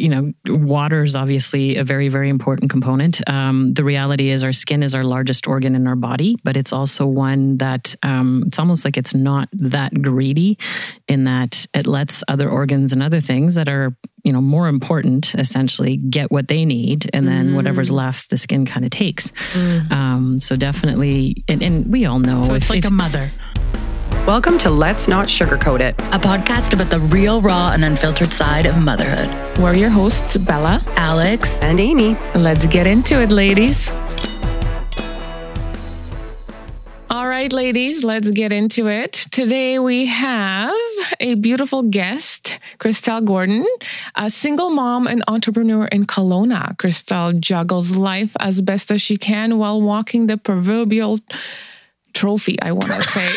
you 0.00 0.08
know, 0.08 0.32
water 0.46 1.02
is 1.02 1.14
obviously 1.14 1.76
a 1.76 1.84
very, 1.84 2.08
very 2.08 2.28
important 2.28 2.70
component. 2.70 3.20
Um, 3.28 3.74
the 3.74 3.84
reality 3.84 4.30
is, 4.30 4.42
our 4.42 4.52
skin 4.52 4.82
is 4.82 4.94
our 4.94 5.04
largest 5.04 5.46
organ 5.46 5.74
in 5.74 5.86
our 5.86 5.96
body, 5.96 6.36
but 6.44 6.56
it's 6.56 6.72
also 6.72 7.06
one 7.06 7.58
that 7.58 7.94
um, 8.02 8.44
it's 8.46 8.58
almost 8.58 8.84
like 8.84 8.96
it's 8.96 9.14
not 9.14 9.48
that 9.52 9.92
greedy 10.02 10.58
in 11.08 11.24
that 11.24 11.66
it 11.74 11.86
lets 11.86 12.24
other 12.28 12.48
organs 12.48 12.92
and 12.92 13.02
other 13.02 13.20
things 13.20 13.54
that 13.56 13.68
are, 13.68 13.94
you 14.24 14.32
know, 14.32 14.40
more 14.40 14.68
important 14.68 15.34
essentially 15.36 15.96
get 15.96 16.30
what 16.30 16.48
they 16.48 16.64
need. 16.64 17.08
And 17.12 17.26
then 17.28 17.50
Mm. 17.50 17.54
whatever's 17.56 17.90
left, 17.92 18.30
the 18.30 18.36
skin 18.36 18.66
kind 18.66 18.84
of 18.84 18.90
takes. 18.90 19.32
Um, 19.90 20.40
so 20.40 20.56
definitely, 20.56 21.44
and, 21.48 21.62
and 21.62 21.86
we 21.92 22.06
all 22.06 22.18
know 22.18 22.42
So 22.42 22.54
it's 22.54 22.64
if- 22.66 22.70
like 22.70 22.78
if- 22.80 22.84
a 22.86 22.90
mother. 22.90 23.30
Welcome 24.26 24.58
to 24.58 24.70
Let's 24.70 25.08
Not 25.08 25.26
Sugarcoat 25.26 25.80
It. 25.80 25.94
a 26.12 26.18
podcast 26.18 26.72
about 26.74 26.90
the 26.90 27.00
real, 27.00 27.40
raw, 27.40 27.72
and 27.72 27.84
unfiltered 27.84 28.30
side 28.32 28.66
of 28.66 28.76
motherhood. 28.76 29.58
We're 29.58 29.74
your 29.74 29.88
hosts, 29.90 30.36
Bella. 30.36 30.82
Alex, 30.96 31.64
And 31.64 31.80
Amy. 31.80 32.16
Let's 32.34 32.66
get 32.66 32.86
into 32.86 33.20
it, 33.20 33.30
ladies. 33.30 33.90
All 37.08 37.26
right, 37.26 37.52
ladies, 37.52 38.04
let's 38.04 38.30
get 38.30 38.52
into 38.52 38.88
it. 38.88 39.12
Today 39.12 39.78
we 39.78 40.06
have 40.06 40.72
a 41.18 41.34
beautiful 41.34 41.82
guest, 41.82 42.60
Crystelle 42.78 43.24
Gordon, 43.24 43.66
a 44.14 44.28
single 44.30 44.70
mom 44.70 45.06
and 45.06 45.24
entrepreneur 45.28 45.86
in 45.86 46.04
Kelowna. 46.04 46.76
Crystelle 46.76 47.38
juggles 47.40 47.96
life 47.96 48.36
as 48.38 48.60
best 48.60 48.90
as 48.92 49.00
she 49.02 49.16
can 49.16 49.58
while 49.58 49.80
walking 49.80 50.26
the 50.28 50.36
proverbial 50.36 51.18
trophy, 52.12 52.60
I 52.60 52.72
want 52.72 52.92
to 52.92 53.02
say. 53.02 53.28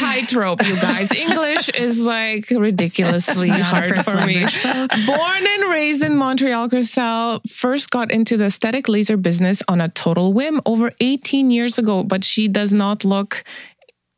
Tightrope, 0.00 0.66
you 0.66 0.76
guys. 0.76 1.12
English 1.12 1.68
is 1.70 2.04
like 2.04 2.50
ridiculously 2.50 3.48
hard 3.48 4.04
for 4.04 4.26
me. 4.26 4.44
Born 5.06 5.46
and 5.46 5.70
raised 5.70 6.02
in 6.02 6.16
Montreal, 6.16 6.68
Crystelle 6.68 7.40
first 7.48 7.90
got 7.90 8.10
into 8.10 8.36
the 8.36 8.46
aesthetic 8.46 8.88
laser 8.88 9.16
business 9.16 9.62
on 9.68 9.80
a 9.80 9.88
total 9.88 10.32
whim 10.32 10.60
over 10.66 10.92
18 11.00 11.50
years 11.50 11.78
ago, 11.78 12.02
but 12.02 12.24
she 12.24 12.48
does 12.48 12.72
not 12.72 13.04
look 13.04 13.44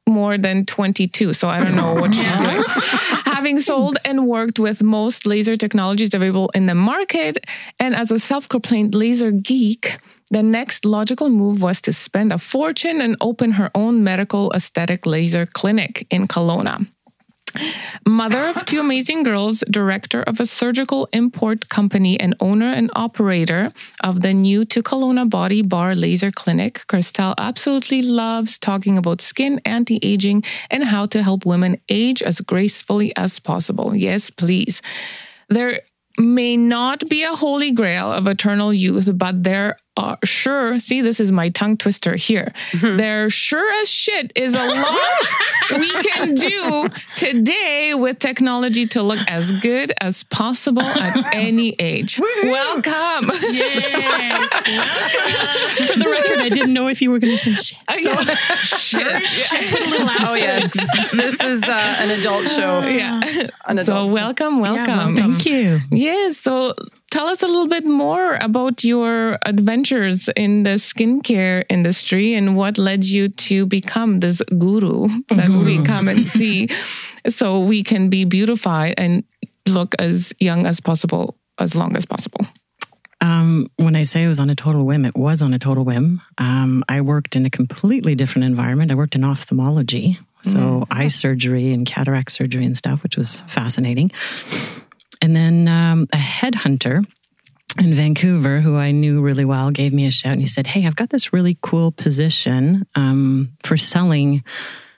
more 0.09 0.37
than 0.37 0.67
22. 0.67 1.33
So 1.33 1.49
I 1.49 1.63
don't 1.63 1.77
know 1.77 1.95
what 1.95 2.15
she's 2.15 2.39
doing. 2.39 2.63
Having 3.25 3.61
sold 3.61 3.97
and 4.05 4.27
worked 4.27 4.59
with 4.59 4.83
most 4.83 5.27
laser 5.27 5.57
technologies 5.57 6.15
available 6.15 6.51
in 6.55 6.67
the 6.67 6.75
market, 6.75 7.39
and 7.79 7.95
as 7.95 8.11
a 8.11 8.19
self 8.19 8.49
proclaimed 8.49 8.95
laser 8.95 9.31
geek, 9.31 9.99
the 10.33 10.43
next 10.43 10.87
logical 10.87 11.29
move 11.29 11.63
was 11.63 11.81
to 11.83 11.93
spend 11.93 12.33
a 12.33 12.39
fortune 12.39 13.03
and 13.03 13.17
open 13.21 13.53
her 13.53 13.71
own 13.75 14.03
medical 14.03 14.51
aesthetic 14.55 15.05
laser 15.05 15.45
clinic 15.45 16.07
in 16.11 16.27
Kelowna. 16.27 16.87
Mother 18.07 18.47
of 18.47 18.65
two 18.65 18.81
amazing 18.81 19.25
girls, 19.25 19.63
director 19.71 20.23
of 20.23 20.41
a 20.41 20.47
surgical 20.47 21.07
import 21.13 21.69
company, 21.69 22.19
and 22.19 22.35
owner 22.41 22.73
and 22.73 22.91
operator 22.97 23.71
of 24.03 24.23
the 24.23 24.33
new 24.33 24.65
to 24.65 24.83
Kelowna 24.83 25.29
Body 25.29 25.61
Bar 25.61 25.95
Laser 25.95 26.31
Clinic, 26.31 26.83
Crystelle 26.89 27.35
absolutely 27.37 28.01
loves 28.01 28.59
talking 28.59 28.97
about 28.97 29.21
skin, 29.21 29.61
anti 29.67 29.99
aging, 30.03 30.45
and 30.71 30.83
how 30.83 31.05
to 31.05 31.23
help 31.23 31.45
women 31.45 31.77
age 31.91 32.23
as 32.23 32.41
gracefully 32.41 33.15
as 33.17 33.39
possible. 33.39 33.95
Yes, 33.95 34.31
please. 34.31 34.81
There 35.51 35.81
may 36.19 36.57
not 36.57 37.09
be 37.09 37.23
a 37.23 37.35
holy 37.35 37.73
grail 37.73 38.11
of 38.13 38.27
eternal 38.27 38.73
youth, 38.73 39.11
but 39.17 39.43
there 39.43 39.77
are 39.97 40.19
sure, 40.25 40.79
see, 40.79 41.03
this 41.03 41.21
is 41.21 41.31
my 41.33 41.51
tongue 41.51 41.77
twister 41.77 42.15
here. 42.17 42.53
There 42.81 43.29
sure 43.29 43.71
as 43.83 43.91
shit 43.91 44.33
is 44.35 44.55
a 44.55 44.59
lot 44.59 44.99
we 45.79 45.91
can 45.91 46.35
do 46.35 46.89
today 47.17 47.93
with 47.95 48.19
technology 48.19 48.87
to 48.87 49.03
look 49.03 49.19
as 49.29 49.53
good 49.61 49.93
as 50.01 50.25
possible 50.25 50.81
at 50.83 51.23
any 51.35 51.77
age. 51.79 52.19
Welcome. 52.43 53.31
For 53.33 53.37
the 55.99 56.09
record, 56.11 56.39
I 56.41 56.49
didn't 56.49 56.73
know 56.73 56.89
if 56.89 57.03
you 57.03 57.11
were 57.11 57.19
going 57.19 57.37
to 57.37 57.39
say 57.39 57.53
shit. 57.53 57.79
shit. 58.65 59.07
Oh, 60.25 60.35
yes. 60.37 60.73
this 61.13 61.35
is 61.41 61.63
uh, 61.63 61.97
an 61.99 62.21
adult 62.21 62.47
show. 62.49 62.81
Yeah. 62.87 63.21
An 63.67 63.77
So 63.85 63.93
adult. 63.93 64.13
welcome, 64.13 64.61
welcome. 64.61 65.17
Thank 65.17 65.45
you. 65.47 65.79
Yes. 65.91 66.39
So 66.39 66.75
tell 67.13 67.27
us 67.29 67.43
a 67.43 67.47
little 67.47 67.69
bit 67.69 67.85
more 67.85 68.37
about 68.37 68.83
your 68.83 69.39
adventures 69.45 70.31
in 70.35 70.63
the 70.63 70.77
skincare 70.77 71.63
industry 71.69 72.33
and 72.33 72.57
what 72.57 72.79
led 72.79 73.05
you 73.05 73.29
to 73.29 73.67
become 73.67 74.21
this 74.21 74.41
guru 74.59 75.09
that 75.29 75.51
we 75.51 75.83
come 75.83 76.09
and 76.09 76.27
see 76.39 76.69
so 77.29 77.61
we 77.61 77.83
can 77.83 78.09
be 78.09 78.25
beautified 78.25 78.95
and 78.97 79.25
look 79.69 79.95
as 79.99 80.33
young 80.41 80.67
as 80.67 80.81
possible, 80.81 81.37
as 81.59 81.77
long 81.77 81.95
as 81.99 82.07
possible. 82.07 82.41
Um, 83.21 83.69
when 83.77 83.95
I 83.95 84.03
say 84.03 84.25
it 84.25 84.29
was 84.29 84.41
on 84.41 84.49
a 84.49 84.55
total 84.55 84.87
whim, 84.87 85.05
it 85.05 85.15
was 85.15 85.43
on 85.43 85.53
a 85.53 85.59
total 85.59 85.85
whim. 85.85 86.23
Um, 86.39 86.83
I 86.89 87.03
worked 87.03 87.37
in 87.37 87.45
a 87.45 87.51
completely 87.51 88.15
different 88.15 88.47
environment. 88.47 88.91
I 88.91 88.95
worked 88.95 89.15
in 89.15 89.23
ophthalmology, 89.23 90.19
so 90.43 90.87
eye 90.91 91.09
surgery 91.09 91.75
and 91.75 91.87
cataract 91.87 92.33
surgery 92.33 92.65
and 92.65 92.77
stuff, 92.77 93.03
which 93.03 93.19
was 93.19 93.43
fascinating. 93.43 94.11
And 95.23 95.37
then 95.37 95.69
um, 95.69 96.09
a 96.13 96.19
headhunter 96.19 97.07
in 97.79 97.95
Vancouver, 97.95 98.61
who 98.61 98.77
I 98.77 98.91
knew 98.91 99.23
really 99.23 99.45
well, 99.45 99.71
gave 99.71 99.93
me 99.93 100.05
a 100.05 100.11
shout 100.11 100.33
and 100.33 100.41
he 100.41 100.47
said, 100.47 100.67
Hey, 100.67 100.85
I've 100.85 100.97
got 100.97 101.11
this 101.11 101.33
really 101.33 101.57
cool 101.63 101.93
position 101.93 102.87
um, 102.95 103.57
for 103.63 103.77
selling 103.77 104.43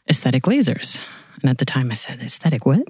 aesthetic 0.08 0.44
lasers. 0.44 0.98
And 1.42 1.50
at 1.50 1.58
the 1.58 1.66
time 1.66 1.90
I 1.90 1.94
said, 1.94 2.20
Aesthetic 2.20 2.64
what? 2.64 2.88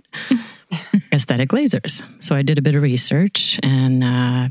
aesthetic 1.12 1.50
lasers. 1.50 2.02
So 2.22 2.36
I 2.36 2.42
did 2.42 2.56
a 2.56 2.62
bit 2.62 2.76
of 2.76 2.82
research 2.82 3.58
and 3.62 4.04
uh, 4.04 4.48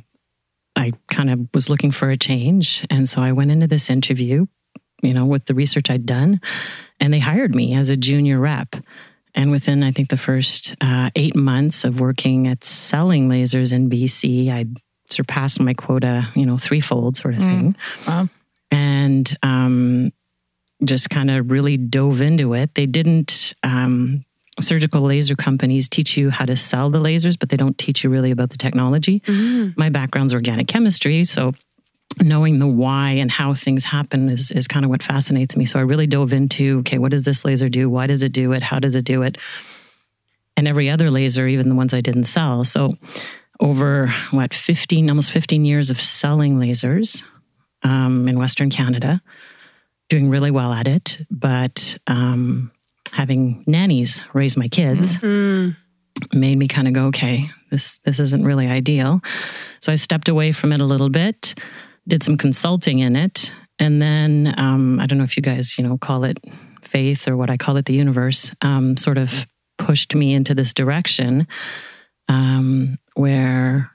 I 0.76 0.92
kind 1.10 1.30
of 1.30 1.48
was 1.54 1.70
looking 1.70 1.92
for 1.92 2.10
a 2.10 2.18
change. 2.18 2.86
And 2.90 3.08
so 3.08 3.22
I 3.22 3.32
went 3.32 3.52
into 3.52 3.68
this 3.68 3.90
interview, 3.90 4.46
you 5.02 5.14
know, 5.14 5.26
with 5.26 5.46
the 5.46 5.56
research 5.56 5.90
I'd 5.90 6.06
done, 6.06 6.42
and 7.00 7.14
they 7.14 7.20
hired 7.20 7.56
me 7.56 7.76
as 7.76 7.90
a 7.90 7.98
junior 7.98 8.40
rep. 8.40 8.76
And 9.36 9.52
within, 9.52 9.84
I 9.84 9.92
think, 9.92 10.10
the 10.10 10.18
first 10.18 10.76
uh, 10.82 11.10
eight 11.16 11.36
months 11.36 11.84
of 11.84 12.00
working 12.00 12.48
at 12.48 12.64
selling 12.64 13.30
lasers 13.30 13.74
in 13.74 13.90
BC, 13.90 14.52
I'd 14.52 14.78
surpassed 15.10 15.60
my 15.60 15.74
quota, 15.74 16.28
you 16.36 16.46
know, 16.46 16.58
threefold 16.58 17.18
sort 17.18 17.36
of 17.36 17.42
thing. 17.42 17.76
Wow. 18.08 18.30
And 18.72 19.38
um, 19.44 20.12
just 20.84 21.10
kind 21.10 21.30
of 21.30 21.52
really 21.52 21.78
dove 21.78 22.22
into 22.22 22.54
it. 22.54 22.76
They 22.76 22.86
didn't, 22.86 23.54
um, 23.64 24.26
surgical 24.60 25.02
laser 25.02 25.36
companies 25.36 25.90
teach 25.90 26.16
you 26.16 26.30
how 26.30 26.46
to 26.46 26.56
sell 26.56 26.90
the 26.90 27.00
lasers, 27.00 27.38
but 27.40 27.50
they 27.50 27.58
don't 27.58 27.78
teach 27.78 28.04
you 28.04 28.10
really 28.10 28.32
about 28.32 28.52
the 28.52 28.58
technology 28.58 29.22
my 29.76 29.90
background's 29.90 30.34
organic 30.34 30.68
chemistry, 30.68 31.24
so 31.24 31.54
knowing 32.22 32.60
the 32.60 32.68
why 32.68 33.12
and 33.12 33.32
how 33.32 33.54
things 33.54 33.84
happen 33.86 34.30
is 34.30 34.52
is 34.52 34.68
kind 34.68 34.86
of 34.86 34.90
what 34.90 35.04
fascinates 35.04 35.56
me. 35.56 35.66
So 35.66 35.80
I 35.80 35.84
really 35.84 36.08
dove 36.08 36.34
into 36.34 36.80
okay, 36.80 36.98
what 36.98 37.12
does 37.12 37.26
this 37.26 37.46
laser 37.46 37.70
do? 37.70 37.90
Why 37.90 38.08
does 38.08 38.24
it 38.24 38.32
do 38.32 38.52
it? 38.52 38.64
How 38.64 38.80
does 38.80 38.96
it 38.96 39.06
do 39.06 39.24
it? 39.24 39.38
And 40.56 40.68
every 40.68 40.90
other 40.90 41.10
laser, 41.10 41.48
even 41.48 41.70
the 41.70 41.76
ones 41.76 41.94
I 41.94 42.02
didn't 42.02 42.26
sell. 42.26 42.64
So 42.64 42.96
over 43.60 44.08
what 44.32 44.54
15 44.54 45.10
almost 45.10 45.32
15 45.32 45.64
years 45.66 45.90
of 45.90 46.02
selling 46.02 46.58
lasers 46.58 47.24
um, 47.84 48.28
in 48.28 48.40
western 48.40 48.72
canada 48.72 49.22
doing 50.10 50.28
really 50.28 50.50
well 50.50 50.74
at 50.74 50.88
it 50.88 51.20
but 51.30 51.96
um, 52.08 52.72
having 53.14 53.64
nannies 53.68 54.24
raise 54.34 54.58
my 54.58 54.68
kids 54.68 55.20
made 56.34 56.58
me 56.58 56.68
kind 56.68 56.88
of 56.88 56.94
go, 56.94 57.06
okay, 57.08 57.50
this 57.72 57.98
this 58.00 58.20
isn't 58.20 58.46
really 58.46 58.68
ideal. 58.68 59.22
So 59.80 59.92
I 59.92 59.96
stepped 59.96 60.30
away 60.30 60.52
from 60.52 60.72
it 60.72 60.80
a 60.80 60.86
little 60.86 61.10
bit, 61.10 61.56
did 62.08 62.24
some 62.24 62.38
consulting 62.38 63.00
in 63.00 63.16
it, 63.16 63.54
and 63.80 64.02
then 64.02 64.54
um, 64.58 65.00
I 65.00 65.06
don't 65.08 65.18
know 65.18 65.24
if 65.24 65.38
you 65.38 65.44
guys, 65.44 65.78
you 65.78 65.84
know, 65.88 65.98
call 65.98 66.24
it 66.24 66.40
faith 66.84 67.28
or 67.28 67.36
what 67.38 67.50
I 67.50 67.58
call 67.58 67.78
it, 67.78 67.86
the 67.86 67.94
universe, 67.94 68.52
um, 68.62 68.98
sort 68.98 69.18
of 69.18 69.48
pushed 69.78 70.14
me 70.16 70.34
into 70.34 70.54
this 70.54 70.74
direction 70.74 71.48
um, 72.30 72.98
where 73.16 73.92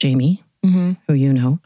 Jamie, 0.00 0.42
who 1.06 1.14
you 1.14 1.32
know, 1.32 1.60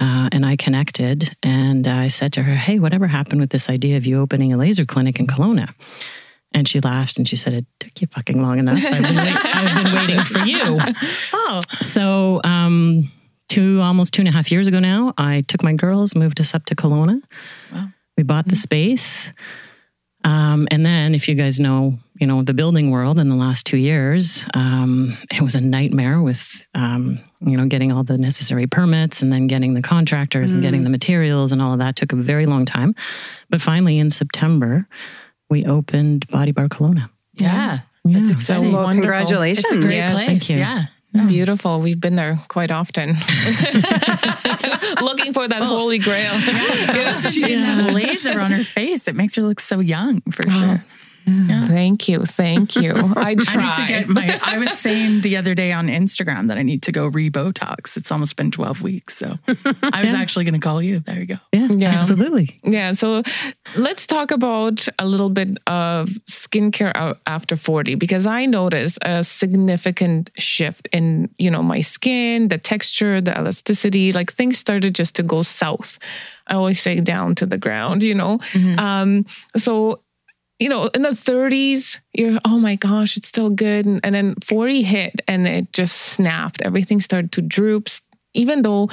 uh, 0.00 0.28
and 0.32 0.44
I 0.46 0.56
connected, 0.56 1.34
and 1.42 1.86
I 1.86 2.08
said 2.08 2.32
to 2.34 2.42
her, 2.42 2.54
"Hey, 2.54 2.78
whatever 2.78 3.06
happened 3.06 3.40
with 3.40 3.50
this 3.50 3.68
idea 3.68 3.96
of 3.96 4.06
you 4.06 4.20
opening 4.20 4.52
a 4.52 4.56
laser 4.56 4.84
clinic 4.84 5.18
in 5.20 5.26
Kelowna?" 5.26 5.72
And 6.52 6.66
she 6.66 6.80
laughed 6.80 7.18
and 7.18 7.28
she 7.28 7.36
said, 7.36 7.52
It 7.52 7.66
took 7.80 8.00
you 8.00 8.06
fucking 8.06 8.40
long 8.40 8.58
enough. 8.58 8.78
I've 8.82 9.02
been, 9.02 9.16
wait- 9.16 9.36
I've 9.44 9.84
been 9.84 9.94
waiting 9.94 10.20
for 10.20 10.38
you. 10.46 10.78
Oh, 11.34 11.60
So, 11.72 12.40
um, 12.44 13.10
two 13.48 13.80
almost 13.80 14.12
two 14.14 14.22
and 14.22 14.28
a 14.28 14.32
half 14.32 14.50
years 14.50 14.66
ago 14.66 14.78
now, 14.80 15.14
I 15.18 15.42
took 15.48 15.62
my 15.62 15.72
girls, 15.72 16.14
moved 16.14 16.40
us 16.40 16.54
up 16.54 16.64
to 16.66 16.74
Kelowna. 16.74 17.20
Wow. 17.72 17.88
We 18.16 18.22
bought 18.24 18.48
the 18.48 18.56
space. 18.56 19.32
Um, 20.24 20.66
and 20.72 20.84
then, 20.84 21.14
if 21.14 21.28
you 21.28 21.36
guys 21.36 21.60
know, 21.60 21.98
you 22.18 22.26
know, 22.26 22.42
the 22.42 22.54
building 22.54 22.90
world 22.90 23.20
in 23.20 23.28
the 23.28 23.36
last 23.36 23.64
two 23.66 23.76
years, 23.76 24.44
um, 24.54 25.16
it 25.32 25.40
was 25.40 25.54
a 25.54 25.60
nightmare 25.60 26.20
with, 26.20 26.66
um, 26.74 27.20
you 27.40 27.56
know, 27.56 27.66
getting 27.66 27.92
all 27.92 28.02
the 28.02 28.18
necessary 28.18 28.66
permits 28.66 29.22
and 29.22 29.32
then 29.32 29.46
getting 29.46 29.74
the 29.74 29.82
contractors 29.82 30.50
and 30.50 30.62
getting 30.62 30.82
the 30.82 30.90
materials 30.90 31.52
and 31.52 31.62
all 31.62 31.72
of 31.74 31.78
that 31.78 31.94
took 31.94 32.12
a 32.12 32.16
very 32.16 32.46
long 32.46 32.64
time. 32.64 32.94
But 33.50 33.60
finally, 33.62 33.98
in 34.00 34.10
September, 34.10 34.88
we 35.48 35.64
opened 35.64 36.26
Body 36.28 36.50
Bar 36.50 36.68
Kelowna. 36.68 37.08
yeah. 37.34 37.80
Yeah. 38.04 38.20
That's 38.20 38.30
exciting. 38.40 38.72
Well, 38.72 38.84
Wonderful. 38.84 39.02
congratulations. 39.02 39.64
It's 39.64 39.72
a 39.72 39.80
great 39.80 39.96
Yes, 39.96 40.12
place. 40.14 40.26
thank 40.26 40.48
you. 40.50 40.56
Yeah. 40.58 40.86
It's 41.16 41.24
mm. 41.24 41.28
beautiful. 41.28 41.80
We've 41.80 41.98
been 41.98 42.16
there 42.16 42.38
quite 42.48 42.70
often. 42.70 43.08
Looking 45.00 45.32
for 45.32 45.48
that 45.48 45.60
oh. 45.62 45.64
holy 45.64 45.98
grail. 45.98 46.38
She 47.30 47.40
has 47.52 47.78
a 47.78 47.92
laser 47.94 48.38
on 48.38 48.50
her 48.50 48.64
face. 48.64 49.08
It 49.08 49.16
makes 49.16 49.34
her 49.36 49.42
look 49.42 49.58
so 49.58 49.80
young 49.80 50.20
for 50.30 50.44
oh. 50.46 50.50
sure. 50.50 50.84
Thank 51.26 52.08
you. 52.08 52.24
Thank 52.24 52.76
you. 52.76 52.92
I 53.16 53.34
try. 53.34 53.62
I 53.62 53.64
need 53.64 53.74
to 53.74 53.88
get 53.88 54.08
my. 54.08 54.38
I 54.44 54.58
was 54.58 54.70
saying 54.70 55.22
the 55.22 55.36
other 55.36 55.54
day 55.54 55.72
on 55.72 55.88
Instagram 55.88 56.48
that 56.48 56.56
I 56.58 56.62
need 56.62 56.82
to 56.84 56.92
go 56.92 57.06
re 57.06 57.30
Botox. 57.30 57.96
It's 57.96 58.12
almost 58.12 58.36
been 58.36 58.50
12 58.50 58.82
weeks. 58.82 59.16
So 59.16 59.36
I 59.48 60.02
was 60.02 60.12
actually 60.12 60.44
going 60.44 60.54
to 60.60 60.60
call 60.60 60.80
you. 60.80 61.00
There 61.00 61.18
you 61.18 61.26
go. 61.26 61.36
Yeah, 61.52 61.68
Yeah. 61.70 61.88
absolutely. 61.94 62.60
Yeah. 62.62 62.92
So 62.92 63.22
let's 63.76 64.06
talk 64.06 64.30
about 64.30 64.86
a 64.98 65.06
little 65.06 65.30
bit 65.30 65.58
of 65.66 66.08
skincare 66.30 67.16
after 67.26 67.56
40 67.56 67.96
because 67.96 68.26
I 68.26 68.46
noticed 68.46 68.98
a 69.02 69.24
significant 69.24 70.30
shift 70.38 70.88
in, 70.92 71.28
you 71.38 71.50
know, 71.50 71.62
my 71.62 71.80
skin, 71.80 72.48
the 72.48 72.58
texture, 72.58 73.20
the 73.20 73.36
elasticity, 73.36 74.12
like 74.12 74.32
things 74.32 74.58
started 74.58 74.94
just 74.94 75.16
to 75.16 75.22
go 75.22 75.42
south. 75.42 75.98
I 76.46 76.54
always 76.54 76.80
say 76.80 77.00
down 77.00 77.34
to 77.36 77.46
the 77.46 77.58
ground, 77.58 78.04
you 78.04 78.14
know. 78.14 78.38
Um, 78.78 79.26
so 79.56 80.00
you 80.58 80.68
know, 80.68 80.86
in 80.94 81.02
the 81.02 81.10
30s, 81.10 82.00
you're, 82.14 82.38
oh 82.44 82.58
my 82.58 82.76
gosh, 82.76 83.16
it's 83.16 83.28
still 83.28 83.50
good. 83.50 83.84
And, 83.86 84.00
and 84.02 84.14
then 84.14 84.34
40 84.42 84.82
hit 84.82 85.20
and 85.28 85.46
it 85.46 85.72
just 85.72 85.96
snapped. 85.96 86.62
Everything 86.62 87.00
started 87.00 87.32
to 87.32 87.42
droop, 87.42 87.88
even 88.32 88.62
though, 88.62 88.88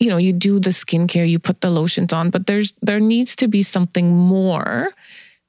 you 0.00 0.08
know, 0.10 0.16
you 0.16 0.32
do 0.32 0.58
the 0.58 0.70
skincare, 0.70 1.28
you 1.28 1.38
put 1.38 1.60
the 1.60 1.70
lotions 1.70 2.12
on, 2.12 2.30
but 2.30 2.46
there's, 2.46 2.74
there 2.82 3.00
needs 3.00 3.36
to 3.36 3.48
be 3.48 3.62
something 3.62 4.14
more 4.16 4.90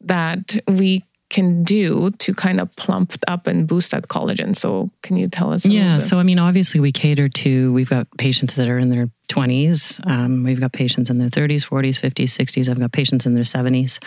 that 0.01 0.55
we 0.67 1.03
can 1.29 1.63
do 1.63 2.09
to 2.11 2.33
kind 2.33 2.59
of 2.59 2.75
plump 2.75 3.13
up 3.27 3.45
and 3.45 3.67
boost 3.67 3.91
that 3.91 4.07
collagen. 4.07 4.55
So 4.55 4.89
can 5.03 5.15
you 5.15 5.27
tell 5.27 5.53
us? 5.53 5.65
Yeah. 5.65 5.99
So, 5.99 6.17
I 6.17 6.23
mean, 6.23 6.39
obviously, 6.39 6.79
we 6.79 6.91
cater 6.91 7.29
to, 7.29 7.71
we've 7.71 7.89
got 7.89 8.07
patients 8.17 8.55
that 8.55 8.67
are 8.67 8.79
in 8.79 8.89
their 8.89 9.09
20s. 9.29 10.05
Um, 10.09 10.43
we've 10.43 10.59
got 10.59 10.73
patients 10.73 11.09
in 11.09 11.19
their 11.19 11.29
30s, 11.29 11.67
40s, 11.67 11.99
50s, 11.99 12.35
60s. 12.35 12.69
I've 12.69 12.79
got 12.79 12.91
patients 12.91 13.27
in 13.27 13.35
their 13.35 13.43
70s. 13.43 13.99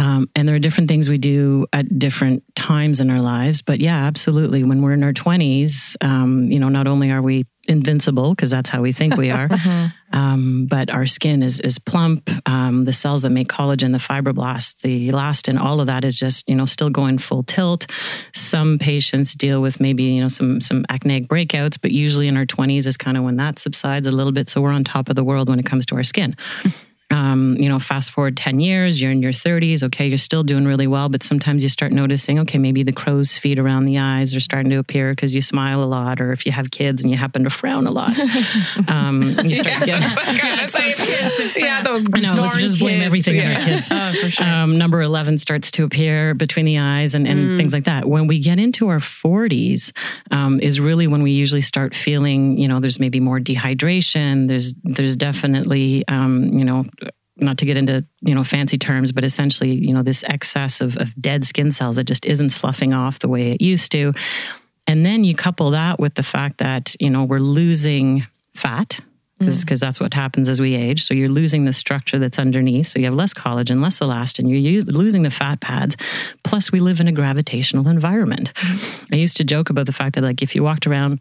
Um, 0.00 0.30
and 0.34 0.48
there 0.48 0.56
are 0.56 0.60
different 0.60 0.88
things 0.88 1.10
we 1.10 1.18
do 1.18 1.66
at 1.74 1.98
different 1.98 2.42
times 2.56 3.00
in 3.00 3.10
our 3.10 3.20
lives. 3.20 3.60
But 3.60 3.80
yeah, 3.80 4.06
absolutely. 4.06 4.64
When 4.64 4.80
we're 4.80 4.94
in 4.94 5.04
our 5.04 5.12
20s, 5.12 5.94
um, 6.00 6.50
you 6.50 6.58
know, 6.58 6.70
not 6.70 6.86
only 6.86 7.10
are 7.10 7.20
we 7.20 7.44
invincible, 7.68 8.30
because 8.30 8.50
that's 8.50 8.70
how 8.70 8.80
we 8.80 8.92
think 8.92 9.18
we 9.18 9.30
are, 9.30 9.48
um, 10.12 10.66
but 10.70 10.88
our 10.88 11.04
skin 11.04 11.42
is, 11.42 11.60
is 11.60 11.78
plump. 11.78 12.30
Um, 12.48 12.86
the 12.86 12.94
cells 12.94 13.22
that 13.22 13.30
make 13.30 13.48
collagen, 13.48 13.92
the 13.92 13.98
fibroblasts, 13.98 14.80
the 14.80 15.10
elastin, 15.10 15.60
all 15.60 15.80
of 15.80 15.86
that 15.88 16.02
is 16.02 16.18
just, 16.18 16.48
you 16.48 16.54
know, 16.54 16.64
still 16.64 16.88
going 16.88 17.18
full 17.18 17.42
tilt. 17.42 17.86
Some 18.32 18.78
patients 18.78 19.34
deal 19.34 19.60
with 19.60 19.80
maybe, 19.80 20.04
you 20.04 20.22
know, 20.22 20.28
some, 20.28 20.62
some 20.62 20.86
acneic 20.88 21.28
breakouts, 21.28 21.78
but 21.80 21.92
usually 21.92 22.26
in 22.26 22.38
our 22.38 22.46
20s 22.46 22.86
is 22.86 22.96
kind 22.96 23.18
of 23.18 23.24
when 23.24 23.36
that 23.36 23.58
subsides 23.58 24.06
a 24.06 24.12
little 24.12 24.32
bit. 24.32 24.48
So 24.48 24.62
we're 24.62 24.72
on 24.72 24.82
top 24.82 25.10
of 25.10 25.14
the 25.14 25.24
world 25.24 25.50
when 25.50 25.58
it 25.58 25.66
comes 25.66 25.84
to 25.86 25.96
our 25.96 26.04
skin 26.04 26.34
um, 27.10 27.56
you 27.58 27.68
know, 27.68 27.78
fast 27.78 28.10
forward 28.12 28.36
10 28.36 28.60
years, 28.60 29.00
you're 29.02 29.10
in 29.10 29.20
your 29.22 29.32
30s, 29.32 29.82
okay, 29.84 30.06
you're 30.06 30.18
still 30.18 30.42
doing 30.44 30.64
really 30.66 30.86
well, 30.86 31.08
but 31.08 31.22
sometimes 31.22 31.62
you 31.62 31.68
start 31.68 31.92
noticing, 31.92 32.38
okay, 32.40 32.58
maybe 32.58 32.82
the 32.82 32.92
crow's 32.92 33.36
feet 33.36 33.58
around 33.58 33.84
the 33.84 33.98
eyes 33.98 34.34
are 34.34 34.40
starting 34.40 34.70
to 34.70 34.78
appear 34.78 35.12
because 35.12 35.34
you 35.34 35.40
smile 35.42 35.82
a 35.82 35.86
lot, 35.86 36.20
or 36.20 36.32
if 36.32 36.46
you 36.46 36.52
have 36.52 36.70
kids 36.70 37.02
and 37.02 37.10
you 37.10 37.16
happen 37.16 37.44
to 37.44 37.50
frown 37.50 37.86
a 37.86 37.90
lot. 37.90 38.10
Um, 38.88 39.22
you 39.44 39.54
start 39.54 39.84
getting, 39.84 40.02
Kind 40.36 40.60
of 40.60 41.56
yeah, 41.56 41.82
those 41.82 42.06
I 42.12 42.20
know, 42.20 42.34
let's 42.34 42.56
just 42.56 42.80
blame 42.80 42.96
kids. 42.96 43.06
everything 43.06 43.40
on 43.40 43.50
our 43.52 43.60
kids. 43.60 43.88
Oh, 44.00 44.12
for 44.12 44.30
sure. 44.30 44.46
Um, 44.46 44.78
number 44.78 45.02
11 45.02 45.38
starts 45.38 45.70
to 45.72 45.84
appear 45.84 46.34
between 46.34 46.64
the 46.64 46.78
eyes 46.78 47.14
and, 47.14 47.26
and 47.26 47.58
things 47.58 47.72
like 47.72 47.84
that. 47.84 48.06
When 48.06 48.26
we 48.26 48.38
get 48.38 48.58
into 48.58 48.88
our 48.88 48.98
40s, 48.98 49.92
um, 50.30 50.60
is 50.60 50.80
really 50.80 51.06
when 51.06 51.22
we 51.22 51.32
usually 51.32 51.60
start 51.60 51.94
feeling, 51.94 52.56
you 52.58 52.68
know, 52.68 52.80
there's 52.80 52.98
maybe 53.00 53.20
more 53.20 53.38
dehydration. 53.38 54.48
There's, 54.48 54.72
there's 54.84 55.16
definitely, 55.16 56.04
um, 56.08 56.44
you 56.44 56.64
know, 56.64 56.84
not 57.40 57.58
to 57.58 57.66
get 57.66 57.76
into 57.76 58.04
you 58.20 58.34
know 58.34 58.44
fancy 58.44 58.78
terms, 58.78 59.12
but 59.12 59.24
essentially 59.24 59.72
you 59.72 59.92
know 59.92 60.02
this 60.02 60.24
excess 60.24 60.80
of, 60.80 60.96
of 60.96 61.14
dead 61.20 61.44
skin 61.44 61.72
cells 61.72 61.96
that 61.96 62.04
just 62.04 62.26
isn't 62.26 62.50
sloughing 62.50 62.92
off 62.92 63.18
the 63.18 63.28
way 63.28 63.52
it 63.52 63.62
used 63.62 63.92
to, 63.92 64.12
and 64.86 65.04
then 65.04 65.24
you 65.24 65.34
couple 65.34 65.70
that 65.70 65.98
with 65.98 66.14
the 66.14 66.22
fact 66.22 66.58
that 66.58 66.94
you 67.00 67.10
know 67.10 67.24
we're 67.24 67.38
losing 67.38 68.26
fat 68.54 69.00
because 69.40 69.64
mm. 69.64 69.80
that's 69.80 69.98
what 69.98 70.12
happens 70.12 70.48
as 70.48 70.60
we 70.60 70.74
age. 70.74 71.02
So 71.02 71.14
you're 71.14 71.30
losing 71.30 71.64
the 71.64 71.72
structure 71.72 72.18
that's 72.18 72.38
underneath. 72.38 72.88
So 72.88 72.98
you 72.98 73.06
have 73.06 73.14
less 73.14 73.32
collagen, 73.32 73.82
less 73.82 73.98
elastin. 74.00 74.48
You're 74.48 74.58
use, 74.58 74.86
losing 74.86 75.22
the 75.22 75.30
fat 75.30 75.60
pads. 75.60 75.96
Plus, 76.44 76.70
we 76.70 76.78
live 76.78 77.00
in 77.00 77.08
a 77.08 77.12
gravitational 77.12 77.88
environment. 77.88 78.52
Mm. 78.54 79.14
I 79.14 79.16
used 79.16 79.38
to 79.38 79.44
joke 79.44 79.70
about 79.70 79.86
the 79.86 79.92
fact 79.92 80.14
that 80.14 80.22
like 80.22 80.42
if 80.42 80.54
you 80.54 80.62
walked 80.62 80.86
around 80.86 81.20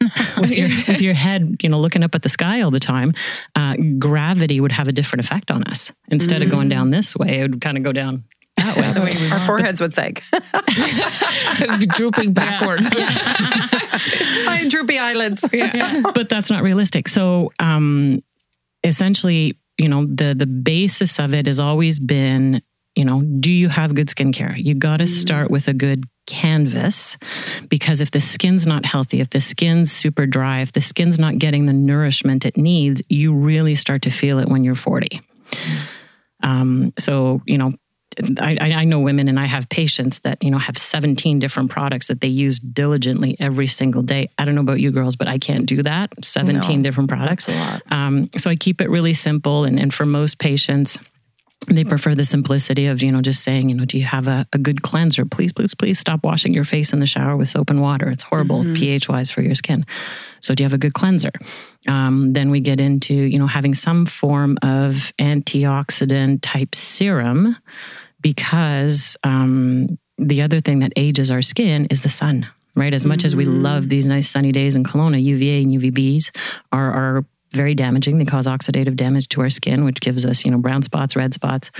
with 0.38 0.56
your 0.56 0.68
with 0.86 1.02
your 1.02 1.14
head, 1.14 1.56
you 1.62 1.68
know, 1.68 1.80
looking 1.80 2.04
up 2.04 2.14
at 2.14 2.22
the 2.22 2.28
sky 2.28 2.60
all 2.60 2.70
the 2.70 2.80
time, 2.80 3.14
uh, 3.56 3.76
gravity 3.98 4.60
would 4.60 4.72
have 4.72 4.88
a 4.88 4.92
different 4.92 5.24
effect 5.24 5.50
on 5.50 5.64
us. 5.64 5.92
Instead 6.08 6.42
of 6.42 6.50
going 6.50 6.68
down 6.68 6.90
this 6.90 7.16
way, 7.16 7.40
it 7.40 7.50
would 7.50 7.60
kind 7.60 7.76
of 7.76 7.82
go 7.82 7.92
down 7.92 8.24
that 8.56 8.96
way. 9.02 9.14
Our 9.32 9.46
foreheads 9.46 9.80
would 9.80 9.94
sag. 9.94 10.22
drooping 11.88 12.32
backwards. 12.32 12.88
My 14.46 14.64
droopy 14.68 14.98
eyelids. 14.98 15.44
but 16.14 16.28
that's 16.28 16.50
not 16.50 16.62
realistic. 16.62 17.08
So, 17.08 17.50
um, 17.58 18.22
essentially, 18.84 19.58
you 19.78 19.88
know, 19.88 20.04
the 20.04 20.34
the 20.36 20.46
basis 20.46 21.18
of 21.18 21.34
it 21.34 21.46
has 21.46 21.58
always 21.58 22.00
been, 22.00 22.62
you 22.98 23.04
know, 23.04 23.22
do 23.22 23.52
you 23.52 23.68
have 23.68 23.94
good 23.94 24.08
skincare? 24.08 24.56
You 24.56 24.74
got 24.74 24.96
to 24.96 25.06
start 25.06 25.52
with 25.52 25.68
a 25.68 25.72
good 25.72 26.02
canvas 26.26 27.16
because 27.68 28.00
if 28.00 28.10
the 28.10 28.18
skin's 28.18 28.66
not 28.66 28.84
healthy, 28.84 29.20
if 29.20 29.30
the 29.30 29.40
skin's 29.40 29.92
super 29.92 30.26
dry, 30.26 30.62
if 30.62 30.72
the 30.72 30.80
skin's 30.80 31.16
not 31.16 31.38
getting 31.38 31.66
the 31.66 31.72
nourishment 31.72 32.44
it 32.44 32.56
needs, 32.56 33.00
you 33.08 33.32
really 33.32 33.76
start 33.76 34.02
to 34.02 34.10
feel 34.10 34.40
it 34.40 34.48
when 34.48 34.64
you're 34.64 34.74
40. 34.74 35.20
Um, 36.42 36.92
so, 36.98 37.40
you 37.46 37.56
know, 37.56 37.72
I, 38.40 38.58
I 38.58 38.84
know 38.84 38.98
women 38.98 39.28
and 39.28 39.38
I 39.38 39.46
have 39.46 39.68
patients 39.68 40.18
that, 40.20 40.42
you 40.42 40.50
know, 40.50 40.58
have 40.58 40.76
17 40.76 41.38
different 41.38 41.70
products 41.70 42.08
that 42.08 42.20
they 42.20 42.26
use 42.26 42.58
diligently 42.58 43.36
every 43.38 43.68
single 43.68 44.02
day. 44.02 44.28
I 44.38 44.44
don't 44.44 44.56
know 44.56 44.62
about 44.62 44.80
you 44.80 44.90
girls, 44.90 45.14
but 45.14 45.28
I 45.28 45.38
can't 45.38 45.66
do 45.66 45.84
that. 45.84 46.12
17 46.24 46.82
different 46.82 47.08
products. 47.08 47.46
That's 47.46 47.56
a 47.56 47.72
lot. 47.72 47.82
Um, 47.92 48.30
so 48.36 48.50
I 48.50 48.56
keep 48.56 48.80
it 48.80 48.90
really 48.90 49.14
simple. 49.14 49.62
And, 49.62 49.78
and 49.78 49.94
for 49.94 50.04
most 50.04 50.40
patients, 50.40 50.98
they 51.66 51.84
prefer 51.84 52.14
the 52.14 52.24
simplicity 52.24 52.86
of, 52.86 53.02
you 53.02 53.10
know, 53.10 53.20
just 53.20 53.42
saying, 53.42 53.68
you 53.68 53.74
know, 53.74 53.84
do 53.84 53.98
you 53.98 54.04
have 54.04 54.28
a, 54.28 54.46
a 54.52 54.58
good 54.58 54.82
cleanser? 54.82 55.24
Please, 55.24 55.52
please, 55.52 55.74
please 55.74 55.98
stop 55.98 56.22
washing 56.22 56.54
your 56.54 56.64
face 56.64 56.92
in 56.92 57.00
the 57.00 57.06
shower 57.06 57.36
with 57.36 57.48
soap 57.48 57.68
and 57.68 57.80
water. 57.80 58.08
It's 58.08 58.22
horrible 58.22 58.62
pH 58.74 59.08
wise 59.08 59.30
for 59.30 59.42
your 59.42 59.54
skin. 59.54 59.84
So 60.40 60.54
do 60.54 60.62
you 60.62 60.66
have 60.66 60.72
a 60.72 60.78
good 60.78 60.94
cleanser? 60.94 61.32
Um, 61.88 62.32
then 62.32 62.50
we 62.50 62.60
get 62.60 62.80
into, 62.80 63.12
you 63.12 63.38
know, 63.38 63.46
having 63.46 63.74
some 63.74 64.06
form 64.06 64.56
of 64.62 65.12
antioxidant 65.20 66.40
type 66.42 66.74
serum 66.74 67.56
because 68.20 69.16
um, 69.24 69.98
the 70.16 70.42
other 70.42 70.60
thing 70.60 70.78
that 70.78 70.92
ages 70.96 71.30
our 71.30 71.42
skin 71.42 71.86
is 71.86 72.02
the 72.02 72.08
sun, 72.08 72.48
right? 72.76 72.94
As 72.94 73.04
much 73.04 73.24
as 73.24 73.36
we 73.36 73.44
love 73.44 73.88
these 73.88 74.06
nice 74.06 74.28
sunny 74.28 74.52
days 74.52 74.76
in 74.76 74.84
Kelowna, 74.84 75.22
UVA 75.22 75.62
and 75.62 75.72
UVBs 75.72 76.30
are, 76.72 76.92
are 76.92 77.24
very 77.58 77.74
damaging. 77.74 78.18
They 78.18 78.24
cause 78.24 78.46
oxidative 78.46 78.96
damage 78.96 79.28
to 79.30 79.40
our 79.42 79.50
skin, 79.50 79.84
which 79.84 80.00
gives 80.00 80.24
us, 80.24 80.44
you 80.44 80.50
know, 80.52 80.58
brown 80.58 80.82
spots, 80.82 81.16
red 81.16 81.34
spots, 81.34 81.70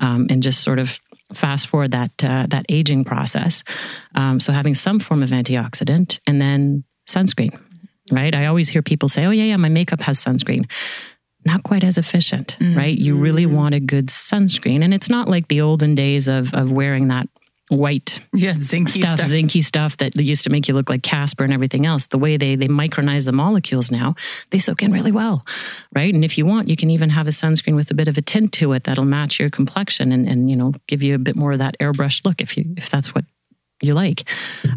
um, 0.00 0.26
and 0.30 0.42
just 0.42 0.64
sort 0.64 0.80
of 0.80 1.00
fast 1.32 1.68
forward 1.68 1.92
that 1.92 2.10
uh, 2.24 2.46
that 2.48 2.66
aging 2.68 3.04
process. 3.04 3.62
Um, 4.14 4.40
so 4.40 4.52
having 4.52 4.74
some 4.74 4.98
form 4.98 5.22
of 5.22 5.30
antioxidant 5.30 6.18
and 6.26 6.42
then 6.42 6.84
sunscreen, 7.06 7.56
right? 8.10 8.34
I 8.34 8.46
always 8.46 8.68
hear 8.68 8.82
people 8.82 9.08
say, 9.08 9.24
"Oh 9.24 9.30
yeah, 9.30 9.44
yeah, 9.44 9.56
my 9.56 9.68
makeup 9.68 10.00
has 10.00 10.18
sunscreen." 10.18 10.64
Not 11.44 11.62
quite 11.62 11.84
as 11.84 11.96
efficient, 11.96 12.58
right? 12.76 12.98
You 12.98 13.16
really 13.16 13.46
want 13.46 13.74
a 13.74 13.80
good 13.80 14.08
sunscreen, 14.08 14.82
and 14.82 14.92
it's 14.92 15.08
not 15.08 15.28
like 15.28 15.46
the 15.48 15.60
olden 15.60 15.94
days 15.94 16.28
of 16.28 16.52
of 16.52 16.72
wearing 16.72 17.08
that 17.08 17.28
white 17.68 18.20
Yeah, 18.32 18.52
zinky 18.54 18.90
stuff, 18.90 19.18
stuff. 19.18 19.26
zinky 19.28 19.62
stuff 19.62 19.96
that 19.98 20.16
used 20.16 20.44
to 20.44 20.50
make 20.50 20.68
you 20.68 20.74
look 20.74 20.88
like 20.88 21.02
Casper 21.02 21.44
and 21.44 21.52
everything 21.52 21.86
else. 21.86 22.06
The 22.06 22.18
way 22.18 22.36
they 22.36 22.56
they 22.56 22.68
micronize 22.68 23.24
the 23.24 23.32
molecules 23.32 23.90
now, 23.90 24.14
they 24.50 24.58
soak 24.58 24.82
in 24.82 24.92
really 24.92 25.12
well, 25.12 25.44
right? 25.94 26.12
And 26.12 26.24
if 26.24 26.38
you 26.38 26.46
want, 26.46 26.68
you 26.68 26.76
can 26.76 26.90
even 26.90 27.10
have 27.10 27.26
a 27.26 27.30
sunscreen 27.32 27.76
with 27.76 27.90
a 27.90 27.94
bit 27.94 28.08
of 28.08 28.16
a 28.18 28.22
tint 28.22 28.52
to 28.54 28.72
it 28.72 28.84
that'll 28.84 29.04
match 29.04 29.38
your 29.38 29.50
complexion 29.50 30.12
and 30.12 30.28
and 30.28 30.50
you 30.50 30.56
know 30.56 30.72
give 30.86 31.02
you 31.02 31.14
a 31.14 31.18
bit 31.18 31.36
more 31.36 31.52
of 31.52 31.58
that 31.58 31.76
airbrushed 31.80 32.24
look 32.24 32.40
if 32.40 32.56
you 32.56 32.64
if 32.76 32.88
that's 32.90 33.14
what 33.14 33.24
you 33.82 33.94
like. 33.94 34.28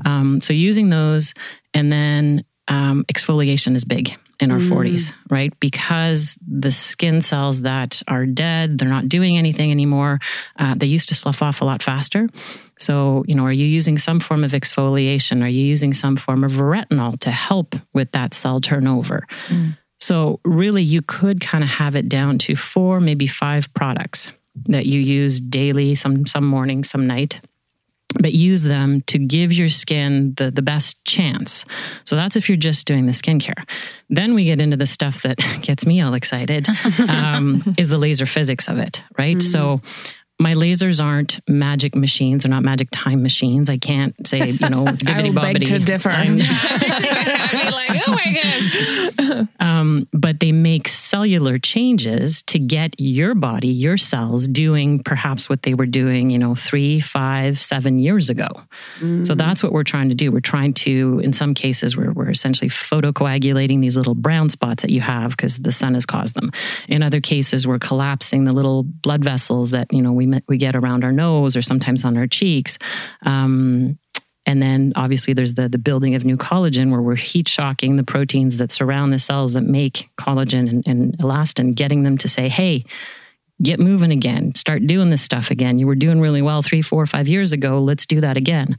Um, 0.05 0.41
so 0.41 0.53
using 0.53 0.89
those 0.89 1.33
and 1.74 1.91
then 1.91 2.45
um, 2.67 3.03
exfoliation 3.12 3.75
is 3.75 3.83
big 3.83 4.15
in 4.39 4.50
our 4.51 4.57
40s, 4.60 5.13
right? 5.29 5.53
Because 5.60 6.36
the 6.48 6.71
skin 6.71 7.21
cells 7.21 7.62
that 7.62 8.01
are 8.07 8.25
dead, 8.25 8.77
they're 8.79 8.89
not 8.89 9.07
doing 9.07 9.38
anything 9.38 9.69
anymore. 9.71 10.19
Uh, 10.57 10.74
they 10.75 10.88
used 10.88 11.10
to 11.10 11.15
slough 11.15 11.41
off 11.43 11.62
a 11.62 11.65
lot 11.65 11.83
faster. 11.83 12.27
So, 12.82 13.24
you 13.28 13.36
know, 13.36 13.46
are 13.46 13.52
you 13.52 13.66
using 13.68 13.98
some 14.00 14.20
form 14.20 14.44
of 14.44 14.52
exfoliation? 14.52 15.44
Are 15.44 15.48
you 15.48 15.64
using 15.64 15.94
some 15.94 16.18
form 16.18 16.44
of 16.44 16.54
retinol 16.54 17.20
to 17.20 17.30
help 17.30 17.76
with 17.94 18.12
that 18.14 18.34
cell 18.34 18.60
turnover? 18.60 19.28
So, 20.00 20.40
really, 20.44 20.82
you 20.82 21.04
could 21.04 21.42
kind 21.42 21.64
of 21.64 21.70
have 21.70 21.96
it 21.96 22.10
down 22.10 22.40
to 22.40 22.56
four, 22.56 23.00
maybe 23.00 23.28
five 23.28 23.72
products 23.76 24.32
that 24.66 24.88
you 24.88 25.00
use 25.00 25.40
daily, 25.40 25.94
some 25.94 26.26
some 26.26 26.46
morning, 26.46 26.84
some 26.84 27.06
night. 27.06 27.40
but 28.20 28.34
use 28.34 28.64
them 28.64 29.02
to 29.08 29.18
give 29.18 29.54
your 29.54 29.70
skin 29.70 30.34
the, 30.36 30.52
the 30.52 30.62
best 30.62 31.04
chance. 31.06 31.64
So 32.04 32.18
that's 32.18 32.36
if 32.36 32.50
you're 32.50 32.58
just 32.58 32.86
doing 32.86 33.06
the 33.06 33.14
skincare. 33.14 33.64
Then 34.10 34.34
we 34.34 34.44
get 34.44 34.60
into 34.60 34.76
the 34.76 34.86
stuff 34.86 35.22
that 35.22 35.38
gets 35.62 35.86
me 35.86 36.02
all 36.02 36.14
excited 36.14 36.68
um, 37.08 37.64
is 37.78 37.88
the 37.88 37.98
laser 37.98 38.26
physics 38.26 38.68
of 38.68 38.80
it, 38.80 39.02
right? 39.18 39.42
So 39.42 39.80
my 40.41 40.55
lasers 40.55 41.03
aren't 41.03 41.39
magic 41.48 41.95
machines. 41.95 42.43
They're 42.43 42.50
not 42.50 42.63
magic 42.63 42.89
time 42.91 43.21
machines. 43.21 43.69
I 43.69 43.77
can't 43.77 44.15
say, 44.27 44.50
you 44.50 44.69
know, 44.69 44.88
I 44.88 44.93
bibbidi 44.93 45.36
beg 45.36 45.65
to 45.65 45.79
differ. 45.79 46.10
I'm- 46.10 46.39
I'd 46.41 47.51
be 47.51 47.71
like, 47.71 48.07
oh 48.07 48.12
my 48.12 48.33
gosh. 48.33 49.48
um, 49.60 50.07
but 50.13 50.39
they 50.39 50.51
make 50.51 50.88
cellular 50.88 51.60
changes 51.60 52.41
to 52.43 52.57
get 52.60 52.95
your 52.98 53.36
body, 53.36 53.67
your 53.67 53.98
cells, 53.98 54.48
doing 54.48 55.03
perhaps 55.03 55.48
what 55.50 55.62
they 55.63 55.74
were 55.75 55.86
doing, 55.86 56.29
you 56.31 56.39
know, 56.39 56.55
three, 56.55 57.00
five, 57.00 57.60
seven 57.60 58.00
years 58.00 58.29
ago. 58.29 58.48
So 59.24 59.36
that's 59.36 59.63
what 59.63 59.71
we're 59.71 59.83
trying 59.83 60.10
to 60.10 60.15
do. 60.15 60.31
We're 60.31 60.39
trying 60.41 60.74
to, 60.86 61.19
in 61.24 61.33
some 61.33 61.53
cases, 61.53 61.95
we're, 61.98 62.12
we're 62.12 62.29
essentially 62.29 62.69
photocoagulating 62.69 63.81
these 63.81 63.98
little 63.98 64.15
brown 64.15 64.50
spots 64.50 64.81
that 64.83 64.91
you 64.91 65.01
have 65.01 65.31
because 65.31 65.57
the 65.57 65.71
sun 65.71 65.93
has 65.95 66.05
caused 66.05 66.36
them. 66.36 66.51
In 66.88 67.03
other 67.03 67.19
cases, 67.21 67.67
we're 67.67 67.79
collapsing 67.79 68.43
the 68.45 68.51
little 68.53 68.83
blood 68.83 69.24
vessels 69.24 69.71
that 69.71 69.91
you 69.91 70.01
know 70.01 70.12
we 70.12 70.25
we 70.48 70.58
get 70.58 70.76
around 70.76 71.04
our 71.04 71.12
nose 71.12 71.56
or 71.56 71.62
sometimes 71.62 72.06
on 72.06 72.18
our 72.18 72.28
cheeks. 72.28 72.78
Um, 73.26 73.98
and 74.46 74.62
then 74.62 74.94
obviously 74.96 75.34
there's 75.34 75.54
the 75.54 75.70
the 75.70 75.78
building 75.78 76.16
of 76.16 76.26
new 76.26 76.38
collagen 76.38 76.92
where 76.92 77.02
we're 77.02 77.16
heat 77.16 77.48
shocking 77.48 77.96
the 77.96 78.04
proteins 78.04 78.58
that 78.58 78.72
surround 78.72 79.14
the 79.14 79.20
cells 79.20 79.54
that 79.54 79.62
make 79.62 80.10
collagen 80.18 80.68
and, 80.70 80.88
and 80.88 81.18
elastin, 81.20 81.76
getting 81.76 82.04
them 82.04 82.18
to 82.18 82.28
say, 82.28 82.50
hey, 82.50 82.84
get 83.62 83.80
moving 83.80 84.12
again, 84.12 84.56
start 84.56 84.88
doing 84.88 85.10
this 85.10 85.22
stuff 85.22 85.52
again. 85.52 85.78
You 85.78 85.88
were 85.88 85.96
doing 85.96 86.20
really 86.20 86.42
well 86.42 86.62
three, 86.62 86.82
four, 86.82 87.06
five 87.06 87.28
years 87.28 87.54
ago. 87.54 87.80
Let's 87.80 88.06
do 88.06 88.22
that 88.22 88.38
again. 88.38 88.78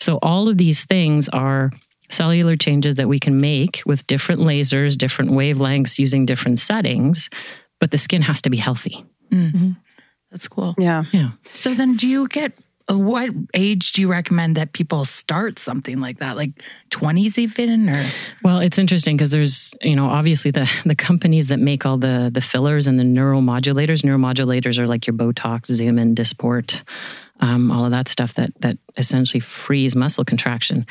So 0.00 0.18
all 0.22 0.48
of 0.48 0.56
these 0.56 0.84
things 0.84 1.28
are 1.28 1.70
cellular 2.10 2.56
changes 2.56 2.96
that 2.96 3.08
we 3.08 3.18
can 3.18 3.40
make 3.40 3.82
with 3.86 4.06
different 4.06 4.40
lasers, 4.40 4.96
different 4.96 5.32
wavelengths 5.32 5.98
using 5.98 6.26
different 6.26 6.58
settings, 6.58 7.28
but 7.80 7.90
the 7.90 7.98
skin 7.98 8.22
has 8.22 8.42
to 8.42 8.50
be 8.50 8.56
healthy. 8.56 9.04
That's 10.32 10.48
cool. 10.48 10.74
Yeah. 10.78 11.04
Yeah. 11.12 11.32
So 11.52 11.74
then, 11.74 11.94
do 11.94 12.08
you 12.08 12.26
get 12.26 12.54
uh, 12.90 12.98
what 12.98 13.30
age 13.54 13.92
do 13.92 14.00
you 14.00 14.10
recommend 14.10 14.56
that 14.56 14.72
people 14.72 15.04
start 15.04 15.58
something 15.58 16.00
like 16.00 16.18
that? 16.18 16.36
Like 16.36 16.62
twenties 16.90 17.38
even, 17.38 17.90
or 17.90 18.02
Well, 18.42 18.60
it's 18.60 18.78
interesting 18.78 19.16
because 19.16 19.30
there's, 19.30 19.74
you 19.82 19.94
know, 19.94 20.06
obviously 20.06 20.50
the 20.50 20.70
the 20.84 20.96
companies 20.96 21.48
that 21.48 21.60
make 21.60 21.84
all 21.84 21.98
the 21.98 22.30
the 22.32 22.40
fillers 22.40 22.86
and 22.86 22.98
the 22.98 23.04
neuromodulators. 23.04 24.02
Neuromodulators 24.02 24.78
are 24.78 24.86
like 24.86 25.06
your 25.06 25.14
Botox, 25.14 25.70
Xeomin, 25.70 26.14
Dysport, 26.14 26.82
um, 27.40 27.70
all 27.70 27.84
of 27.84 27.90
that 27.90 28.08
stuff 28.08 28.34
that 28.34 28.58
that 28.60 28.78
essentially 28.96 29.40
frees 29.40 29.94
muscle 29.94 30.24
contraction. 30.24 30.86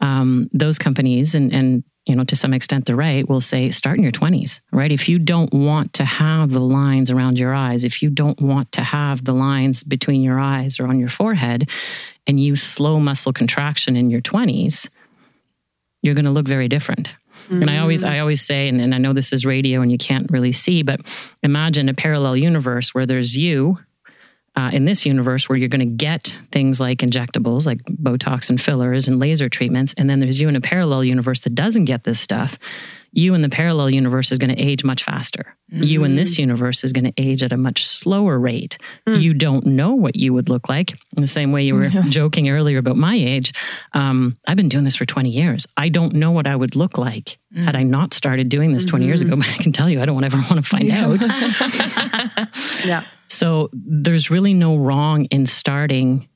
Um, 0.00 0.48
those 0.52 0.78
companies 0.78 1.34
and 1.34 1.52
and 1.52 1.82
you 2.06 2.14
know 2.14 2.24
to 2.24 2.36
some 2.36 2.52
extent 2.52 2.84
they're 2.84 2.96
right 2.96 3.28
will 3.28 3.40
say 3.40 3.70
start 3.70 3.96
in 3.96 4.02
your 4.02 4.12
20s 4.12 4.60
right 4.72 4.92
if 4.92 5.08
you 5.08 5.18
don't 5.18 5.52
want 5.52 5.92
to 5.92 6.04
have 6.04 6.50
the 6.50 6.60
lines 6.60 7.10
around 7.10 7.38
your 7.38 7.54
eyes 7.54 7.84
if 7.84 8.02
you 8.02 8.10
don't 8.10 8.40
want 8.40 8.70
to 8.72 8.82
have 8.82 9.24
the 9.24 9.32
lines 9.32 9.82
between 9.82 10.22
your 10.22 10.38
eyes 10.38 10.78
or 10.78 10.86
on 10.86 10.98
your 10.98 11.08
forehead 11.08 11.68
and 12.26 12.40
you 12.40 12.56
slow 12.56 13.00
muscle 13.00 13.32
contraction 13.32 13.96
in 13.96 14.10
your 14.10 14.20
20s 14.20 14.88
you're 16.04 16.14
going 16.14 16.26
to 16.26 16.30
look 16.30 16.46
very 16.46 16.68
different. 16.68 17.16
And 17.48 17.70
I 17.70 17.78
always, 17.78 18.04
I 18.04 18.16
mm. 18.16 18.20
always 18.20 18.42
say, 18.42 18.68
and, 18.68 18.80
and 18.80 18.94
I 18.94 18.98
know 18.98 19.14
this 19.14 19.32
is 19.32 19.46
radio 19.46 19.80
and 19.80 19.90
you 19.90 19.98
can't 19.98 20.30
really 20.30 20.52
see, 20.52 20.82
but 20.82 21.00
imagine 21.42 21.88
a 21.88 21.94
parallel 21.94 22.36
universe 22.36 22.94
where 22.94 23.06
there's 23.06 23.36
you 23.36 23.78
uh, 24.56 24.70
in 24.72 24.84
this 24.84 25.04
universe 25.04 25.48
where 25.48 25.56
you're 25.56 25.68
going 25.68 25.80
to 25.80 26.04
get 26.04 26.38
things 26.52 26.80
like 26.80 26.98
injectables, 26.98 27.66
like 27.66 27.82
Botox 27.84 28.50
and 28.50 28.60
fillers 28.60 29.08
and 29.08 29.18
laser 29.18 29.48
treatments, 29.48 29.94
and 29.96 30.08
then 30.08 30.20
there's 30.20 30.40
you 30.40 30.48
in 30.48 30.56
a 30.56 30.60
parallel 30.60 31.04
universe 31.04 31.40
that 31.40 31.54
doesn't 31.54 31.86
get 31.86 32.04
this 32.04 32.20
stuff. 32.20 32.58
You 33.14 33.34
in 33.34 33.42
the 33.42 33.48
parallel 33.48 33.90
universe 33.90 34.32
is 34.32 34.38
going 34.38 34.54
to 34.54 34.60
age 34.60 34.84
much 34.84 35.04
faster. 35.04 35.56
You 35.70 36.04
in 36.04 36.14
this 36.14 36.36
mm. 36.36 36.40
universe 36.40 36.84
is 36.84 36.92
going 36.92 37.04
to 37.04 37.12
age 37.16 37.42
at 37.42 37.52
a 37.52 37.56
much 37.56 37.84
slower 37.84 38.38
rate. 38.38 38.78
Hmm. 39.06 39.14
You 39.14 39.34
don't 39.34 39.66
know 39.66 39.94
what 39.94 40.14
you 40.14 40.32
would 40.32 40.48
look 40.48 40.68
like. 40.68 40.92
In 41.16 41.22
the 41.22 41.26
same 41.26 41.50
way 41.50 41.62
you 41.62 41.74
were 41.74 41.88
joking 42.08 42.48
earlier 42.48 42.78
about 42.78 42.96
my 42.96 43.14
age, 43.14 43.52
um, 43.92 44.36
I've 44.46 44.56
been 44.56 44.68
doing 44.68 44.84
this 44.84 44.94
for 44.94 45.04
20 45.04 45.30
years. 45.30 45.66
I 45.76 45.88
don't 45.88 46.14
know 46.14 46.30
what 46.30 46.46
I 46.46 46.54
would 46.54 46.76
look 46.76 46.96
like 46.96 47.38
mm. 47.52 47.64
had 47.64 47.74
I 47.74 47.82
not 47.82 48.14
started 48.14 48.48
doing 48.48 48.72
this 48.72 48.84
20 48.84 49.06
years 49.06 49.22
mm-hmm. 49.22 49.32
ago, 49.32 49.42
but 49.42 49.48
I 49.48 49.62
can 49.62 49.72
tell 49.72 49.90
you, 49.90 50.00
I 50.00 50.06
don't 50.06 50.22
ever 50.22 50.36
want 50.36 50.56
to 50.56 50.62
find 50.62 50.90
out. 50.90 51.18
Yeah. 52.84 53.04
So 53.28 53.70
there's 53.72 54.30
really 54.30 54.54
no 54.54 54.76
wrong 54.76 55.24
in 55.26 55.46
starting 55.46 56.28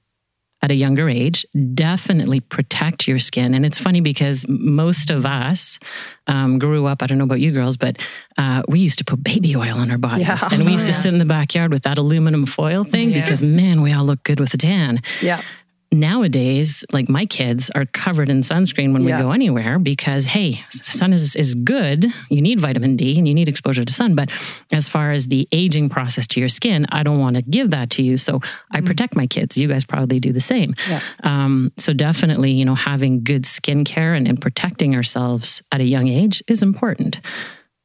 at 0.63 0.71
a 0.71 0.75
younger 0.75 1.09
age. 1.09 1.47
Definitely 1.75 2.41
protect 2.41 3.07
your 3.07 3.19
skin. 3.19 3.55
And 3.55 3.65
it's 3.65 3.79
funny 3.79 4.01
because 4.01 4.47
most 4.49 5.11
of 5.11 5.25
us 5.25 5.79
um, 6.27 6.59
grew 6.59 6.87
up, 6.87 7.03
I 7.03 7.07
don't 7.07 7.19
know 7.19 7.25
about 7.25 7.41
you 7.41 7.53
girls, 7.53 7.77
but 7.77 7.99
uh, 8.37 8.63
we 8.69 8.81
used 8.81 8.99
to 8.99 9.05
put 9.05 9.23
baby 9.23 9.55
oil 9.55 9.79
on 9.79 9.91
our 9.91 9.99
bodies. 9.99 10.27
Yeah. 10.27 10.39
And 10.51 10.65
we 10.65 10.73
used 10.73 10.87
to 10.87 10.93
sit 10.93 11.13
in 11.13 11.19
the 11.19 11.25
backyard 11.25 11.71
with 11.71 11.83
that 11.85 11.99
aluminum 11.99 12.47
foil 12.47 12.85
thing 12.85 13.13
because, 13.13 13.43
man, 13.43 13.83
we 13.83 13.93
all 13.93 14.05
look 14.05 14.23
good 14.25 14.41
with 14.41 14.53
a 14.55 14.59
tan 14.59 15.01
Yeah. 15.23 15.41
Nowadays, 15.91 16.85
like 16.93 17.09
my 17.09 17.27
kids 17.27 17.71
are 17.75 17.87
covered 17.87 18.29
in 18.29 18.41
sunscreen 18.41 18.93
when 18.93 19.03
Yeah. 19.03 19.17
we 19.19 19.23
go 19.23 19.31
anywhere 19.33 19.79
because, 19.79 20.27
hey, 20.27 20.63
sun 20.71 21.13
is, 21.13 21.35
is 21.37 21.55
good. 21.55 22.07
You 22.29 22.43
need 22.43 22.61
vitamin 22.61 22.97
D 22.97 23.19
and 23.19 23.27
you 23.27 23.35
need 23.35 23.49
exposure 23.49 23.85
to 23.85 23.93
sun. 23.93 24.15
But 24.15 24.31
as 24.73 24.89
far 24.89 25.13
as 25.13 25.27
the 25.27 25.49
aging 25.53 25.89
process 25.89 26.27
to 26.29 26.41
your 26.41 26.49
skin, 26.49 26.87
I 26.91 27.03
don't 27.03 27.19
want 27.21 27.37
to 27.37 27.43
give 27.43 27.71
that 27.71 27.91
to 27.91 28.03
you. 28.03 28.17
So 28.17 28.41
I 28.71 28.81
protect 28.81 29.17
my 29.17 29.27
kids. 29.27 29.57
You 29.57 29.69
guys 29.69 29.85
probably 29.85 30.21
do 30.21 30.33
the 30.33 30.41
same. 30.41 30.75
Yeah. 30.89 31.01
Um, 31.23 31.73
so 31.79 31.93
definitely, 31.93 32.53
you 32.53 32.65
know, 32.65 32.75
having 32.75 33.25
good 33.25 33.43
skincare 33.45 34.17
and, 34.17 34.29
and 34.29 34.41
protecting 34.41 34.95
ourselves 34.95 35.63
at 35.73 35.81
a 35.81 35.85
young 35.85 36.09
age 36.09 36.43
is 36.49 36.63
important. 36.63 37.21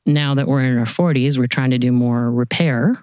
Now 0.06 0.36
that 0.36 0.48
we're 0.48 0.64
in 0.66 0.78
our 0.78 0.86
40s, 0.86 1.38
we're 1.38 1.48
trying 1.48 1.72
to 1.72 1.78
do 1.78 1.92
more 1.94 2.30
repair, 2.30 3.02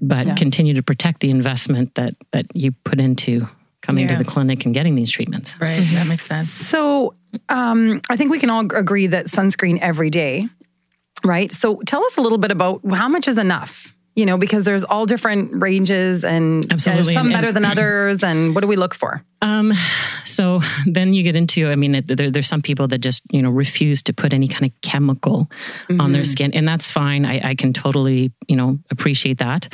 but 0.00 0.36
continue 0.36 0.74
to 0.74 0.82
protect 0.82 1.20
the 1.20 1.30
investment 1.30 1.94
that 1.94 2.14
that 2.32 2.46
you 2.54 2.72
put 2.72 2.98
into 2.98 3.48
coming 3.88 4.06
Yeah. 4.08 4.16
to 4.18 4.24
the 4.24 4.30
clinic 4.30 4.64
and 4.66 4.74
getting 4.74 4.94
these 4.94 5.10
treatments. 5.10 5.56
right? 5.60 5.80
That 5.94 6.06
makes 6.06 6.26
sense. 6.26 6.50
So 6.50 7.14
um, 7.48 8.00
I 8.10 8.16
think 8.16 8.30
we 8.30 8.38
can 8.38 8.50
all 8.50 8.60
agree 8.60 9.06
that 9.08 9.26
sunscreen 9.26 9.78
every 9.80 10.10
day, 10.10 10.46
right? 11.24 11.50
So 11.50 11.80
tell 11.86 12.04
us 12.04 12.16
a 12.16 12.20
little 12.20 12.38
bit 12.38 12.50
about 12.50 12.80
how 12.90 13.08
much 13.08 13.26
is 13.28 13.38
enough. 13.38 13.94
You 14.14 14.26
know, 14.26 14.36
because 14.36 14.64
there's 14.64 14.82
all 14.82 15.06
different 15.06 15.62
ranges 15.62 16.24
and, 16.24 16.64
and 16.64 16.72
Absolutely. 16.72 17.14
some 17.14 17.26
And- 17.28 17.32
better 17.34 17.52
than 17.52 17.64
others. 17.64 18.24
And 18.24 18.52
what 18.52 18.62
do 18.62 18.66
we 18.66 18.74
look 18.74 18.92
for? 18.92 19.22
Um, 19.42 19.70
so 20.24 20.60
then 20.86 21.14
you 21.14 21.22
get 21.22 21.36
into, 21.36 21.68
I 21.68 21.76
mean, 21.76 21.94
it, 21.94 22.08
there, 22.08 22.28
there's 22.28 22.48
some 22.48 22.60
people 22.60 22.88
that 22.88 22.98
just, 22.98 23.22
you 23.30 23.40
know, 23.42 23.50
refuse 23.50 24.02
to 24.02 24.12
put 24.12 24.32
any 24.32 24.48
kind 24.48 24.64
of 24.64 24.72
chemical 24.80 25.48
on 26.00 26.10
their 26.10 26.24
skin, 26.24 26.52
and 26.52 26.66
that's 26.66 26.90
fine. 26.90 27.24
I, 27.24 27.50
I 27.50 27.54
can 27.54 27.72
totally, 27.72 28.32
you 28.48 28.56
know, 28.56 28.80
appreciate 28.90 29.38
that. 29.38 29.68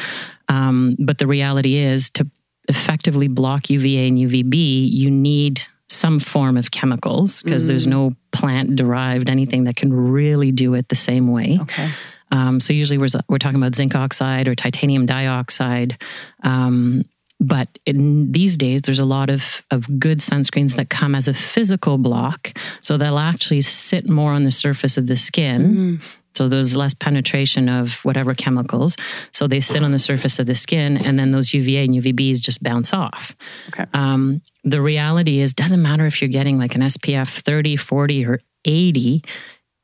Um, 0.50 0.94
but 0.98 1.16
the 1.16 1.26
reality 1.26 1.76
is 1.76 2.10
to 2.10 2.28
effectively 2.68 3.28
block 3.28 3.70
UVA 3.70 4.08
and 4.08 4.18
UVB, 4.18 4.90
you 4.90 5.10
need 5.10 5.62
some 5.88 6.18
form 6.18 6.56
of 6.56 6.70
chemicals 6.70 7.42
because 7.42 7.66
there's 7.66 7.86
no 7.86 8.14
plant 8.32 8.74
derived 8.76 9.28
anything 9.28 9.64
that 9.64 9.76
can 9.76 9.92
really 9.92 10.50
do 10.50 10.74
it 10.74 10.88
the 10.88 10.94
same 10.94 11.30
way. 11.30 11.58
Okay. 11.62 11.88
Um, 12.30 12.58
so 12.58 12.72
usually 12.72 12.98
we're, 12.98 13.08
we're 13.28 13.38
talking 13.38 13.56
about 13.56 13.74
zinc 13.74 13.94
oxide 13.94 14.48
or 14.48 14.54
titanium 14.54 15.06
dioxide. 15.06 16.02
Um, 16.42 17.04
but 17.40 17.68
in 17.84 18.32
these 18.32 18.56
days, 18.56 18.82
there's 18.82 18.98
a 18.98 19.04
lot 19.04 19.30
of, 19.30 19.62
of 19.70 19.98
good 20.00 20.18
sunscreens 20.18 20.76
that 20.76 20.88
come 20.88 21.14
as 21.14 21.28
a 21.28 21.34
physical 21.34 21.98
block. 21.98 22.56
So 22.80 22.96
they'll 22.96 23.18
actually 23.18 23.60
sit 23.60 24.08
more 24.08 24.32
on 24.32 24.44
the 24.44 24.50
surface 24.50 24.96
of 24.96 25.06
the 25.06 25.16
skin. 25.16 26.00
So 26.36 26.48
there's 26.48 26.76
less 26.76 26.94
penetration 26.94 27.68
of 27.68 28.04
whatever 28.04 28.34
chemicals. 28.34 28.96
So 29.32 29.46
they 29.46 29.60
sit 29.60 29.82
on 29.82 29.92
the 29.92 29.98
surface 29.98 30.38
of 30.38 30.46
the 30.46 30.54
skin, 30.54 30.96
and 30.96 31.18
then 31.18 31.30
those 31.30 31.54
UVA 31.54 31.84
and 31.84 31.94
UVBs 31.94 32.40
just 32.40 32.62
bounce 32.62 32.92
off. 32.92 33.34
Okay. 33.68 33.84
Um, 33.92 34.42
the 34.64 34.80
reality 34.80 35.40
is, 35.40 35.54
doesn't 35.54 35.82
matter 35.82 36.06
if 36.06 36.20
you're 36.20 36.28
getting 36.28 36.58
like 36.58 36.74
an 36.74 36.80
SPF 36.80 37.40
30, 37.40 37.76
40, 37.76 38.26
or 38.26 38.40
80. 38.64 39.22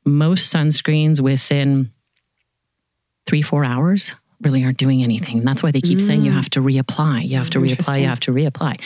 Most 0.05 0.53
sunscreens 0.53 1.21
within 1.21 1.91
three, 3.27 3.41
four 3.41 3.63
hours 3.63 4.15
really 4.41 4.63
aren't 4.63 4.77
doing 4.77 5.03
anything. 5.03 5.37
And 5.37 5.47
that's 5.47 5.61
why 5.61 5.71
they 5.71 5.81
keep 5.81 6.01
saying 6.01 6.23
you 6.23 6.31
have 6.31 6.49
to 6.51 6.61
reapply, 6.61 7.27
you 7.27 7.37
have 7.37 7.51
to 7.51 7.59
reapply, 7.59 8.01
you 8.01 8.07
have 8.07 8.19
to 8.21 8.31
reapply. 8.31 8.81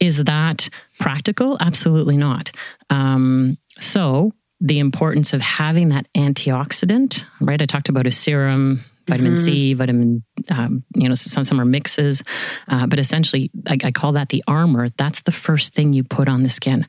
Is 0.00 0.24
that 0.24 0.68
practical? 0.98 1.56
Absolutely 1.60 2.16
not. 2.16 2.50
Um, 2.90 3.58
so, 3.80 4.32
the 4.60 4.78
importance 4.78 5.32
of 5.32 5.40
having 5.40 5.88
that 5.88 6.06
antioxidant, 6.14 7.24
right? 7.40 7.60
I 7.60 7.66
talked 7.66 7.88
about 7.88 8.06
a 8.06 8.12
serum, 8.12 8.84
vitamin 9.06 9.36
C, 9.36 9.74
vitamin, 9.74 10.24
um, 10.48 10.82
you 10.94 11.08
know, 11.08 11.14
some, 11.14 11.44
some 11.44 11.60
are 11.60 11.64
mixes, 11.64 12.22
uh, 12.68 12.86
but 12.86 12.98
essentially, 12.98 13.50
I, 13.66 13.76
I 13.84 13.90
call 13.92 14.12
that 14.12 14.30
the 14.30 14.42
armor. 14.48 14.88
That's 14.96 15.22
the 15.22 15.32
first 15.32 15.74
thing 15.74 15.92
you 15.92 16.04
put 16.04 16.28
on 16.28 16.42
the 16.42 16.50
skin 16.50 16.86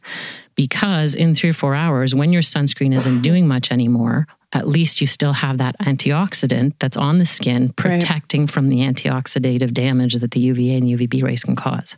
because 0.55 1.13
in 1.13 1.35
three 1.35 1.49
or 1.49 1.53
four 1.53 1.75
hours, 1.75 2.15
when 2.15 2.31
your 2.33 2.41
sunscreen 2.41 2.95
isn't 2.95 3.21
doing 3.21 3.47
much 3.47 3.71
anymore, 3.71 4.27
at 4.53 4.67
least 4.67 5.01
you 5.01 5.07
still 5.07 5.33
have 5.33 5.57
that 5.57 5.77
antioxidant 5.79 6.73
that's 6.79 6.97
on 6.97 7.19
the 7.19 7.25
skin 7.25 7.69
protecting 7.73 8.47
from 8.47 8.69
the 8.69 8.77
antioxidative 8.77 9.73
damage 9.73 10.15
that 10.15 10.31
the 10.31 10.39
UVA 10.39 10.75
and 10.77 10.85
UVB 10.85 11.21
rays 11.21 11.43
can 11.43 11.55
cause. 11.55 11.95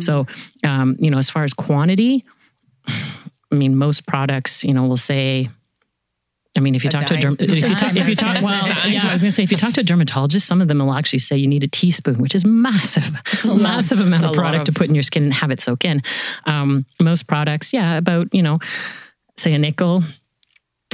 So, 0.00 0.26
um, 0.64 0.96
you 0.98 1.10
know, 1.10 1.18
as 1.18 1.28
far 1.28 1.44
as 1.44 1.52
quantity, 1.52 2.24
I 3.54 3.56
mean, 3.56 3.76
most 3.76 4.04
products, 4.04 4.64
you 4.64 4.74
know, 4.74 4.84
will 4.88 4.96
say, 4.96 5.48
I 6.56 6.60
mean, 6.60 6.74
if 6.74 6.82
you 6.82 6.90
talk 6.90 7.06
to 7.06 7.14
a 7.14 7.18
derm- 7.18 7.40
if 7.40 7.54
you 7.54 7.74
talk, 7.76 7.94
if 7.94 8.08
you 8.08 8.16
talk, 8.16 8.42
well, 8.42 8.66
yeah, 8.88 9.06
I 9.06 9.12
was 9.12 9.22
going 9.22 9.30
to 9.30 9.30
say, 9.30 9.44
if 9.44 9.52
you 9.52 9.56
talk 9.56 9.74
to 9.74 9.80
a 9.80 9.84
dermatologist, 9.84 10.44
some 10.44 10.60
of 10.60 10.66
them 10.66 10.80
will 10.80 10.92
actually 10.92 11.20
say 11.20 11.36
you 11.36 11.46
need 11.46 11.62
a 11.62 11.68
teaspoon, 11.68 12.18
which 12.18 12.34
is 12.34 12.44
massive, 12.44 13.12
massive 13.44 14.00
amount 14.00 14.24
of 14.24 14.34
product 14.34 14.66
to 14.66 14.72
put 14.72 14.88
in 14.88 14.94
your 14.94 15.04
skin 15.04 15.22
and 15.22 15.32
have 15.34 15.52
it 15.52 15.60
soak 15.60 15.84
in. 15.84 16.02
Um, 16.46 16.84
most 17.00 17.28
products, 17.28 17.72
yeah, 17.72 17.96
about 17.96 18.34
you 18.34 18.42
know, 18.42 18.58
say 19.36 19.54
a 19.54 19.58
nickel 19.58 20.02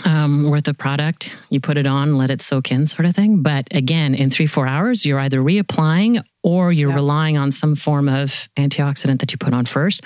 um, 0.05 0.50
worth 0.50 0.69
of 0.69 0.76
product, 0.76 1.35
you 1.49 1.61
put 1.61 1.79
it 1.79 1.87
on, 1.87 2.19
let 2.19 2.29
it 2.29 2.43
soak 2.43 2.71
in, 2.71 2.87
sort 2.87 3.07
of 3.07 3.17
thing. 3.17 3.43
But 3.43 3.69
again, 3.71 4.14
in 4.14 4.29
three 4.29 4.47
four 4.47 4.67
hours, 4.67 5.07
you're 5.07 5.19
either 5.19 5.40
reapplying 5.40 6.23
or 6.43 6.73
you're 6.73 6.93
relying 6.93 7.38
on 7.38 7.52
some 7.52 7.75
form 7.75 8.09
of 8.09 8.50
antioxidant 8.59 9.21
that 9.21 9.33
you 9.33 9.38
put 9.38 9.55
on 9.55 9.64
first, 9.64 10.02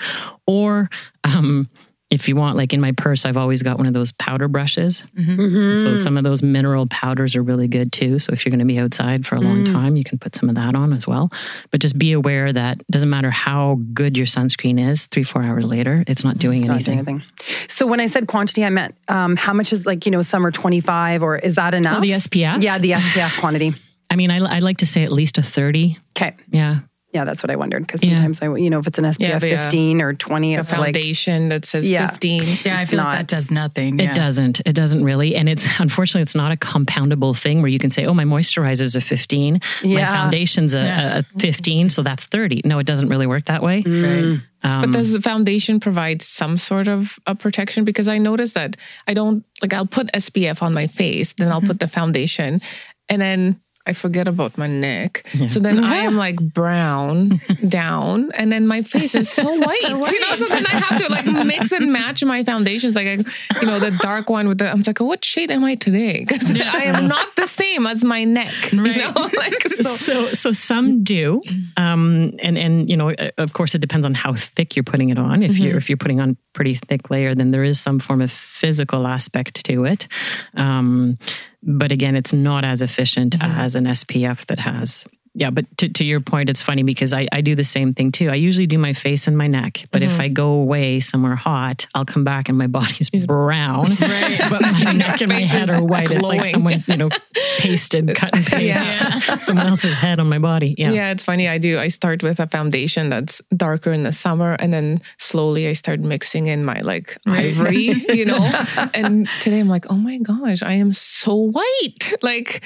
or 0.47 0.89
um, 1.25 1.69
if 2.15 2.29
you 2.29 2.35
want, 2.37 2.55
like 2.55 2.73
in 2.73 2.79
my 2.79 2.93
purse, 2.93 3.25
I've 3.25 3.35
always 3.35 3.61
got 3.61 3.77
one 3.77 3.87
of 3.87 3.93
those 3.93 4.13
powder 4.13 4.47
brushes. 4.47 5.03
Mm-hmm. 5.17 5.39
Mm-hmm. 5.39 5.83
So 5.83 5.95
some 5.95 6.15
of 6.15 6.23
those 6.23 6.41
mineral 6.41 6.87
powders 6.87 7.35
are 7.35 7.43
really 7.43 7.67
good 7.67 7.91
too. 7.91 8.19
So 8.19 8.31
if 8.31 8.45
you're 8.45 8.51
going 8.51 8.59
to 8.59 8.65
be 8.65 8.79
outside 8.79 9.27
for 9.27 9.35
a 9.35 9.41
long 9.41 9.65
mm. 9.65 9.71
time, 9.71 9.97
you 9.97 10.05
can 10.05 10.17
put 10.17 10.33
some 10.33 10.47
of 10.47 10.55
that 10.55 10.75
on 10.75 10.93
as 10.93 11.05
well. 11.05 11.29
But 11.71 11.81
just 11.81 11.99
be 11.99 12.13
aware 12.13 12.53
that 12.53 12.81
doesn't 12.89 13.09
matter 13.09 13.31
how 13.31 13.79
good 13.93 14.17
your 14.17 14.25
sunscreen 14.25 14.79
is, 14.79 15.07
three, 15.07 15.25
four 15.25 15.43
hours 15.43 15.65
later, 15.65 16.05
it's 16.07 16.23
not 16.23 16.37
doing 16.37 16.61
Not 16.61 16.75
anything. 16.75 17.03
doing 17.05 17.07
anything. 17.19 17.67
So 17.67 17.85
when 17.85 17.99
I 17.99 18.07
said 18.07 18.27
quantity, 18.27 18.63
I 18.63 18.69
meant 18.69 18.95
um, 19.09 19.35
how 19.35 19.51
much 19.51 19.73
is 19.73 19.85
like, 19.85 20.05
you 20.05 20.11
know, 20.13 20.21
summer 20.21 20.51
25 20.51 21.21
or 21.21 21.37
is 21.37 21.55
that 21.55 21.73
enough? 21.73 21.97
Oh, 21.97 22.01
the 22.01 22.11
SPF? 22.11 22.63
Yeah, 22.63 22.77
the 22.77 22.91
SPF 22.91 23.39
quantity. 23.41 23.73
I 24.09 24.15
mean, 24.15 24.31
I, 24.31 24.37
I'd 24.37 24.63
like 24.63 24.77
to 24.77 24.85
say 24.85 25.03
at 25.03 25.11
least 25.11 25.37
a 25.37 25.41
30. 25.41 25.97
Okay. 26.15 26.33
Yeah. 26.49 26.79
Yeah, 27.15 27.23
that's 27.23 27.41
what 27.41 27.49
I 27.49 27.55
wondered. 27.55 27.87
Because 27.87 28.03
Yeah. 28.03 28.15
sometimes 28.15 28.41
I, 28.41 28.53
you 28.57 28.69
know, 28.69 28.79
if 28.79 28.87
it's 28.87 28.99
an 28.99 29.05
SPF 29.05 29.19
Yeah, 29.29 29.39
the, 29.39 29.55
uh, 29.55 29.63
15 29.63 30.01
or 30.01 30.13
20, 30.13 30.55
The 30.55 30.61
it's 30.61 30.71
like, 30.71 30.93
foundation 30.93 31.47
that 31.49 31.63
says 31.63 31.89
Yeah. 31.89 32.07
15. 32.09 32.43
Yeah, 32.65 32.77
I 32.77 32.83
feel 32.85 32.97
not. 32.97 33.05
like 33.07 33.17
that 33.19 33.27
does 33.27 33.51
nothing. 33.51 33.99
It 34.01 34.13
doesn't. 34.13 34.61
It 34.65 34.73
doesn't 34.73 35.01
really. 35.03 35.35
And 35.35 35.47
it's 35.47 35.65
unfortunately, 35.79 36.23
it's 36.23 36.35
not 36.35 36.51
a 36.51 36.57
compoundable 36.57 37.33
thing 37.35 37.61
where 37.61 37.69
you 37.69 37.79
can 37.79 37.89
say, 37.89 38.05
oh, 38.05 38.13
my 38.13 38.25
moisturizer's 38.25 38.95
a 38.95 39.01
15. 39.01 39.61
My 39.85 40.03
foundation's 40.05 40.73
a, 40.73 40.83
Yeah. 40.83 41.17
a 41.19 41.23
15. 41.39 41.87
So 41.89 42.03
that's 42.03 42.25
30. 42.25 42.61
No, 42.65 42.79
it 42.79 42.85
doesn't 42.85 43.07
really 43.07 43.27
work 43.27 43.45
that 43.45 43.63
way. 43.63 43.81
Mm. 43.81 44.41
But 44.61 44.91
does 44.91 45.13
the 45.13 45.21
foundation 45.21 45.79
provide 45.79 46.21
some 46.21 46.57
sort 46.57 46.87
of 46.89 47.17
a 47.27 47.33
protection? 47.35 47.85
Because 47.85 48.07
I 48.09 48.17
noticed 48.17 48.55
that 48.55 48.75
I 49.07 49.13
don't 49.13 49.45
like 49.61 49.73
I'll 49.73 49.85
put 49.85 50.11
SPF 50.13 50.61
on 50.61 50.73
my 50.73 50.87
face, 50.87 51.33
then 51.33 51.49
I'll 51.51 51.61
put 51.61 51.79
the 51.79 51.87
foundation, 51.87 52.59
and 53.07 53.21
then 53.21 53.61
I 53.87 53.93
forget 53.93 54.27
about 54.27 54.57
my 54.57 54.67
neck. 54.67 55.27
So 55.47 55.59
then 55.59 55.83
I 55.83 55.97
am 55.97 56.15
like 56.25 56.41
brown 56.41 57.41
down, 57.67 58.31
and 58.33 58.51
then 58.51 58.67
my 58.67 58.81
face 58.81 59.15
is 59.15 59.29
so 59.29 59.43
white. 59.65 59.81
You 59.83 60.19
know, 60.21 60.35
so 60.35 60.47
then 60.47 60.65
I 60.65 60.69
have 60.69 60.99
to 60.99 61.11
like 61.11 61.25
mix 61.45 61.71
and 61.71 61.91
match 61.91 62.23
my 62.23 62.43
foundations. 62.43 62.95
Like, 62.95 63.07
I, 63.07 63.59
you 63.61 63.67
know, 63.67 63.79
the 63.79 63.97
dark 64.01 64.29
one 64.29 64.47
with 64.47 64.57
the. 64.57 64.71
I'm 64.71 64.81
like, 64.85 65.01
oh, 65.01 65.05
what 65.05 65.23
shade 65.23 65.51
am 65.51 65.63
I 65.63 65.75
today? 65.75 66.19
Because 66.19 66.59
I 66.59 66.83
am 66.85 67.07
not 67.07 67.35
the 67.35 67.47
same 67.47 67.85
as 67.85 68.03
my 68.03 68.23
neck. 68.23 68.53
You 68.71 68.81
know, 68.81 69.13
like 69.37 69.61
so. 69.63 69.83
so 69.83 70.25
so 70.33 70.51
some 70.51 71.03
do 71.03 71.41
um 71.77 72.33
and 72.41 72.57
and 72.57 72.89
you 72.89 72.97
know 72.97 73.11
uh, 73.11 73.31
of 73.37 73.53
course 73.53 73.75
it 73.75 73.79
depends 73.81 74.05
on 74.05 74.13
how 74.13 74.33
thick 74.33 74.75
you're 74.75 74.83
putting 74.83 75.09
it 75.09 75.17
on 75.17 75.43
if 75.43 75.57
you're 75.57 75.77
if 75.77 75.89
you're 75.89 75.97
putting 75.97 76.19
on 76.19 76.37
pretty 76.53 76.75
thick 76.75 77.09
layer 77.09 77.35
then 77.35 77.51
there 77.51 77.63
is 77.63 77.79
some 77.79 77.99
form 77.99 78.21
of 78.21 78.31
physical 78.31 79.07
aspect 79.07 79.65
to 79.65 79.85
it 79.85 80.07
um 80.55 81.17
but 81.65 81.91
again 81.91 82.15
it's 82.15 82.33
not 82.33 82.63
as 82.63 82.81
efficient 82.81 83.37
mm-hmm. 83.37 83.59
as 83.59 83.75
an 83.75 83.85
spf 83.85 84.45
that 84.45 84.59
has 84.59 85.05
yeah 85.35 85.49
but 85.49 85.65
to, 85.77 85.89
to 85.89 86.03
your 86.03 86.21
point 86.21 86.49
it's 86.49 86.61
funny 86.61 86.83
because 86.83 87.13
I, 87.13 87.27
I 87.31 87.41
do 87.41 87.55
the 87.55 87.63
same 87.63 87.93
thing 87.93 88.11
too. 88.11 88.29
I 88.29 88.35
usually 88.35 88.67
do 88.67 88.77
my 88.77 88.93
face 88.93 89.27
and 89.27 89.37
my 89.37 89.47
neck 89.47 89.85
but 89.91 90.01
if 90.01 90.13
mm-hmm. 90.13 90.21
i 90.21 90.27
go 90.29 90.53
away 90.53 90.99
somewhere 90.99 91.35
hot 91.35 91.87
i'll 91.93 92.05
come 92.05 92.23
back 92.23 92.49
and 92.49 92.57
my 92.57 92.67
body's 92.67 93.09
brown. 93.25 93.85
But 94.49 94.61
my 94.61 94.93
neck 94.95 95.21
and 95.21 95.29
my 95.29 95.39
head 95.39 95.69
are 95.69 95.83
white. 95.83 96.11
It's 96.11 96.27
like 96.27 96.43
someone 96.43 96.83
you 96.87 96.97
know 96.97 97.09
pasted 97.59 98.15
cut 98.15 98.35
and 98.35 98.45
paste 98.45 99.43
someone 99.43 99.67
else's 99.67 99.97
head 99.97 100.19
on 100.19 100.29
my 100.29 100.39
body. 100.39 100.75
Yeah. 100.77 100.91
Yeah, 100.91 101.11
it's 101.11 101.25
funny. 101.25 101.47
I 101.47 101.57
do. 101.57 101.79
I 101.79 101.87
start 101.87 102.23
with 102.23 102.39
a 102.39 102.47
foundation 102.47 103.09
that's 103.09 103.41
darker 103.55 103.91
in 103.91 104.03
the 104.03 104.11
summer, 104.11 104.55
and 104.59 104.73
then 104.73 105.01
slowly 105.17 105.67
I 105.67 105.73
start 105.73 105.99
mixing 105.99 106.47
in 106.47 106.63
my 106.63 106.81
like 106.81 107.17
ivory, 107.27 107.93
you 108.09 108.25
know. 108.25 108.65
and 108.93 109.27
today 109.39 109.59
I'm 109.59 109.69
like, 109.69 109.85
oh 109.89 109.95
my 109.95 110.17
gosh, 110.19 110.61
I 110.61 110.73
am 110.73 110.93
so 110.93 111.35
white. 111.35 112.13
Like, 112.21 112.63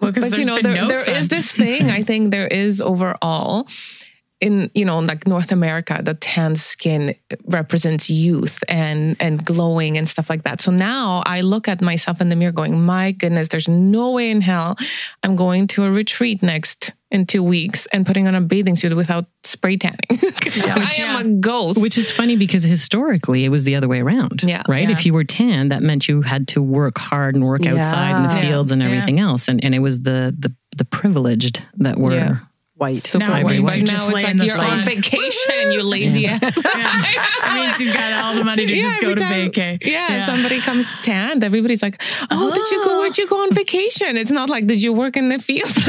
Well, 0.00 0.12
but 0.12 0.36
you 0.36 0.44
know, 0.44 0.58
there, 0.60 0.74
no 0.74 0.88
there 0.88 1.16
is 1.16 1.28
this 1.28 1.52
thing. 1.52 1.90
I 1.90 2.02
think 2.02 2.30
there 2.30 2.46
is 2.46 2.80
overall 2.80 3.66
in 4.40 4.70
you 4.74 4.84
know 4.84 4.98
like 4.98 5.26
North 5.26 5.52
America, 5.52 6.00
the 6.02 6.14
tan 6.14 6.56
skin 6.56 7.14
represents 7.46 8.10
youth 8.10 8.62
and 8.68 9.16
and 9.20 9.44
glowing 9.44 9.96
and 9.96 10.08
stuff 10.08 10.28
like 10.28 10.42
that. 10.42 10.60
So 10.60 10.70
now 10.70 11.22
I 11.24 11.40
look 11.40 11.68
at 11.68 11.80
myself 11.80 12.20
in 12.20 12.28
the 12.28 12.36
mirror, 12.36 12.52
going, 12.52 12.84
my 12.84 13.12
goodness, 13.12 13.48
there's 13.48 13.68
no 13.68 14.12
way 14.12 14.30
in 14.30 14.40
hell 14.40 14.76
I'm 15.22 15.36
going 15.36 15.66
to 15.68 15.84
a 15.84 15.90
retreat 15.90 16.42
next 16.42 16.92
in 17.16 17.26
two 17.26 17.42
weeks 17.42 17.86
and 17.92 18.06
putting 18.06 18.28
on 18.28 18.34
a 18.36 18.40
bathing 18.40 18.76
suit 18.76 18.94
without 18.94 19.26
spray 19.42 19.76
tanning. 19.76 19.98
'Cause 20.10 20.70
I 20.70 20.90
am 21.02 21.26
a 21.26 21.28
ghost. 21.40 21.80
Which 21.82 21.98
is 21.98 22.10
funny 22.10 22.36
because 22.36 22.62
historically 22.62 23.44
it 23.44 23.48
was 23.48 23.64
the 23.64 23.74
other 23.74 23.88
way 23.88 24.00
around. 24.00 24.42
Yeah. 24.44 24.62
Right? 24.68 24.88
Yeah. 24.88 24.94
If 24.94 25.04
you 25.06 25.12
were 25.14 25.24
tan, 25.24 25.70
that 25.70 25.82
meant 25.82 26.06
you 26.08 26.22
had 26.22 26.46
to 26.48 26.62
work 26.62 26.98
hard 26.98 27.34
and 27.34 27.44
work 27.44 27.66
outside 27.66 28.16
in 28.18 28.22
the 28.28 28.34
Yeah. 28.34 28.40
fields 28.48 28.70
and 28.72 28.82
everything 28.82 29.18
else. 29.18 29.48
And 29.48 29.64
and 29.64 29.74
it 29.74 29.80
was 29.80 30.02
the 30.02 30.34
the 30.38 30.54
the 30.76 30.84
privileged 30.84 31.62
that 31.78 31.98
were 31.98 32.12
Yeah. 32.14 32.36
White. 32.76 32.96
Super 32.96 33.24
Now 33.26 33.38
it 33.38 33.44
white. 33.44 33.56
means 33.58 33.64
But 33.70 33.76
you 33.78 33.82
now 33.84 34.08
it's 34.08 34.22
like 34.22 34.36
you're 34.46 34.58
on 34.58 34.82
vacation, 34.84 35.72
you 35.72 35.82
lazy 35.82 36.26
ass. 36.26 36.40
It 36.42 37.54
means 37.54 37.80
you've 37.80 37.94
got 37.94 38.24
all 38.24 38.34
the 38.34 38.44
money 38.44 38.66
to 38.66 38.74
just 38.74 39.00
go 39.00 39.14
to 39.14 39.20
time- 39.20 39.50
vacay. 39.50 39.78
Yeah, 39.84 40.24
somebody 40.26 40.60
comes 40.60 40.86
tanned. 41.02 41.42
Everybody's 41.42 41.82
like, 41.82 42.00
"Oh, 42.30 42.52
did 42.52 42.70
you 42.70 42.84
go? 42.84 42.90
Oh. 42.96 43.00
Where'd 43.00 43.18
you 43.18 43.26
go 43.28 43.42
on 43.42 43.52
vacation?" 43.52 44.16
It's 44.16 44.30
not 44.30 44.48
like, 44.50 44.66
"Did 44.66 44.82
you 44.82 44.92
work 44.92 45.16
in 45.16 45.28
the 45.28 45.38
fields?" 45.38 45.76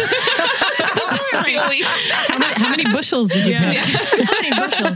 How 1.48 2.38
many, 2.38 2.54
how 2.56 2.70
many 2.70 2.84
bushels 2.86 3.30
did 3.30 3.46
you 3.48 3.54
Yeah. 3.54 3.72
pick? 3.72 3.80
How 4.28 4.42
many 4.42 4.50
bushels? 4.56 4.96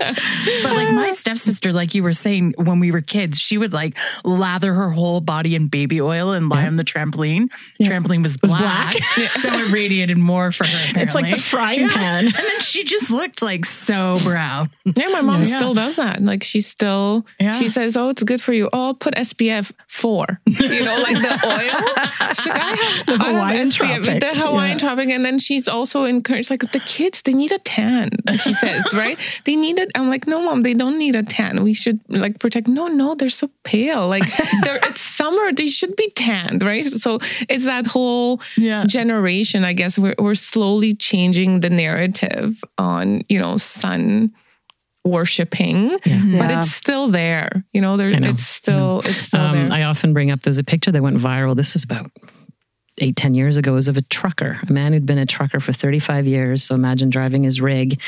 But 0.64 0.76
like 0.76 0.92
my 0.92 1.10
stepsister, 1.12 1.72
like 1.72 1.96
you 1.96 2.04
were 2.04 2.14
saying, 2.14 2.54
when 2.58 2.80
we 2.80 2.92
were 2.92 3.02
kids, 3.02 3.40
she 3.40 3.58
would 3.58 3.74
like 3.74 3.98
lather 4.24 4.74
her 4.74 4.90
whole 4.92 5.22
body 5.22 5.56
in 5.56 5.68
baby 5.68 6.02
oil 6.02 6.32
and 6.32 6.50
lie 6.50 6.66
on 6.68 6.76
the 6.76 6.84
trampoline. 6.84 7.50
Trampoline 7.82 8.24
was 8.24 8.38
black, 8.38 8.94
so 8.94 9.54
it 9.54 9.70
radiated 9.72 10.18
more 10.18 10.52
for 10.52 10.66
her. 10.66 10.70
Apparently. 10.90 11.02
It's 11.04 11.16
like 11.16 11.32
the 11.36 11.42
frying 11.42 11.81
pan. 11.90 12.26
And 12.26 12.34
then 12.34 12.60
she 12.72 12.84
just 12.84 13.12
looked 13.12 13.42
like 13.42 13.66
so 13.66 14.18
brown. 14.24 14.70
Yeah, 14.86 15.08
my 15.10 15.22
mom 15.22 15.46
still 15.46 15.74
does 15.74 15.96
that. 15.98 16.22
Like 16.24 16.44
she 16.44 16.62
still, 16.62 17.26
Yeah. 17.40 17.52
she 17.52 17.68
says, 17.68 17.98
"Oh, 17.98 18.10
it's 18.10 18.24
good 18.24 18.42
for 18.42 18.54
you. 18.54 18.70
Oh, 18.74 18.88
I'll 18.88 18.94
put 18.94 19.14
SPF 19.16 19.72
four. 19.88 20.26
You 20.46 20.84
know, 20.86 20.98
like 21.04 21.16
the 21.18 21.40
oil." 21.58 22.34
She's 22.34 22.48
like, 22.48 22.62
"I 22.62 22.76
have 22.76 23.06
the 23.06 23.24
Hawaiian 23.24 23.68
SPF, 23.70 24.04
tropic. 24.04 24.20
the 24.22 24.32
Hawaiian 24.42 24.78
tropic," 24.78 25.10
and 25.10 25.24
then 25.26 25.40
she's 25.40 25.68
also 25.68 26.04
encouraged, 26.06 26.50
like 26.50 26.72
the 26.72 26.80
kids, 26.80 27.22
they 27.24 27.34
need 27.34 27.52
a 27.52 27.60
tan. 27.60 28.10
She 28.44 28.54
says, 28.54 28.94
right? 28.94 29.18
They 29.46 29.56
need 29.56 29.78
it. 29.80 29.90
I'm 29.96 30.10
like, 30.10 30.28
no, 30.28 30.42
mom, 30.42 30.64
they 30.64 30.74
don't 30.74 30.98
need 30.98 31.16
a 31.16 31.24
tan. 31.24 31.64
We 31.64 31.74
should 31.74 32.00
like 32.10 32.40
protect. 32.40 32.68
No, 32.68 32.88
no, 32.88 33.16
they're 33.16 33.30
so 33.30 33.50
pale. 33.64 34.08
Like 34.08 34.24
they're 34.64 34.80
it's 34.90 35.02
summer. 35.02 35.52
They 35.54 35.68
should 35.68 35.96
be 35.96 36.10
tanned, 36.16 36.64
right? 36.64 36.86
So 36.86 37.20
it's 37.50 37.66
that 37.66 37.88
whole 37.88 38.40
Yeah. 38.58 38.86
generation. 38.86 39.64
I 39.66 39.74
guess 39.74 39.98
we're 40.00 40.16
we're 40.18 40.36
slowly 40.36 40.96
changing 40.96 41.60
the 41.62 41.70
narrative 41.72 42.62
on 42.78 43.22
you 43.30 43.40
know 43.40 43.58
sun 43.58 44.32
worshiping, 45.04 45.90
but 45.90 46.06
Yeah. 46.06 46.60
it's 46.60 46.72
still 46.72 47.08
there. 47.10 47.64
You 47.74 47.82
know, 47.82 47.98
there 47.98 48.12
know. 48.20 48.30
it's 48.30 48.44
still 48.46 49.00
it's 49.06 49.24
still 49.24 49.42
Um, 49.42 49.54
there. 49.70 49.72
I 49.72 49.84
often 49.84 50.14
bring 50.14 50.30
up 50.30 50.42
there's 50.42 50.60
a 50.60 50.64
picture 50.64 50.92
that 50.92 51.02
went 51.02 51.18
viral. 51.18 51.56
This 51.56 51.74
was 51.74 51.84
about 51.84 52.12
eight, 53.02 53.16
ten 53.16 53.34
years 53.34 53.58
ago. 53.58 53.74
Was 53.74 53.88
of 53.88 53.98
a 53.98 54.02
trucker, 54.04 54.60
a 54.68 54.72
man 54.72 54.94
who'd 54.94 55.06
been 55.06 55.18
a 55.18 55.26
trucker 55.26 55.60
for 55.60 55.74
35 55.74 56.28
years. 56.28 56.64
So 56.64 56.76
imagine 56.76 57.10
driving 57.10 57.44
his 57.44 57.62
rig, 57.62 58.02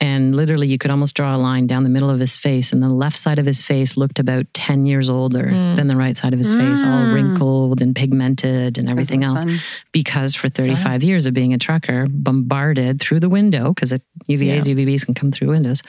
and 0.00 0.34
literally 0.34 0.66
you 0.66 0.78
could 0.78 0.90
almost 0.90 1.14
draw 1.14 1.34
a 1.34 1.38
line 1.38 1.66
down 1.66 1.84
the 1.84 1.90
middle 1.90 2.10
of 2.10 2.20
his 2.20 2.36
face, 2.36 2.72
and 2.72 2.82
the 2.82 2.88
left 2.88 3.16
side 3.16 3.38
of 3.38 3.46
his 3.46 3.62
face 3.62 3.96
looked 3.96 4.18
about 4.18 4.46
10 4.54 4.86
years 4.86 5.08
older 5.08 5.50
hmm. 5.50 5.74
than 5.74 5.88
the 5.88 5.96
right 5.96 6.16
side 6.16 6.32
of 6.32 6.38
his 6.38 6.52
face, 6.52 6.82
all 6.82 7.04
hmm. 7.04 7.12
wrinkled 7.12 7.82
and 7.82 7.94
pigmented 7.94 8.78
and 8.78 8.88
everything 8.88 9.24
else. 9.24 9.44
Because 9.92 10.34
for 10.34 10.48
35 10.48 11.02
years 11.02 11.26
of 11.26 11.34
being 11.34 11.54
a 11.54 11.58
trucker, 11.58 12.06
bombarded 12.08 13.00
through 13.00 13.20
the 13.20 13.28
window, 13.28 13.72
because 13.72 13.92
UVAs, 14.28 14.64
UVBs 14.64 15.04
can 15.04 15.14
come 15.14 15.30
through 15.30 15.48
windows. 15.48 15.82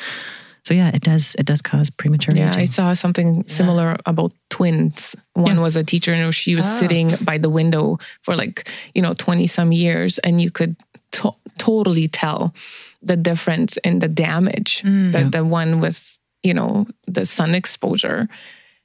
So 0.64 0.74
yeah, 0.74 0.92
it 0.94 1.02
does. 1.02 1.36
It 1.40 1.46
does 1.46 1.62
cause 1.62 1.90
premature 1.90 2.36
Yeah, 2.36 2.50
aging. 2.50 2.62
I 2.62 2.66
saw 2.66 2.94
something 2.94 3.48
similar 3.48 3.98
about 4.06 4.32
twins. 4.50 5.16
One 5.34 5.60
was 5.62 5.76
a 5.76 5.84
teacher, 5.84 6.14
and 6.14 6.34
she 6.34 6.56
was 6.56 6.66
ah. 6.66 6.78
sitting 6.78 7.16
by 7.22 7.38
the 7.40 7.50
window 7.50 7.98
for 8.22 8.36
like 8.36 8.70
you 8.94 9.02
know 9.02 9.14
twenty 9.14 9.48
some 9.48 9.72
years, 9.72 10.20
and 10.20 10.40
you 10.40 10.52
could 10.52 10.76
to- 11.14 11.36
totally 11.58 12.08
tell 12.08 12.54
the 13.02 13.18
difference 13.18 13.78
in 13.84 14.00
the 14.00 14.08
damage 14.08 14.84
mm. 14.84 15.12
that 15.14 15.32
the 15.32 15.44
one 15.44 15.80
with 15.80 16.20
you 16.44 16.54
know 16.54 16.86
the 17.08 17.26
sun 17.26 17.56
exposure 17.56 18.28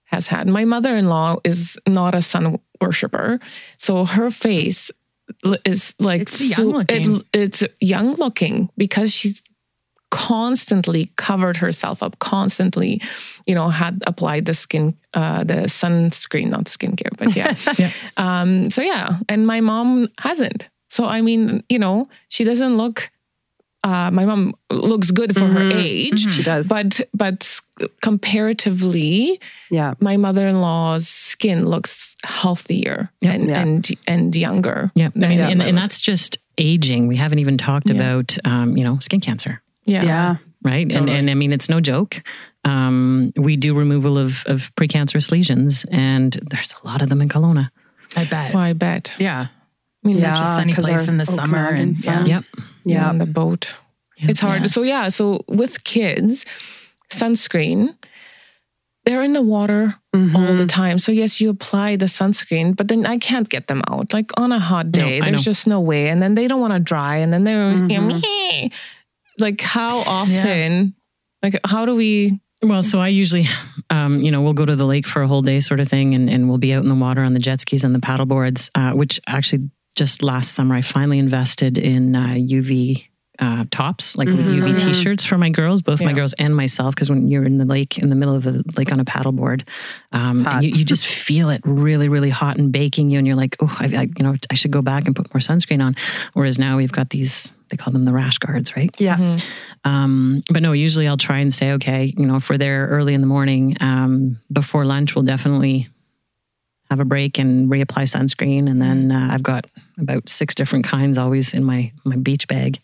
has 0.05 0.29
had. 0.29 0.47
My 0.47 0.65
mother 0.65 0.97
in 0.97 1.09
law 1.09 1.37
is 1.45 1.79
not 1.87 2.15
a 2.15 2.23
sun 2.23 2.59
worshiper. 2.81 3.39
So 3.77 4.05
her 4.05 4.31
face 4.31 4.91
is 5.65 5.95
like 5.99 6.23
It's 6.23 6.59
young 6.59 6.71
looking. 6.71 7.17
it- 7.17 7.27
it's 7.35 7.65
young 7.81 8.15
looking 8.15 8.71
because 8.77 9.13
she's 9.13 9.43
constantly 10.11 11.11
covered 11.17 11.57
herself 11.57 12.03
up 12.03 12.19
constantly 12.19 13.01
you 13.47 13.55
know 13.55 13.69
had 13.69 14.03
applied 14.07 14.45
the 14.47 14.55
skin 14.55 14.95
uh 15.15 15.43
the 15.45 15.67
sunscreen 15.69 16.49
not 16.49 16.65
skincare 16.67 17.11
but 17.19 17.35
yeah, 17.37 17.55
Yeah. 17.79 17.91
um 18.17 18.71
so 18.71 18.83
yeah 18.83 19.19
and 19.29 19.47
my 19.47 19.61
mom 19.61 20.09
hasn't 20.19 20.69
so 20.89 21.05
i 21.05 21.21
mean 21.21 21.63
you 21.69 21.79
know 21.79 22.09
she 22.29 22.45
doesn't 22.45 22.77
look 22.77 23.11
uh 23.85 24.11
my 24.11 24.25
mom 24.25 24.55
looks 24.71 25.11
good 25.11 25.35
for 25.35 25.45
her 25.47 25.71
age 25.75 26.21
She 26.33 26.43
does. 26.43 26.67
but 26.69 27.01
but 27.13 27.61
comparatively 28.01 29.41
yeah. 29.71 29.95
my 30.01 30.17
mother-in-law's 30.17 31.07
skin 31.09 31.65
looks 31.67 32.15
healthier 32.25 33.11
Yeah. 33.21 33.33
and, 33.33 33.49
Yeah. 33.49 33.61
and 33.61 33.91
and 34.07 34.37
younger 34.37 34.91
Yeah, 34.95 35.11
I 35.15 35.19
mean, 35.19 35.41
and, 35.41 35.63
and 35.63 35.77
that's 35.77 36.01
just 36.01 36.39
aging. 36.59 37.07
We 37.07 37.17
haven't 37.17 37.39
even 37.41 37.59
talked 37.59 37.91
Yeah. 37.91 37.97
about, 37.97 38.39
um, 38.47 38.77
you 38.79 38.85
know, 38.85 38.99
skin 39.01 39.21
cancer, 39.21 39.61
yeah 39.87 40.03
Yeah. 40.05 40.37
right? 40.63 40.95
And, 40.95 41.09
and 41.09 41.31
I 41.31 41.35
mean, 41.35 41.53
it's 41.53 41.69
no 41.69 41.81
joke. 41.81 42.23
Um, 42.65 43.33
we 43.37 43.57
do 43.57 43.75
removal 43.79 44.19
of, 44.19 44.45
of 44.47 44.75
precancerous 44.75 45.31
lesions, 45.31 45.87
and 45.91 46.33
there's 46.51 46.75
a 46.83 46.87
lot 46.87 47.01
of 47.03 47.09
them 47.09 47.23
in 47.23 47.29
Kelowna. 47.29 47.71
I 48.17 48.25
bet. 48.25 48.53
well, 48.55 48.63
i 48.63 48.73
bet 48.73 49.13
Yeah. 49.19 49.47
I 50.05 50.09
mean, 50.09 50.19
Yeah, 50.19 50.35
Such 50.35 50.43
a 50.43 50.47
sunny 50.47 50.73
'cause 50.73 50.85
place 50.85 51.09
in 51.09 51.19
the 51.19 51.27
summer. 51.27 51.67
And 51.69 51.97
yeah. 52.05 52.25
Yep. 52.25 52.45
yeah, 52.57 52.63
Yeah. 52.85 53.09
on 53.09 53.19
the 53.19 53.27
boat. 53.27 53.77
It's 54.19 54.41
hard. 54.41 54.63
Yeah. 54.63 54.67
So 54.69 54.83
yeah, 54.83 55.09
so 55.09 55.45
with 55.49 55.85
kids, 55.85 56.45
sunscreen, 57.11 57.95
they're 59.05 59.23
in 59.23 59.33
the 59.33 59.43
water 59.43 59.89
Mm-hmm. 60.15 60.35
all 60.37 60.55
the 60.57 60.65
time. 60.67 60.99
So 60.99 61.13
yes, 61.13 61.41
you 61.43 61.51
apply 61.51 61.97
the 61.97 62.07
sunscreen, 62.07 62.75
but 62.75 62.89
then 62.89 63.05
I 63.05 63.19
can't 63.19 63.49
get 63.51 63.67
them 63.67 63.83
out. 63.91 64.15
Like 64.15 64.31
on 64.39 64.51
a 64.51 64.59
hot 64.59 64.91
day, 64.91 65.21
I 65.21 65.25
there's 65.27 65.45
just 65.45 65.67
no 65.67 65.79
way. 65.81 66.09
And 66.09 66.23
then 66.23 66.35
they 66.35 66.49
don't 66.49 66.61
want 66.61 66.73
to 66.73 66.81
dry, 66.81 67.17
and 67.19 67.31
then 67.33 67.45
they're 67.45 67.75
Mm-hmm. 67.75 68.69
Like, 69.39 69.61
how 69.61 69.99
often? 69.99 70.95
Like, 71.43 71.61
how 71.65 71.87
do 71.87 71.95
we? 71.95 72.41
Well, 72.63 72.83
so 72.83 72.99
I 72.99 73.09
usually, 73.09 73.47
um, 73.91 74.21
you 74.21 74.31
know, 74.31 74.43
we'll 74.43 74.55
go 74.55 74.65
to 74.65 74.77
the 74.77 74.87
lake 74.87 75.07
for 75.07 75.23
a 75.23 75.29
whole 75.29 75.43
day 75.43 75.61
sort 75.61 75.79
of 75.81 75.89
thing, 75.89 76.15
and, 76.15 76.29
and 76.31 76.49
we'll 76.49 76.59
be 76.59 76.73
out 76.73 76.83
in 76.83 76.89
the 76.89 76.95
water 76.95 77.23
on 77.23 77.35
the 77.35 77.39
jet 77.39 77.61
skis 77.61 77.85
and 77.85 77.95
the 77.95 78.01
paddle 78.01 78.27
boards, 78.27 78.71
uh, 78.75 78.93
which 78.93 79.21
actually 79.27 79.71
just 79.95 80.23
last 80.23 80.55
summer 80.55 80.75
I 80.75 80.83
finally 80.83 81.19
invested 81.19 81.79
in 81.79 82.17
uh, 82.17 82.35
UV 82.35 83.07
uh, 83.39 83.65
tops, 83.71 84.17
like 84.17 84.29
UV 84.29 84.79
t-shirts 84.79 85.25
for 85.25 85.39
my 85.39 85.51
girls, 85.51 85.83
both 85.83 86.03
my 86.03 86.13
girls 86.13 86.33
and 86.35 86.55
myself. 86.55 86.95
Because 86.95 87.11
when 87.11 87.29
you're 87.29 87.45
in 87.45 87.59
the 87.59 87.65
lake, 87.65 87.99
in 87.99 88.09
the 88.11 88.17
middle 88.17 88.35
of 88.35 88.45
the 88.45 88.63
lake 88.77 88.93
on 88.93 89.01
a 89.01 89.05
paddleboard, 89.05 89.67
um, 90.13 90.47
and 90.47 90.65
you, 90.65 90.71
you 90.71 90.85
just 90.85 91.07
feel 91.07 91.51
it 91.51 91.61
really, 91.65 92.09
really 92.09 92.31
hot 92.31 92.59
and 92.59 92.73
baking 92.73 93.11
you, 93.11 93.19
and 93.19 93.27
you're 93.27 93.37
like, 93.37 93.57
oh, 93.61 93.77
I, 93.79 93.85
I, 93.85 94.03
you 94.03 94.23
know, 94.23 94.37
I 94.51 94.55
should 94.55 94.71
go 94.71 94.83
back 94.83 95.07
and 95.07 95.15
put 95.15 95.33
more 95.35 95.41
sunscreen 95.41 95.85
on. 95.85 95.97
Whereas 96.35 96.59
now 96.59 96.77
we've 96.77 96.93
got 96.93 97.11
these, 97.11 97.53
they 97.69 97.77
call 97.77 97.93
them 97.93 98.05
the 98.05 98.13
rash 98.13 98.39
guards, 98.39 98.77
right? 98.77 98.95
Yeah. 98.99 99.39
Um, 99.85 100.43
but 100.51 100.63
no, 100.63 100.73
usually 100.73 101.07
I'll 101.07 101.17
try 101.17 101.39
and 101.39 101.53
say, 101.53 101.73
okay, 101.73 102.13
you 102.17 102.27
know, 102.27 102.37
if 102.37 102.49
we're 102.49 102.59
there 102.59 102.89
early 102.89 103.15
in 103.15 103.21
the 103.21 103.27
morning, 103.27 103.77
um, 103.81 104.41
before 104.53 104.85
lunch, 104.85 105.15
we'll 105.15 105.25
definitely 105.25 105.89
have 106.91 107.01
a 107.01 107.05
break 107.05 107.39
and 107.39 107.69
reapply 107.69 108.05
sunscreen. 108.05 108.71
And 108.71 108.81
then 108.81 109.11
uh, 109.11 109.29
I've 109.33 109.43
got 109.43 109.67
about 109.99 110.29
six 110.29 110.55
different 110.55 110.85
kinds 110.85 111.19
always 111.19 111.55
in 111.55 111.65
my 111.65 111.93
my 112.05 112.17
beach 112.17 112.47
bag, 112.49 112.79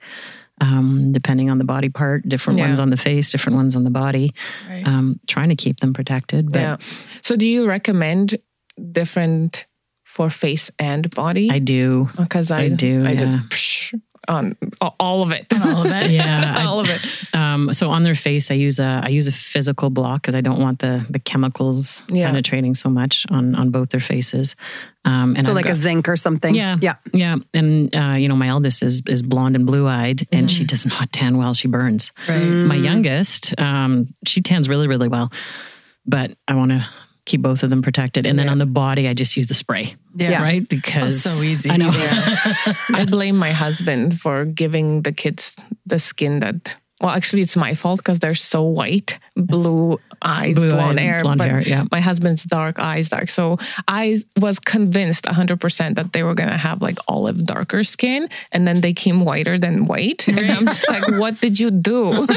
um, 0.63 1.13
depending 1.13 1.51
on 1.51 1.59
the 1.59 1.65
body 1.65 1.89
part. 1.89 2.29
Different 2.29 2.59
Yeah. 2.59 2.67
ones 2.67 2.81
on 2.81 2.91
the 2.91 2.97
face, 2.97 3.31
different 3.33 3.57
ones 3.57 3.75
on 3.77 3.85
the 3.85 3.91
body. 3.91 4.31
Right. 4.71 4.87
Um, 4.87 5.19
trying 5.29 5.49
to 5.51 5.57
keep 5.57 5.81
them 5.81 5.93
protected. 5.93 6.53
But 6.53 6.61
yeah. 6.61 6.77
So 7.23 7.37
do 7.37 7.47
you 7.49 7.67
recommend 7.67 8.37
different 8.93 9.67
for 10.05 10.31
face 10.31 10.71
and 10.79 11.09
body? 11.11 11.49
I 11.51 11.59
do. 11.59 12.09
because 12.17 12.51
I, 12.51 12.63
I 12.63 12.69
do, 12.69 13.01
I 13.05 13.17
just 13.17 13.33
yeah. 13.33 13.43
psh, 13.49 13.72
on 14.29 14.57
all 15.01 15.23
of 15.23 15.31
it. 15.33 15.47
All 15.65 15.85
of 15.87 15.93
it. 15.93 16.11
Yeah, 16.11 16.55
I- 16.59 16.65
all 16.67 16.81
of 16.81 16.89
it. 16.89 17.01
Um, 17.35 17.73
so 17.73 17.91
on 17.91 18.03
their 18.03 18.15
face, 18.15 18.51
I 18.51 18.55
use 18.55 18.79
a 18.79 19.01
I 19.05 19.09
use 19.09 19.27
a 19.27 19.33
physical 19.33 19.91
block 19.91 20.23
because 20.23 20.35
I 20.35 20.41
don't 20.41 20.61
want 20.61 20.79
the 20.81 21.05
the 21.11 21.19
chemicals 21.19 22.05
Yeah. 22.09 22.29
penetrating 22.29 22.75
so 22.75 22.89
much 22.89 23.27
on 23.31 23.55
on 23.55 23.71
both 23.71 23.91
their 23.91 24.01
faces. 24.01 24.57
Um, 25.05 25.35
and 25.37 25.45
So 25.45 25.51
I've 25.53 25.57
like 25.57 25.69
a 25.69 25.75
zinc 25.75 26.09
or 26.09 26.17
something. 26.17 26.55
Yeah. 26.55 26.77
Yeah. 26.81 26.95
Yeah. 27.13 27.37
And, 27.53 27.95
uh, 27.95 28.15
you 28.17 28.29
know, 28.29 28.37
my 28.37 28.47
eldest 28.47 28.85
is, 28.85 29.03
is 29.09 29.21
blonde 29.25 29.57
and 29.57 29.67
blue 29.67 29.89
eyed 29.89 30.23
and 30.31 30.49
she 30.49 30.63
does 30.65 30.87
not 30.87 31.11
tan 31.13 31.39
well. 31.39 31.55
She 31.55 31.67
burns. 31.67 32.13
Right. 32.29 32.45
My 32.45 32.77
youngest, 32.77 33.53
um, 33.59 34.15
she 34.25 34.43
tans 34.43 34.69
really, 34.69 34.87
really 34.87 35.09
well, 35.09 35.33
but 36.07 36.37
I 36.47 36.55
want 36.55 36.71
to 36.71 36.87
keep 37.25 37.43
both 37.43 37.63
of 37.63 37.71
them 37.71 37.83
protected. 37.83 38.27
And 38.27 38.39
then 38.39 38.49
on 38.49 38.59
the 38.59 38.67
body, 38.67 39.09
I 39.09 39.15
just 39.15 39.37
use 39.37 39.47
the 39.47 39.55
spray. 39.55 39.95
Yeah. 40.15 40.43
Right. 40.43 40.63
Oh, 40.63 40.67
because 40.69 41.25
it's 41.25 41.35
so 41.35 41.43
easy. 41.43 41.71
I 41.71 41.77
know. 41.77 41.91
I 42.95 43.05
blame 43.09 43.37
my 43.37 43.53
husband 43.53 44.19
for 44.19 44.45
giving 44.45 45.03
the 45.03 45.13
kids 45.13 45.57
the 45.87 45.99
skin 45.99 46.41
that. 46.41 46.77
Well, 47.01 47.11
actually, 47.11 47.43
it's 47.43 47.57
my 47.57 47.75
fault 47.75 47.99
because 47.99 48.21
they're 48.21 48.35
so 48.35 48.63
white, 48.63 49.19
blue 49.35 49.99
eyes, 50.23 50.55
Blue 50.57 50.69
blonde 50.71 50.99
eyed, 50.99 51.05
hair. 51.05 51.23
blonde 51.23 51.39
but 51.39 51.49
hair, 51.51 51.61
yeah. 51.63 51.85
my 51.91 52.01
husband's 52.01 52.45
dark 52.45 52.79
eyes, 52.79 53.09
dark. 53.09 53.29
So 53.31 53.59
I 53.89 54.19
was 54.41 54.59
convinced 54.61 55.25
100% 55.25 55.95
that 55.97 56.13
they 56.13 56.23
were 56.23 56.35
going 56.35 56.49
to 56.51 56.57
have 56.57 56.81
like 56.83 56.99
olive 57.09 57.45
darker 57.45 57.83
skin. 57.83 58.29
And 58.53 58.67
then 58.67 58.81
they 58.81 58.93
came 58.93 59.25
whiter 59.25 59.59
than 59.59 59.87
white. 59.87 60.27
And 60.29 60.39
I'm 60.51 60.67
just 60.67 60.89
like, 60.89 61.07
what 61.21 61.41
did 61.41 61.59
you 61.61 61.71
do? 61.71 62.27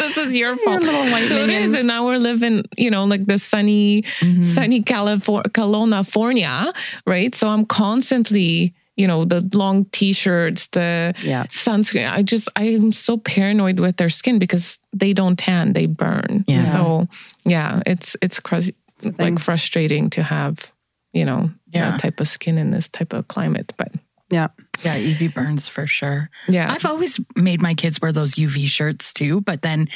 This 0.00 0.16
is 0.16 0.34
your 0.36 0.56
fault. 0.56 0.82
so 0.82 1.36
it 1.36 1.50
is. 1.50 1.74
And 1.74 1.86
now 1.86 2.04
we're 2.06 2.18
living, 2.18 2.64
you 2.76 2.90
know, 2.90 3.04
like 3.04 3.26
the 3.26 3.38
sunny, 3.38 4.02
Mm-hmm. 4.20 4.42
sunny 4.42 4.82
California, 4.82 5.48
California, 5.52 6.72
right? 7.06 7.34
So 7.34 7.48
I'm 7.48 7.64
constantly, 7.64 8.74
you 9.00 9.06
know, 9.08 9.24
the 9.24 9.40
long 9.56 9.86
t-shirts, 9.92 10.66
the 10.68 11.14
Yeah. 11.24 11.44
sunscreen. 11.48 12.10
I 12.10 12.22
just, 12.22 12.48
I 12.56 12.64
am 12.64 12.92
so 12.92 13.16
paranoid 13.16 13.80
with 13.80 13.96
their 13.96 14.10
skin 14.10 14.38
because 14.38 14.78
they 14.92 15.12
don't 15.14 15.38
tan, 15.38 15.72
they 15.72 15.86
burn. 15.86 16.44
Yeah. 16.46 16.64
So 16.64 17.08
yeah, 17.46 17.80
it's, 17.86 18.16
it's 18.20 18.38
crazy, 18.40 18.74
like 19.18 19.38
frustrating 19.38 20.10
to 20.10 20.22
have, 20.22 20.72
you 21.12 21.24
know, 21.24 21.50
Yeah. 21.72 21.90
that 21.92 22.00
type 22.00 22.20
of 22.20 22.28
skin 22.28 22.58
in 22.58 22.70
this 22.72 22.88
type 22.88 23.12
of 23.14 23.26
climate. 23.28 23.72
But 23.78 23.92
Yeah. 24.30 24.48
Yeah, 24.82 24.96
UV 24.96 25.34
burns 25.34 25.68
for 25.68 25.86
sure. 25.86 26.30
yeah, 26.48 26.72
I've 26.72 26.86
always 26.86 27.20
made 27.36 27.60
my 27.60 27.74
kids 27.74 28.00
wear 28.00 28.12
those 28.12 28.36
UV 28.36 28.64
shirts 28.64 29.12
too, 29.12 29.42
but 29.42 29.60
then 29.60 29.88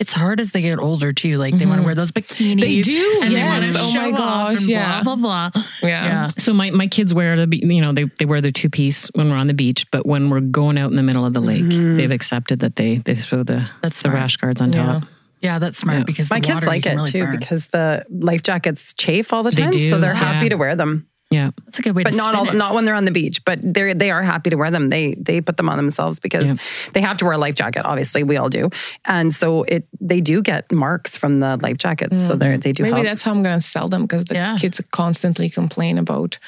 it's 0.00 0.12
hard 0.12 0.40
as 0.40 0.50
they 0.50 0.62
get 0.62 0.80
older 0.80 1.12
too. 1.12 1.38
Like 1.38 1.56
they 1.56 1.64
want 1.64 1.76
to 1.76 1.82
mm-hmm. 1.82 1.86
wear 1.86 1.94
those 1.94 2.10
bikinis. 2.10 2.60
They 2.60 2.80
do, 2.82 3.20
and 3.22 3.32
they 3.32 3.40
want 3.40 3.62
yes. 3.62 3.72
to 3.74 3.78
Oh 3.80 3.86
my 3.86 3.92
show 3.92 4.12
off 4.14 4.18
gosh, 4.48 4.60
and 4.62 4.68
yeah. 4.68 5.02
blah 5.04 5.14
blah 5.14 5.50
blah. 5.52 5.62
yeah. 5.84 6.04
Yeah. 6.04 6.28
So 6.38 6.52
my, 6.52 6.72
my 6.72 6.88
kids 6.88 7.14
wear 7.14 7.36
the, 7.46 7.56
you 7.56 7.80
know, 7.80 7.92
they, 7.92 8.06
they 8.18 8.24
wear 8.24 8.40
their 8.40 8.50
two 8.50 8.68
piece 8.68 9.08
when 9.14 9.30
we're 9.30 9.36
on 9.36 9.46
the 9.46 9.54
beach, 9.54 9.88
but 9.92 10.06
when 10.06 10.28
we're 10.28 10.40
going 10.40 10.76
out 10.76 10.90
in 10.90 10.96
the 10.96 11.04
middle 11.04 11.24
of 11.24 11.34
the 11.34 11.40
lake, 11.40 11.62
mm-hmm. 11.62 11.98
they've 11.98 12.10
accepted 12.10 12.58
that 12.60 12.74
they, 12.74 12.96
they 12.96 13.14
throw 13.14 13.44
the, 13.44 13.70
That's 13.80 14.02
the 14.02 14.10
rash 14.10 14.38
guards 14.38 14.60
on 14.60 14.72
Yeah. 14.72 14.84
top. 15.00 15.04
Yeah, 15.40 15.58
that's 15.60 15.78
smart 15.78 15.98
Yeah. 15.98 16.04
because 16.04 16.30
My 16.30 16.40
the 16.40 16.46
kids 16.46 16.54
water 16.56 16.66
like 16.66 16.86
it 16.86 16.94
really 16.96 17.10
too 17.12 17.24
burn. 17.26 17.38
because 17.38 17.66
the 17.68 18.04
life 18.10 18.42
jackets 18.42 18.92
chafe 18.94 19.32
all 19.32 19.44
the 19.44 19.50
They 19.50 19.62
time. 19.62 19.70
do, 19.70 19.88
So 19.90 19.98
they're 19.98 20.14
yeah. 20.14 20.18
happy 20.18 20.48
to 20.48 20.56
wear 20.56 20.74
them. 20.74 21.06
Yeah. 21.32 21.50
that's 21.64 21.78
a 21.78 21.82
good 21.82 21.94
way 21.96 22.02
But 22.04 22.10
to 22.12 22.16
not 22.16 22.34
all 22.34 22.48
it. 22.48 22.54
not 22.54 22.74
when 22.74 22.84
they're 22.84 22.94
on 22.94 23.04
the 23.04 23.10
beach. 23.12 23.44
But 23.44 23.58
they 23.62 23.92
they 23.94 24.10
are 24.10 24.22
happy 24.22 24.50
to 24.50 24.56
wear 24.56 24.70
them. 24.70 24.88
They 24.90 25.14
they 25.14 25.40
put 25.40 25.56
them 25.56 25.68
on 25.68 25.76
themselves 25.76 26.20
because 26.20 26.46
Yeah. 26.48 26.54
they 26.94 27.00
have 27.00 27.16
to 27.18 27.24
wear 27.24 27.34
a 27.34 27.38
life 27.38 27.54
jacket, 27.54 27.84
obviously. 27.84 28.22
We 28.22 28.36
all 28.36 28.48
do. 28.48 28.70
And 29.04 29.34
so 29.34 29.62
it 29.64 29.86
they 30.00 30.20
do 30.20 30.42
get 30.42 30.70
marks 30.72 31.16
from 31.16 31.40
the 31.40 31.56
life 31.62 31.78
jackets. 31.78 32.16
So 32.26 32.34
mm. 32.34 32.38
they 32.38 32.56
they 32.58 32.72
do 32.72 32.82
Maybe 32.82 32.94
help. 32.94 33.04
that's 33.06 33.22
how 33.22 33.30
I'm 33.32 33.42
going 33.42 33.58
to 33.58 33.66
sell 33.66 33.88
them 33.88 34.02
because 34.02 34.24
the 34.24 34.34
Yeah. 34.34 34.56
kids 34.58 34.80
constantly 34.90 35.48
complain 35.50 35.98
about, 35.98 36.38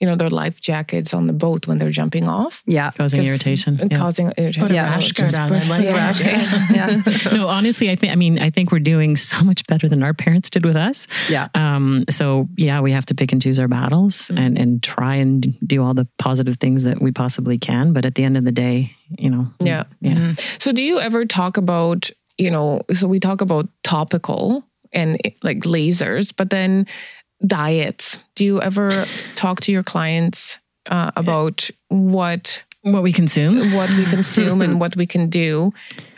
you 0.00 0.06
know, 0.06 0.16
their 0.16 0.30
life 0.30 0.60
jackets 0.60 1.12
on 1.12 1.26
the 1.26 1.32
boat 1.34 1.66
when 1.66 1.76
they're 1.78 1.90
jumping 1.90 2.26
off. 2.28 2.62
yeah. 2.66 2.90
Causing 2.92 3.18
'Cause- 3.20 3.28
irritation. 3.28 3.78
and 3.80 3.90
Yeah. 3.90 3.98
Causing 3.98 4.32
irritation. 4.38 4.62
Put 4.62 4.70
a 4.70 4.74
Yeah. 4.74 4.88
rash 4.88 5.12
guard 5.12 5.34
on. 5.34 5.48
put- 5.50 5.66
like 5.66 5.84
yeah. 5.84 6.12
yeah. 6.72 7.02
no, 7.32 7.48
honestly, 7.48 7.90
I 7.90 7.96
think, 7.96 8.10
I 8.12 8.16
mean, 8.16 8.38
I 8.38 8.48
think 8.50 8.72
we're 8.72 8.78
doing 8.78 9.14
so 9.16 9.44
much 9.44 9.66
better 9.66 9.88
than 9.88 10.02
our 10.02 10.14
parents 10.14 10.48
did 10.48 10.64
with 10.64 10.76
us. 10.76 11.06
Yeah. 11.28 11.48
Um, 11.54 12.04
so 12.08 12.48
yeah, 12.56 12.80
we 12.80 12.92
have 12.92 13.04
to 13.06 13.14
pick 13.14 13.32
and 13.32 13.42
choose 13.42 13.58
our 13.58 13.68
battles 13.68 14.30
and, 14.34 14.56
and 14.58 14.82
try 14.82 15.16
and 15.16 15.54
do 15.66 15.82
all 15.84 15.92
the 15.94 16.08
positive 16.18 16.56
things 16.56 16.84
that 16.84 17.00
we 17.02 17.12
possibly 17.12 17.58
can. 17.58 17.92
But 17.92 18.04
at 18.06 18.14
the 18.14 18.24
end 18.24 18.36
of 18.38 18.44
the 18.46 18.52
day, 18.52 18.96
you 19.18 19.28
know, 19.28 19.48
Yeah. 19.62 19.84
yeah. 20.00 20.34
So 20.58 20.72
do 20.72 20.82
you 20.82 20.98
ever 20.98 21.26
talk 21.26 21.58
about, 21.58 22.10
you 22.38 22.50
know, 22.50 22.80
so 22.94 23.06
we 23.06 23.20
talk 23.20 23.42
about 23.42 23.68
topical 23.82 24.64
and 24.92 25.18
like 25.42 25.60
lasers, 25.60 26.32
but 26.36 26.48
then 26.50 26.86
diets. 27.46 28.18
Do 28.34 28.44
you 28.44 28.60
ever 28.60 28.90
talk 29.34 29.60
to 29.60 29.72
your 29.72 29.82
clients 29.82 30.58
uh, 30.90 31.10
about 31.16 31.70
what 31.88 32.62
What 32.82 33.02
we 33.02 33.12
consume. 33.12 33.72
what 33.72 33.88
we 33.90 34.04
consume 34.06 34.62
and 34.62 34.80
what 34.84 34.96
we 34.96 35.06
can 35.06 35.28
do? 35.30 35.72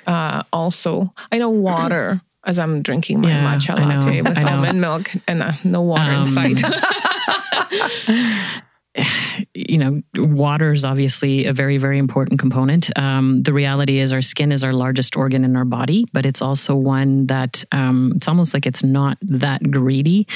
Uh, 0.07 0.43
also, 0.53 1.13
I 1.31 1.39
know 1.39 1.51
water 1.51 2.21
as 2.47 2.59
I'm 2.59 2.83
drinking 2.83 3.21
my 3.21 3.29
Yeah, 3.31 3.55
matcha 3.55 3.79
know, 3.79 3.87
latte 3.87 4.23
with 4.23 4.39
almond 4.39 4.81
milk 4.81 5.11
and 5.29 5.43
uh, 5.43 5.53
no 5.65 5.83
water 5.83 6.11
in 6.11 6.19
Um, 6.19 6.25
sight. 6.25 6.61
you 9.55 9.79
know, 9.79 10.03
water 10.15 10.73
is 10.73 10.85
obviously 10.85 11.47
a 11.47 11.53
very, 11.53 11.79
very 11.79 11.99
important 11.99 12.41
component. 12.41 12.97
Um, 12.99 13.43
the 13.43 13.53
reality 13.53 13.99
is, 13.99 14.13
our 14.13 14.23
skin 14.23 14.53
is 14.53 14.65
our 14.65 14.73
largest 14.73 15.17
organ 15.17 15.45
in 15.45 15.57
our 15.57 15.65
body, 15.65 16.05
but 16.13 16.27
it's 16.27 16.43
also 16.43 16.75
one 16.75 17.27
that 17.27 17.65
um, 17.73 18.13
it's 18.17 18.29
almost 18.29 18.55
like 18.55 18.67
it's 18.67 18.85
not 18.85 19.19
that 19.23 19.63
greedy 19.71 20.27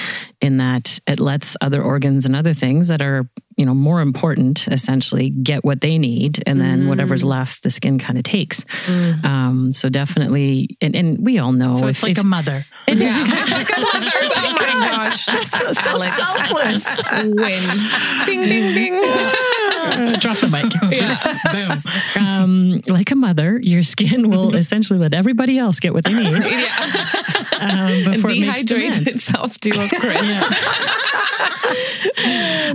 in 0.41 0.59
that 0.59 0.99
it 1.07 1.21
lets 1.21 1.57
other 1.61 1.83
organs 1.83 2.27
and 2.27 2.35
other 2.35 2.53
things 2.53 2.89
that 2.89 3.03
are 3.03 3.29
you 3.57 3.65
know 3.65 3.75
more 3.75 4.01
important 4.03 4.69
essentially 4.69 5.31
get 5.31 5.65
what 5.65 5.81
they 5.81 5.97
need 5.99 6.43
and 6.47 6.61
then 6.61 6.89
whatever's 6.89 7.23
Mm. 7.25 7.29
left 7.29 7.63
the 7.63 7.71
skin 7.71 7.99
kind 7.99 8.19
of 8.19 8.25
takes 8.25 8.65
um, 9.25 9.73
so 9.73 9.89
definitely 9.89 10.77
and, 10.81 10.95
and 10.95 11.25
we 11.25 11.39
all 11.39 11.53
know 11.53 11.75
So 11.77 11.85
if- 11.87 11.91
it's 11.97 12.03
like 12.03 12.13
if- 12.13 12.19
a 12.19 12.25
mother. 12.25 12.67
Yeah. 12.89 13.25
It's 13.27 13.53
like 13.53 13.71
a 13.77 13.81
mother. 13.81 14.11
Oh 14.69 14.79
my 14.81 14.89
gosh. 14.91 15.25
so, 15.25 15.73
so 15.73 15.99
selfless 15.99 17.01
Win. 17.25 18.27
Ding, 18.27 18.41
ding, 18.43 18.75
ding. 18.75 18.95
drop 20.21 20.37
the 20.39 20.49
mic 20.49 20.73
Yeah. 20.93 21.17
Boom. 22.17 22.23
um, 22.25 22.81
like 22.89 23.11
a 23.11 23.17
mother 23.17 23.59
your 23.63 23.83
skin 23.83 24.29
will 24.31 24.55
essentially 24.55 24.99
let 24.99 25.13
everybody 25.15 25.59
else 25.59 25.81
get 25.81 25.93
what 25.95 26.05
they 26.05 26.13
need 26.15 26.43
Yeah. 26.45 26.79
um, 27.61 28.13
before 28.13 28.31
it 28.33 28.41
makes 28.41 28.65
Dehydrate 28.65 28.93
demands. 28.93 29.15
itself 29.15 29.59
too, 29.59 29.71
of 29.71 29.91
course. 29.91 30.33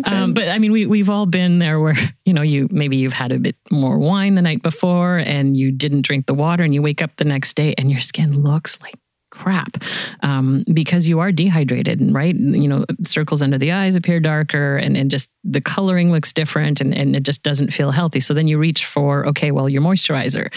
Um, 0.06 0.34
but 0.34 0.48
I 0.48 0.60
mean, 0.60 0.72
we 0.72 0.86
we've 0.86 1.10
all 1.10 1.26
been 1.26 1.60
there 1.60 1.80
where 1.80 1.96
you 2.26 2.34
know 2.34 2.42
you 2.42 2.68
maybe 2.72 2.98
you've 2.98 3.14
had 3.14 3.32
a 3.32 3.38
bit 3.40 3.56
more 3.72 3.98
wine 3.98 4.36
the 4.36 4.42
night 4.42 4.62
before 4.64 5.18
and 5.18 5.56
you 5.56 5.72
didn't 5.72 6.02
drink 6.04 6.26
the 6.26 6.34
water, 6.34 6.64
and 6.64 6.74
you 6.74 6.82
wake 6.82 7.02
up 7.02 7.16
the 7.18 7.26
next 7.26 7.56
day 7.56 7.74
and 7.78 7.92
your 7.92 8.00
skin 8.02 8.42
looks 8.42 8.78
like 8.82 8.96
crap 9.32 9.84
um, 10.22 10.64
because 10.72 11.08
you 11.08 11.20
are 11.20 11.32
dehydrated, 11.32 12.00
and 12.00 12.14
right? 12.14 12.36
You 12.36 12.68
know, 12.68 12.86
circles 13.04 13.42
under 13.42 13.58
the 13.58 13.72
eyes 13.72 13.96
appear 13.96 14.20
darker, 14.20 14.78
and 14.78 14.96
and 14.96 15.10
just 15.10 15.30
the 15.44 15.62
coloring 15.62 16.12
looks 16.12 16.34
different, 16.34 16.82
and 16.82 16.94
and 16.94 17.16
it 17.16 17.24
just 17.24 17.44
doesn't 17.44 17.72
feel 17.74 17.92
healthy. 17.92 18.20
So 18.20 18.34
then 18.34 18.48
you 18.48 18.58
reach 18.60 18.86
for 18.86 19.26
okay, 19.28 19.52
well, 19.52 19.68
your 19.68 19.82
moisturizer, 19.82 20.54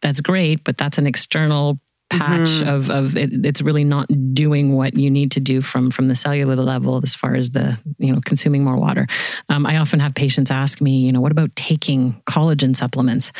that's 0.00 0.20
great, 0.20 0.62
but 0.64 0.76
that's 0.78 0.98
an 0.98 1.06
external 1.06 1.80
patch 2.10 2.62
of 2.62 2.90
of 2.90 3.16
it, 3.16 3.44
it's 3.44 3.60
really 3.60 3.84
not 3.84 4.08
doing 4.32 4.74
what 4.74 4.96
you 4.96 5.10
need 5.10 5.30
to 5.32 5.40
do 5.40 5.60
from 5.60 5.90
from 5.90 6.08
the 6.08 6.14
cellular 6.14 6.56
level 6.56 7.00
as 7.02 7.14
far 7.14 7.34
as 7.34 7.50
the 7.50 7.78
you 7.98 8.12
know 8.12 8.20
consuming 8.24 8.64
more 8.64 8.76
water. 8.76 9.06
Um, 9.48 9.66
I 9.66 9.76
often 9.76 10.00
have 10.00 10.14
patients 10.14 10.50
ask 10.50 10.80
me, 10.80 11.00
you 11.00 11.12
know, 11.12 11.20
what 11.20 11.32
about 11.32 11.54
taking 11.54 12.20
collagen 12.26 12.74
supplements? 12.74 13.32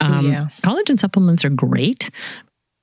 Um, 0.00 0.30
Yeah. 0.30 0.44
Collagen 0.62 0.98
supplements 0.98 1.44
are 1.44 1.50
great. 1.50 2.10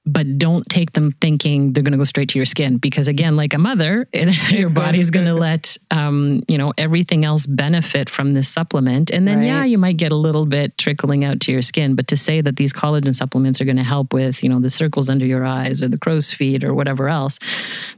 But 0.04 0.40
don't 0.40 0.68
take 0.68 0.94
them 0.94 1.12
thinking 1.22 1.74
they're 1.74 1.84
going 1.84 1.92
to 1.92 1.98
go 2.00 2.06
straight 2.06 2.30
to 2.30 2.40
your 2.40 2.46
skin 2.48 2.78
because, 2.78 3.08
again, 3.08 3.36
like 3.36 3.54
a 3.54 3.60
mother, 3.60 4.08
your 4.50 4.70
body's 4.84 5.12
going 5.12 5.28
to 5.28 5.36
let 5.36 5.78
um, 5.92 6.42
you 6.48 6.58
know 6.58 6.74
everything 6.76 7.24
else 7.24 7.46
benefit 7.46 8.10
from 8.10 8.34
this 8.34 8.50
supplement, 8.50 9.12
and 9.12 9.28
then 9.28 9.44
yeah, 9.44 9.64
you 9.64 9.78
might 9.78 9.98
get 9.98 10.12
a 10.12 10.16
little 10.16 10.48
bit 10.48 10.76
trickling 10.80 11.24
out 11.24 11.40
to 11.42 11.52
your 11.52 11.62
skin. 11.62 11.94
But 11.94 12.08
to 12.08 12.18
say 12.18 12.42
that 12.42 12.56
these 12.56 12.74
collagen 12.74 13.14
supplements 13.14 13.62
are 13.62 13.66
going 13.66 13.78
to 13.78 13.84
help 13.84 14.12
with 14.12 14.42
you 14.44 14.50
know 14.50 14.60
the 14.60 14.72
circles 14.72 15.08
under 15.08 15.26
your 15.26 15.46
eyes 15.46 15.84
or 15.84 15.88
the 15.88 16.00
crow's 16.00 16.34
feet 16.34 16.64
or 16.64 16.74
whatever 16.74 17.08
else, 17.08 17.38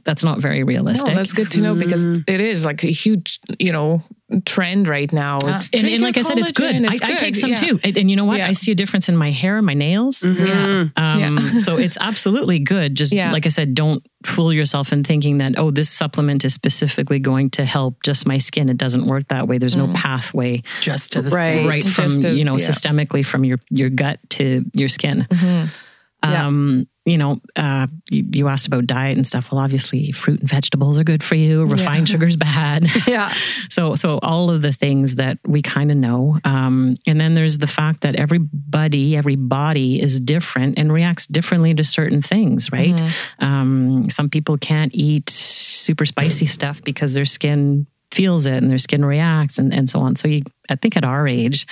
that's 0.04 0.22
not 0.22 0.40
very 0.40 0.60
No, 0.60 0.66
realistic. 0.66 1.14
that's 1.14 1.32
good 1.32 1.50
to 1.52 1.62
know 1.62 1.74
because 1.74 2.04
it 2.04 2.40
is 2.42 2.66
like 2.66 2.84
a 2.84 2.88
huge, 2.88 3.40
you 3.58 3.72
know, 3.72 4.02
trend 4.44 4.88
right 4.88 5.10
now. 5.10 5.38
It's 5.42 5.70
and, 5.70 5.86
and 5.86 6.02
like 6.02 6.18
I 6.18 6.22
said, 6.22 6.38
it's 6.38 6.50
good. 6.50 6.74
collagen. 6.74 6.88
I, 6.90 6.92
It's 6.94 7.02
I 7.02 7.14
take 7.16 7.34
some 7.34 7.50
yeah. 7.50 7.56
too, 7.56 7.80
and, 7.82 7.96
and 7.96 8.10
you 8.10 8.16
know 8.16 8.26
what? 8.26 8.38
Yeah. 8.38 8.48
I 8.48 8.52
see 8.52 8.72
a 8.72 8.74
difference 8.74 9.08
in 9.08 9.16
my 9.16 9.30
hair, 9.30 9.62
my 9.62 9.74
nails. 9.74 10.22
Yeah. 10.26 10.88
Um, 10.96 11.18
Yeah. 11.20 11.36
so 11.58 11.78
it's 11.78 11.93
absolutely 12.00 12.58
good. 12.58 12.94
Just 12.94 13.12
Yeah. 13.12 13.32
like 13.32 13.46
I 13.46 13.48
said, 13.48 13.74
don't 13.74 14.04
fool 14.24 14.52
yourself 14.52 14.92
in 14.92 15.04
thinking 15.04 15.38
that 15.38 15.54
oh, 15.58 15.70
this 15.70 15.90
supplement 15.90 16.44
is 16.44 16.54
specifically 16.54 17.18
going 17.18 17.50
to 17.50 17.64
help 17.64 18.02
just 18.02 18.26
my 18.26 18.38
skin. 18.38 18.68
It 18.68 18.78
doesn't 18.78 19.06
work 19.06 19.28
that 19.28 19.48
way. 19.48 19.58
There's 19.58 19.76
no 19.76 19.84
mm-hmm. 19.84 19.94
pathway 19.94 20.62
Just 20.80 21.12
to 21.12 21.22
the 21.22 21.30
Right. 21.30 21.66
right 21.66 21.84
from 21.84 22.08
to- 22.22 22.34
you 22.34 22.44
know 22.44 22.58
yeah. 22.58 22.68
systemically 22.68 23.24
from 23.24 23.44
your 23.44 23.58
your 23.70 23.90
gut 23.90 24.18
to 24.30 24.64
your 24.74 24.88
skin. 24.88 25.26
Yeah. 25.30 25.68
Um, 26.24 26.88
you 27.04 27.18
know, 27.18 27.40
uh, 27.54 27.86
you, 28.10 28.24
you 28.32 28.48
asked 28.48 28.66
about 28.66 28.86
diet 28.86 29.16
and 29.16 29.26
stuff. 29.26 29.52
Well, 29.52 29.60
obviously, 29.60 30.10
fruit 30.12 30.40
and 30.40 30.48
vegetables 30.48 30.98
are 30.98 31.04
good 31.04 31.22
for 31.22 31.34
you. 31.34 31.66
Refined 31.66 32.08
sugar's 32.08 32.36
bad. 32.36 32.88
Yeah. 33.06 33.30
So, 33.68 33.94
so 33.94 34.18
all 34.22 34.50
of 34.50 34.62
the 34.62 34.72
things 34.72 35.16
that 35.16 35.38
we 35.46 35.60
kind 35.60 35.90
of 35.90 35.96
know, 35.96 36.38
um, 36.44 36.96
and 37.06 37.20
then 37.20 37.34
there's 37.34 37.58
the 37.58 37.66
fact 37.66 38.00
that 38.00 38.16
everybody, 38.16 39.16
every 39.16 39.36
body 39.36 40.00
is 40.00 40.20
different 40.20 40.78
and 40.78 40.92
reacts 40.92 41.26
differently 41.26 41.74
to 41.74 41.84
certain 41.84 42.22
things, 42.22 42.72
right? 42.72 43.00
Um, 43.40 44.08
some 44.08 44.30
people 44.30 44.56
can't 44.56 44.94
eat 44.94 45.28
super 45.28 46.06
spicy 46.06 46.46
stuff 46.46 46.82
because 46.82 47.14
their 47.14 47.26
skin 47.26 47.86
feels 48.10 48.46
it 48.46 48.62
and 48.62 48.70
their 48.70 48.78
skin 48.78 49.04
reacts, 49.04 49.58
and 49.58 49.74
and 49.74 49.90
so 49.90 50.00
on. 50.00 50.16
So, 50.16 50.28
you, 50.28 50.42
I 50.70 50.76
think 50.76 50.96
at 50.96 51.04
our 51.04 51.28
age. 51.28 51.66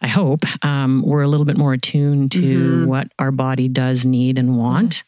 I 0.00 0.08
hope 0.08 0.44
um, 0.64 1.02
we're 1.04 1.22
a 1.22 1.28
little 1.28 1.46
bit 1.46 1.56
more 1.56 1.72
attuned 1.72 2.32
to 2.32 2.86
what 2.86 3.08
our 3.18 3.30
body 3.30 3.68
does 3.68 4.04
need 4.04 4.38
and 4.38 4.56
want, 4.58 5.04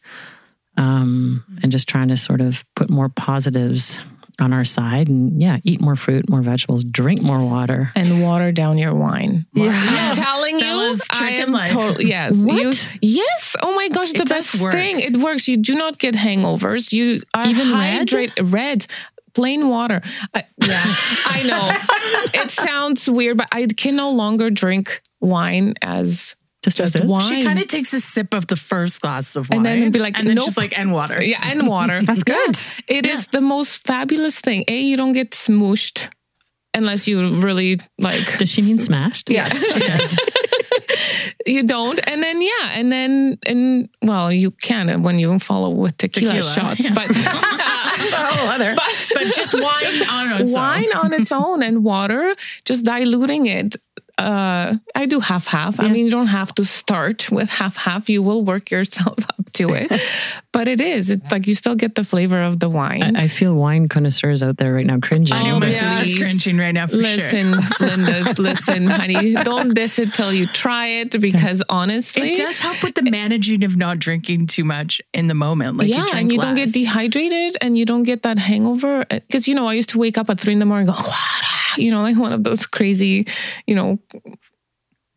um, 0.77 1.45
and 1.63 1.71
just 1.73 1.89
trying 1.89 2.09
to 2.09 2.17
sort 2.17 2.41
of 2.41 2.65
put 2.75 2.89
more 2.91 3.09
positives 3.09 3.99
on 4.41 4.53
our 4.53 4.65
side. 4.65 5.09
And 5.09 5.41
yeah, 5.43 5.59
eat 5.65 5.81
more 5.81 5.97
fruit, 5.97 6.29
more 6.31 6.41
vegetables, 6.43 6.85
drink 6.85 7.23
more 7.23 7.45
water. 7.45 7.91
and 7.97 8.23
water 8.23 8.53
down 8.53 8.79
your 8.79 8.95
wine. 8.95 9.47
Yeah. 9.53 9.71
I'm 9.75 10.15
telling 10.15 10.59
you, 10.61 10.95
I 11.11 11.31
am 11.33 11.53
totally 11.67 12.07
yes. 12.07 12.45
What? 12.45 12.57
You, 12.63 12.73
yes. 13.03 13.57
Oh 13.63 13.75
my 13.75 13.89
gosh, 13.89 14.13
the 14.13 14.23
It 14.23 14.29
does 14.29 14.53
best 14.53 14.63
work. 14.63 14.73
thing. 14.73 15.01
It 15.01 15.17
works. 15.17 15.49
You 15.49 15.57
do 15.57 15.75
not 15.75 15.99
get 15.99 16.15
hangovers. 16.15 16.93
You 16.93 17.21
are 17.35 17.47
Even 17.47 17.73
red? 17.73 17.99
hydrate 18.09 18.33
red. 18.43 18.87
Plain 19.35 19.69
water. 19.69 20.01
I, 20.35 20.45
yeah, 20.65 20.83
I 21.27 21.43
know. 21.47 22.41
It 22.41 22.51
sounds 22.51 23.09
weird, 23.09 23.37
but 23.37 23.49
I 23.53 23.67
can 23.67 23.97
no 23.97 24.11
longer 24.11 24.51
drink 24.51 25.01
wine 25.21 25.75
as 25.83 26.37
Just, 26.63 26.77
just 26.77 26.97
as 26.97 27.03
wine. 27.05 27.29
She 27.29 27.43
kind 27.43 27.59
of 27.59 27.67
takes 27.69 27.93
a 27.93 28.01
sip 28.01 28.35
of 28.35 28.47
the 28.47 28.57
first 28.57 29.01
glass 29.01 29.37
of 29.37 29.49
wine, 29.49 29.59
And 29.59 29.67
then 29.67 29.91
be 29.91 29.99
like, 29.99 30.19
and 30.19 30.27
then 30.29 30.37
nope. 30.37 30.47
she's 30.47 30.57
like, 30.57 30.79
and 30.79 30.93
water. 30.93 31.23
Yeah, 31.23 31.41
and 31.45 31.67
water. 31.67 32.03
That's 32.05 32.25
good. 32.25 32.57
It 32.87 33.07
is 33.07 33.29
the 33.29 33.41
most 33.41 33.87
fabulous 33.87 34.41
thing. 34.41 34.65
A, 34.69 34.81
you 34.81 34.97
don't 34.97 35.13
get 35.13 35.31
smooshed 35.33 36.09
unless 36.75 37.09
you 37.09 37.37
really 37.41 37.81
like. 37.99 38.39
Does 38.39 38.51
she 38.51 38.63
mean 38.63 38.79
smashed? 38.79 39.31
Yeah. 39.31 39.49
Yes, 39.49 39.73
she 39.75 39.81
does. 39.81 40.19
you 41.47 41.63
don't. 41.65 41.99
And 42.07 42.23
then, 42.23 42.41
yeah. 42.43 42.71
And 42.73 42.93
then, 42.93 43.39
and 43.47 43.89
well, 44.03 44.31
you 44.33 44.51
can 44.51 45.03
when 45.03 45.19
you 45.19 45.39
follow 45.39 45.71
with 45.71 45.97
tequila, 45.97 46.35
Tequila, 46.35 46.55
shots, 46.55 46.85
yeah. 46.85 46.95
but, 46.95 47.09
Oh, 48.31 48.51
other. 48.55 48.75
But 48.75 49.25
just 49.35 49.55
wine 49.55 50.09
on 50.11 50.41
its 50.41 50.51
own. 50.51 50.53
wine 50.53 50.93
on 50.95 51.13
its 51.13 51.33
own 51.33 51.63
and 51.63 51.85
water, 51.85 52.35
just 52.65 52.85
diluting 52.85 53.47
it. 53.47 53.77
Uh, 54.19 54.75
I 54.97 55.07
do 55.07 55.21
half 55.21 55.47
half. 55.47 55.79
I 55.79 55.89
mean, 55.89 56.05
you 56.07 56.11
don't 56.11 56.27
have 56.27 56.53
to 56.57 56.65
start 56.65 57.31
with 57.31 57.49
half 57.49 57.77
half. 57.77 58.11
You 58.11 58.21
will 58.23 58.43
work 58.45 58.71
yourself 58.75 59.17
up 59.39 59.53
to 59.53 59.71
it, 59.75 59.93
but 60.53 60.67
it 60.67 60.81
is. 60.81 61.11
It's 61.11 61.31
like 61.31 61.47
you 61.47 61.55
still 61.55 61.77
get 61.77 61.95
the 61.95 62.03
flavor 62.03 62.43
of 62.43 62.59
the 62.59 62.69
wine. 62.69 63.17
I, 63.17 63.25
I 63.25 63.29
feel 63.29 63.55
wine 63.55 63.87
connoisseurs 63.89 64.43
out 64.43 64.57
there 64.57 64.75
right 64.75 64.85
now 64.85 64.99
cringing. 64.99 65.33
I 65.33 65.45
know 65.45 65.61
my 65.61 65.67
Oh, 65.69 65.71
sister's 65.71 66.17
cringing 66.17 66.59
right 66.59 66.73
now 66.73 66.87
for 66.89 66.95
sure. 66.95 67.03
listen, 67.03 67.53
Linda's, 67.81 68.39
listen, 68.49 68.87
honey, 68.89 69.35
don't 69.35 69.73
diss 69.75 69.99
it 70.01 70.13
till 70.13 70.33
you 70.33 70.47
try 70.49 70.87
it 70.87 71.21
because 71.21 71.63
honestly, 71.69 72.31
It 72.31 72.39
does 72.39 72.59
help 72.59 72.83
with 72.83 72.97
the 72.97 73.09
managing 73.09 73.63
of 73.63 73.77
not 73.77 74.01
drinking 74.01 74.49
too 74.49 74.65
much 74.65 75.01
in 75.15 75.29
the 75.29 75.35
moment. 75.35 75.77
Like 75.77 75.87
yeah, 75.89 76.03
you 76.05 76.11
drink 76.11 76.23
and 76.23 76.33
you 76.33 76.39
don't 76.41 76.55
get 76.57 76.73
dehydrated 76.73 77.57
and 77.61 77.79
you 77.79 77.85
don't 77.85 78.03
get 78.03 78.23
that 78.25 78.39
hangover. 78.39 79.05
Because, 79.09 79.47
you 79.47 79.55
know, 79.55 79.69
I 79.69 79.75
used 79.75 79.91
to 79.91 79.99
wake 79.99 80.19
up 80.19 80.29
at 80.29 80.41
three 80.41 80.55
in 80.55 80.59
the 80.59 80.67
morning 80.67 80.89
and 80.89 80.97
go, 80.97 81.03
"Water," 81.03 81.81
you 81.81 81.91
know, 81.93 82.01
like 82.03 82.19
one 82.19 82.33
of 82.33 82.43
those 82.43 82.67
crazy, 82.67 83.27
you 83.67 83.75
know, 83.77 83.99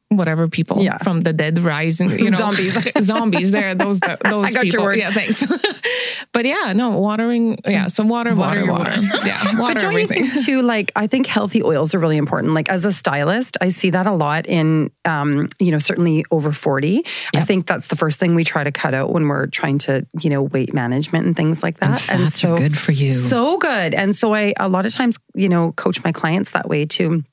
whatever 0.10 0.50
people 0.50 0.84
Yeah. 0.84 0.98
from 0.98 1.22
the 1.22 1.32
dead 1.32 1.58
rising, 1.60 2.12
you 2.12 2.32
know, 2.32 2.38
Zombies. 2.38 2.88
zombies. 3.02 3.52
There, 3.52 3.74
those 3.76 4.00
those 4.26 4.50
I 4.50 4.52
got 4.52 4.66
your 4.66 4.82
word. 4.84 4.98
Yeah, 4.98 5.14
thanks. 5.14 5.46
but 6.34 6.44
yeah, 6.46 6.74
no, 6.76 7.00
watering. 7.00 7.58
Yeah, 7.66 7.88
so 7.88 8.04
water, 8.04 8.36
water, 8.36 8.66
Water 8.66 9.00
water. 9.00 9.02
Yeah, 9.26 9.42
water. 9.58 9.74
But 9.74 9.80
don't 9.80 9.92
everything. 9.92 10.24
you 10.26 10.30
think 10.30 10.46
too? 10.46 10.62
Like, 10.64 10.92
I 10.98 11.08
think 11.08 11.28
healthy 11.28 11.64
oils 11.64 11.96
are 11.96 12.00
really 12.00 12.18
important. 12.18 12.54
Like, 12.54 12.68
as 12.70 12.84
a 12.84 12.92
stylist, 12.92 13.56
I 13.62 13.70
see 13.70 13.92
that 13.92 14.06
a 14.06 14.12
lot 14.12 14.48
in, 14.48 14.92
um, 15.06 15.48
you 15.60 15.72
know, 15.72 15.80
certainly 15.80 16.26
over 16.30 16.52
forty. 16.52 17.06
I 17.34 17.46
think 17.46 17.66
that's 17.66 17.88
the 17.88 17.96
first 17.96 18.20
thing 18.20 18.36
we 18.36 18.44
try 18.44 18.66
to 18.66 18.72
cut 18.74 18.94
out 18.94 19.14
when 19.14 19.30
we're 19.30 19.48
trying 19.48 19.78
to, 19.80 20.06
you 20.20 20.30
know, 20.30 20.42
weight 20.44 20.74
management 20.74 21.26
and 21.26 21.38
things 21.38 21.64
like 21.64 21.78
that. 21.80 22.10
And 22.10 22.24
fats 22.24 22.44
are 22.44 22.58
good 22.58 22.78
for 22.78 22.92
you. 22.92 23.14
So 23.14 23.58
good. 23.60 23.94
And 23.94 24.14
so 24.14 24.34
I 24.36 24.54
a 24.60 24.68
lot 24.68 24.86
of 24.86 24.94
times, 24.94 25.16
you 25.36 25.48
know, 25.48 25.72
coach 25.72 26.04
my 26.04 26.12
clients 26.12 26.52
that 26.52 26.68
way 26.68 26.86
to 26.88 27.24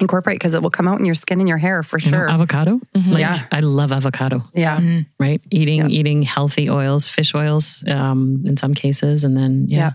incorporate 0.00 0.36
because 0.38 0.54
it 0.54 0.62
will 0.62 0.70
come 0.70 0.86
out 0.88 0.98
in 1.00 1.04
your 1.04 1.14
skin 1.14 1.40
and 1.40 1.48
your 1.48 1.58
hair 1.58 1.82
for 1.82 1.98
You 1.98 2.10
know, 2.10 2.18
sure. 2.18 2.30
avocado. 2.30 2.80
Mm-hmm. 2.94 3.10
Like 3.12 3.20
Yeah. 3.20 3.46
I 3.50 3.60
love 3.60 3.92
avocado. 3.92 4.42
yeah. 4.54 4.78
Mm-hmm. 4.78 5.00
Right, 5.18 5.40
eating 5.50 5.90
eating 5.90 6.22
healthy 6.22 6.70
oils, 6.70 7.08
fish 7.08 7.34
oils, 7.34 7.82
um, 7.88 8.42
in 8.46 8.56
some 8.56 8.74
cases, 8.74 9.24
and 9.24 9.36
then 9.36 9.66
yeah, 9.68 9.92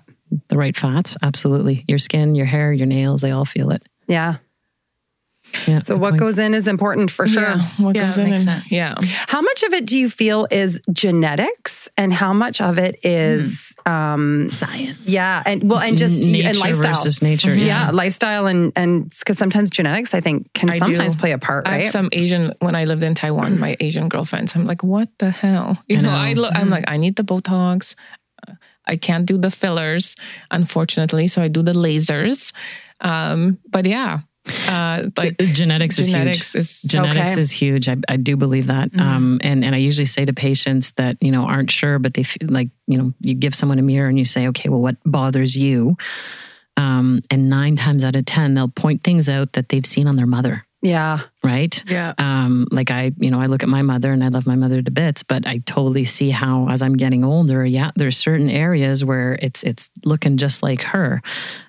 the 0.49 0.58
right 0.58 0.75
fats. 0.75 1.15
Absolutely, 1.23 1.86
your 1.88 1.97
skin, 1.99 2.36
your 2.36 2.45
hair, 2.45 2.73
your 2.73 2.88
nails—they 2.88 3.31
all 3.31 3.45
feel 3.45 3.71
it. 3.71 3.84
Yeah. 4.08 4.36
Yeah. 5.67 5.81
So 5.84 5.95
what 5.95 6.12
points. 6.17 6.23
goes 6.23 6.39
in 6.39 6.53
is 6.55 6.67
important 6.67 7.12
for 7.12 7.27
sure. 7.27 7.43
Yeah, 7.43 7.67
what 7.77 7.95
Yeah, 7.95 8.05
goes 8.08 8.17
in 8.17 8.25
makes 8.25 8.39
and- 8.39 8.49
sense. 8.62 8.71
Yeah. 8.71 8.95
How 9.27 9.41
much 9.41 9.63
of 9.63 9.73
it 9.73 9.86
do 9.86 9.97
you 9.97 10.10
feel 10.10 10.47
is 10.51 10.81
genetics 10.91 11.88
and 11.97 12.12
how 12.13 12.34
much 12.34 12.60
of 12.62 12.77
it 12.79 12.99
is 13.03 13.73
hmm. 13.74 13.74
Um, 13.86 14.48
Science. 14.48 15.08
yeah, 15.08 15.43
and 15.45 15.69
well, 15.69 15.80
and 15.80 15.98
just 15.98 16.24
nature 16.24 16.48
and 16.50 16.58
lifestyle. 16.58 16.93
versus 16.93 17.21
nature. 17.21 17.54
yeah. 17.56 17.65
Yeah. 17.65 17.91
lifestyle 17.91 18.48
and 18.48 18.71
and 18.76 19.10
because 19.19 19.38
sometimes 19.38 19.69
genetics, 19.69 20.13
I 20.13 20.21
think, 20.21 20.52
can 20.54 20.69
I 20.69 20.80
do. 20.80 20.86
sometimes 20.86 21.15
play 21.15 21.32
a 21.34 21.38
part, 21.38 21.67
I 21.67 21.71
have 21.71 21.80
right? 21.82 21.89
some 21.89 22.10
Asian 22.12 22.54
when 22.60 22.76
I 22.76 22.86
lived 22.86 23.04
in 23.04 23.13
Taiwan, 23.15 23.60
my 23.60 23.76
Asian 23.82 24.10
girlfriends. 24.10 24.56
I'm 24.56 24.65
like, 24.65 24.84
what 24.84 25.10
the 25.19 25.30
hell? 25.32 25.78
You 25.88 26.02
know, 26.02 26.10
I 26.10 26.34
look. 26.34 26.52
I'm 26.56 26.69
like, 26.69 26.86
I 26.88 26.98
need 26.98 27.15
the 27.15 27.24
Botox. 27.24 27.95
I 28.88 28.98
can't 28.98 29.26
do 29.26 29.38
the 29.38 29.50
fillers, 29.50 30.15
unfortunately. 30.52 31.28
So 31.28 31.41
I 31.41 31.48
do 31.48 31.63
the 31.63 31.74
lasers. 31.74 32.54
Um, 33.02 33.58
but 33.69 33.86
yeah, 33.86 34.19
uh, 34.67 35.10
like 35.17 35.38
genetics, 35.38 35.97
genetics 35.97 36.55
is 36.55 36.55
is 36.55 36.81
huge. 36.81 36.91
Genetics 36.91 37.31
Okay. 37.31 37.41
is 37.41 37.51
huge. 37.51 37.89
I, 37.89 37.97
I 38.08 38.17
do 38.17 38.38
believe 38.38 38.67
that. 38.67 38.91
Um, 38.99 39.39
and, 39.43 39.63
and 39.65 39.73
I 39.73 39.77
usually 39.79 40.05
say 40.05 40.25
to 40.25 40.34
patients 40.34 40.91
that, 40.91 41.17
you 41.21 41.31
know, 41.31 41.43
aren't 41.45 41.71
sure, 41.71 41.99
but 41.99 42.13
they 42.13 42.23
feel 42.23 42.49
like, 42.49 42.69
you 42.88 42.97
know, 42.97 43.13
you 43.21 43.34
give 43.34 43.55
someone 43.55 43.79
a 43.79 43.81
mirror 43.81 44.08
and 44.08 44.17
you 44.19 44.25
say, 44.25 44.47
okay, 44.49 44.69
well, 44.69 44.81
what 44.81 44.97
bothers 45.05 45.55
you? 45.55 45.97
Um, 46.77 47.21
and 47.31 47.49
nine 47.49 47.75
times 47.77 48.03
out 48.03 48.15
of 48.15 48.25
10, 48.25 48.53
they'll 48.53 48.67
point 48.67 49.03
things 49.03 49.29
out 49.29 49.53
that 49.53 49.69
they've 49.69 49.86
seen 49.86 50.08
on 50.08 50.15
their 50.17 50.27
mother. 50.27 50.65
yeah, 50.81 51.19
Right. 51.43 51.84
Yeah. 51.88 52.13
Um, 52.17 52.67
like 52.71 52.91
I, 52.91 53.12
you 53.17 53.31
know, 53.31 53.39
I 53.39 53.45
look 53.45 53.63
at 53.63 53.69
my 53.69 53.81
mother 53.81 54.12
and 54.12 54.23
I 54.23 54.27
love 54.27 54.45
my 54.45 54.55
mother 54.55 54.81
to 54.81 54.91
bits, 54.91 55.23
but 55.23 55.47
I 55.47 55.60
totally 55.65 56.05
see 56.05 56.31
how 56.31 56.67
as 56.69 56.81
I'm 56.81 56.97
getting 56.97 57.23
older, 57.23 57.65
yeah, 57.65 57.91
there's 57.95 58.17
certain 58.17 58.49
areas 58.49 59.05
where 59.05 59.38
it's 59.41 59.63
it's 59.63 59.89
looking 60.03 60.38
just 60.38 60.62
like 60.63 60.81
her. 60.81 61.21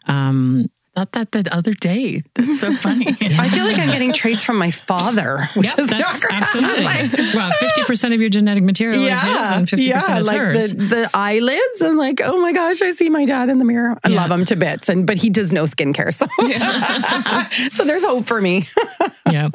Um, 0.07 0.67
Thought 0.97 1.13
that 1.13 1.31
the 1.33 1.55
other 1.55 1.75
day. 1.75 2.23
That's 2.35 2.59
so 2.59 2.73
funny. 2.73 3.07
I 3.21 3.51
feel 3.51 3.65
like 3.67 3.77
I'm 3.79 3.91
getting 3.91 4.15
traits 4.15 4.43
from 4.43 4.57
my 4.57 4.71
father, 4.71 5.51
which 5.55 5.67
Yep, 5.67 5.79
is 5.79 5.87
that's 5.89 6.23
not 6.23 6.33
absolutely. 6.33 6.85
well, 7.35 7.51
fifty 7.61 7.83
percent 7.85 8.15
of 8.15 8.21
your 8.23 8.31
genetic 8.31 8.65
material 8.65 9.05
is 9.05 9.21
his, 9.21 9.51
and 9.53 9.69
fifty 9.69 9.93
percent 9.93 10.21
is 10.21 10.27
like 10.27 10.39
hers. 10.39 10.75
the, 10.75 10.85
the 10.85 11.11
eyelids. 11.13 11.83
I'm 11.83 11.99
like, 11.99 12.23
oh 12.25 12.41
my 12.41 12.55
gosh, 12.55 12.81
I 12.81 12.93
see 12.93 13.11
my 13.11 13.27
dad 13.27 13.51
in 13.51 13.59
the 13.59 13.67
mirror. 13.67 13.99
I 14.05 14.09
love 14.09 14.31
him 14.31 14.47
to 14.47 14.57
bits, 14.57 14.89
and 14.89 15.07
but 15.07 15.19
he 15.19 15.29
does 15.29 15.53
no 15.53 15.65
skincare, 15.65 16.15
so 16.15 16.25
so 17.73 17.85
there's 17.85 18.03
hope 18.03 18.27
for 18.27 18.41
me. 18.41 18.67
yeah, 19.31 19.51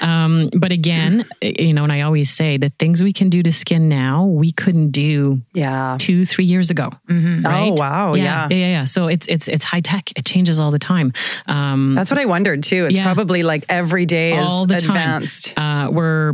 um, 0.00 0.48
but 0.56 0.72
again, 0.72 1.26
you 1.42 1.74
know, 1.74 1.82
and 1.84 1.92
I 1.92 2.00
always 2.02 2.30
say 2.32 2.56
the 2.56 2.70
things 2.78 3.02
we 3.02 3.12
can 3.12 3.28
do 3.28 3.42
to 3.42 3.52
skin 3.52 3.90
now, 3.90 4.24
we 4.24 4.50
couldn't 4.50 4.92
do 4.92 5.42
Yeah. 5.52 5.96
two, 6.00 6.24
three 6.24 6.46
years 6.46 6.70
ago. 6.70 6.90
Right? 7.06 7.68
Oh 7.70 7.74
wow, 7.76 8.14
yeah. 8.14 8.48
yeah, 8.50 8.56
yeah, 8.56 8.66
yeah. 8.70 8.84
So 8.86 9.08
it's 9.08 9.26
it's 9.26 9.46
it's 9.46 9.64
high 9.64 9.80
tech. 9.80 10.10
It 10.16 10.24
changes 10.24 10.58
all 10.58 10.70
the 10.70 10.78
time. 10.78 10.85
Um, 11.46 11.94
That's 11.94 12.10
what 12.10 12.20
I 12.20 12.24
wondered 12.26 12.62
too. 12.62 12.86
It's 12.86 12.96
Yeah. 12.98 13.04
probably 13.04 13.42
like 13.42 13.64
every 13.68 14.06
day 14.06 14.32
is 14.38 14.46
all 14.46 14.66
the 14.66 14.76
advanced. 14.76 15.54
time. 15.56 15.88
Uh, 15.88 15.90
we're 15.90 16.32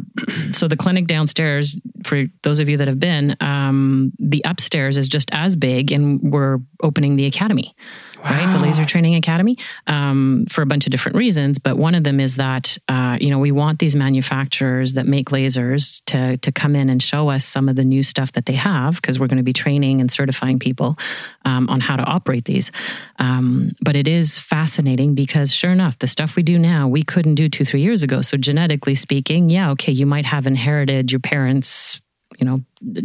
so 0.52 0.68
the 0.68 0.76
clinic 0.76 1.06
downstairs 1.06 1.78
for 2.04 2.24
those 2.42 2.58
of 2.58 2.68
you 2.68 2.76
that 2.78 2.88
have 2.88 3.00
been. 3.00 3.36
Um, 3.40 4.12
the 4.18 4.42
upstairs 4.44 4.96
is 4.96 5.08
just 5.08 5.30
as 5.32 5.56
big, 5.56 5.92
and 5.92 6.20
we're 6.20 6.58
opening 6.82 7.16
the 7.16 7.26
academy. 7.26 7.74
Right, 8.24 8.52
the 8.52 8.60
laser 8.60 8.84
training 8.84 9.16
academy, 9.16 9.56
um, 9.88 10.46
for 10.48 10.62
a 10.62 10.66
bunch 10.66 10.86
of 10.86 10.92
different 10.92 11.16
reasons, 11.16 11.58
but 11.58 11.76
one 11.76 11.96
of 11.96 12.04
them 12.04 12.20
is 12.20 12.36
that 12.36 12.78
uh, 12.88 13.18
you 13.20 13.30
know 13.30 13.40
we 13.40 13.50
want 13.50 13.80
these 13.80 13.96
manufacturers 13.96 14.92
that 14.92 15.06
make 15.06 15.30
lasers 15.30 16.02
to 16.06 16.36
to 16.36 16.52
come 16.52 16.76
in 16.76 16.88
and 16.88 17.02
show 17.02 17.28
us 17.30 17.44
some 17.44 17.68
of 17.68 17.74
the 17.74 17.84
new 17.84 18.02
stuff 18.02 18.30
that 18.32 18.46
they 18.46 18.52
have 18.52 18.96
because 18.96 19.18
we're 19.18 19.26
going 19.26 19.38
to 19.38 19.42
be 19.42 19.52
training 19.52 20.00
and 20.00 20.10
certifying 20.10 20.60
people 20.60 20.96
um, 21.44 21.68
on 21.68 21.80
how 21.80 21.96
to 21.96 22.04
operate 22.04 22.44
these. 22.44 22.70
Um, 23.18 23.72
but 23.82 23.96
it 23.96 24.06
is 24.06 24.38
fascinating 24.38 25.14
because 25.14 25.52
sure 25.52 25.72
enough, 25.72 25.98
the 25.98 26.08
stuff 26.08 26.36
we 26.36 26.44
do 26.44 26.58
now 26.58 26.86
we 26.86 27.02
couldn't 27.02 27.34
do 27.34 27.48
two 27.48 27.64
three 27.64 27.82
years 27.82 28.04
ago. 28.04 28.22
So 28.22 28.36
genetically 28.36 28.94
speaking, 28.94 29.50
yeah, 29.50 29.70
okay, 29.72 29.92
you 29.92 30.06
might 30.06 30.26
have 30.26 30.46
inherited 30.46 31.10
your 31.10 31.20
parents' 31.20 32.01
you 32.42 32.46
know 32.46 32.60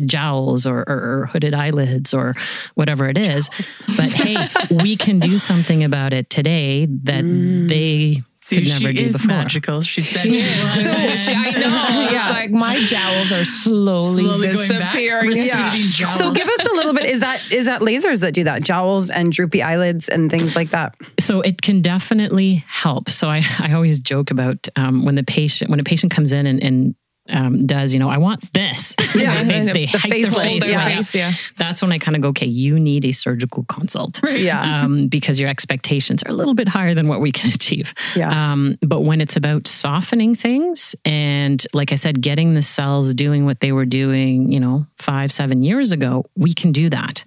jowls 0.07 0.65
or, 0.65 0.79
or, 0.87 0.99
or 1.21 1.25
hooded 1.31 1.53
eyelids 1.53 2.11
or 2.11 2.33
whatever 2.73 3.07
it 3.07 3.17
is 3.17 3.49
but 3.95 4.11
hey 4.11 4.35
we 4.83 4.95
can 4.97 5.19
do 5.19 5.37
something 5.37 5.83
about 5.83 6.11
it 6.11 6.27
today 6.31 6.87
that 6.87 7.21
they 7.69 8.23
See, 8.39 8.55
could 8.55 8.65
she 8.67 8.83
never 8.85 8.93
do 8.93 9.01
is 9.03 9.13
before 9.13 9.27
magical. 9.27 9.81
She 9.81 10.01
said 10.01 10.21
she, 10.21 10.39
So, 10.39 11.33
I 11.35 11.51
know. 11.59 12.07
It's 12.15 12.29
like 12.29 12.49
my 12.49 12.79
jowls 12.79 13.33
are 13.33 13.43
slowly, 13.43 14.23
Slowly 14.23 14.47
going 14.47 14.69
back. 14.69 14.93
disappearing. 14.93 15.27
Receding. 15.27 16.07
So 16.17 16.31
give 16.31 16.47
us 16.47 16.65
a 16.65 16.73
little 16.73 16.93
bit. 16.93 17.07
Is 17.07 17.19
that 17.19 17.51
is 17.51 17.65
that 17.65 17.81
lasers 17.81 18.21
that 18.21 18.33
do 18.33 18.45
that? 18.45 18.63
Jowls 18.63 19.09
and 19.09 19.33
droopy 19.33 19.61
eyelids 19.61 20.07
and 20.07 20.31
things 20.31 20.55
like 20.55 20.69
that. 20.69 20.95
so 21.19 21.41
it 21.41 21.61
can 21.61 21.81
definitely 21.81 22.63
help 22.69 23.09
so 23.09 23.27
i, 23.27 23.41
I 23.59 23.73
always 23.73 23.99
joke 23.99 24.31
about 24.31 24.69
um, 24.77 25.03
when 25.03 25.15
the 25.15 25.23
patient 25.25 25.69
when 25.69 25.81
a 25.81 25.83
patient 25.83 26.13
comes 26.13 26.31
in 26.31 26.47
and, 26.47 26.63
and 26.63 26.95
um, 27.29 27.65
does 27.67 27.93
you 27.93 27.99
know 27.99 28.09
i 28.09 28.17
want 28.17 28.41
this 28.53 28.95
Yeah, 29.15 29.43
they, 29.43 29.65
they, 29.65 29.85
the 29.85 29.97
hike 29.97 30.11
their 30.11 30.31
face, 30.31 30.67
yeah. 30.69 30.85
Face, 30.85 31.15
yeah. 31.15 31.31
that's 31.57 31.81
when 31.81 31.91
i 31.91 31.97
kind 31.97 32.15
of 32.15 32.21
go 32.21 32.29
okay 32.29 32.45
you 32.45 32.79
need 32.79 33.03
a 33.05 33.11
surgical 33.11 33.63
consult 33.65 34.19
Yeah. 34.23 34.83
um, 34.83 35.07
because 35.07 35.39
your 35.39 35.49
expectations 35.49 36.21
are 36.23 36.29
a 36.31 36.33
little 36.33 36.53
bit 36.53 36.67
higher 36.67 36.93
than 36.93 37.07
what 37.07 37.21
we 37.21 37.31
can 37.31 37.49
achieve. 37.53 37.93
Yeah. 38.15 38.51
Um, 38.51 38.77
but 38.81 39.01
when 39.01 39.21
it's 39.21 39.35
about 39.35 39.67
softening 39.67 40.35
things 40.35 40.95
and, 41.05 41.63
like 41.73 41.91
I 41.91 41.95
said, 41.95 42.21
getting 42.21 42.53
the 42.53 42.61
cells 42.61 43.13
doing 43.13 43.45
what 43.45 43.59
they 43.59 43.71
were 43.71 43.85
doing, 43.85 44.51
you 44.51 44.59
know, 44.59 44.85
five, 44.99 45.31
seven 45.31 45.63
years 45.63 45.91
ago, 45.91 46.25
we 46.35 46.53
can 46.53 46.71
do 46.71 46.89
that. 46.89 47.23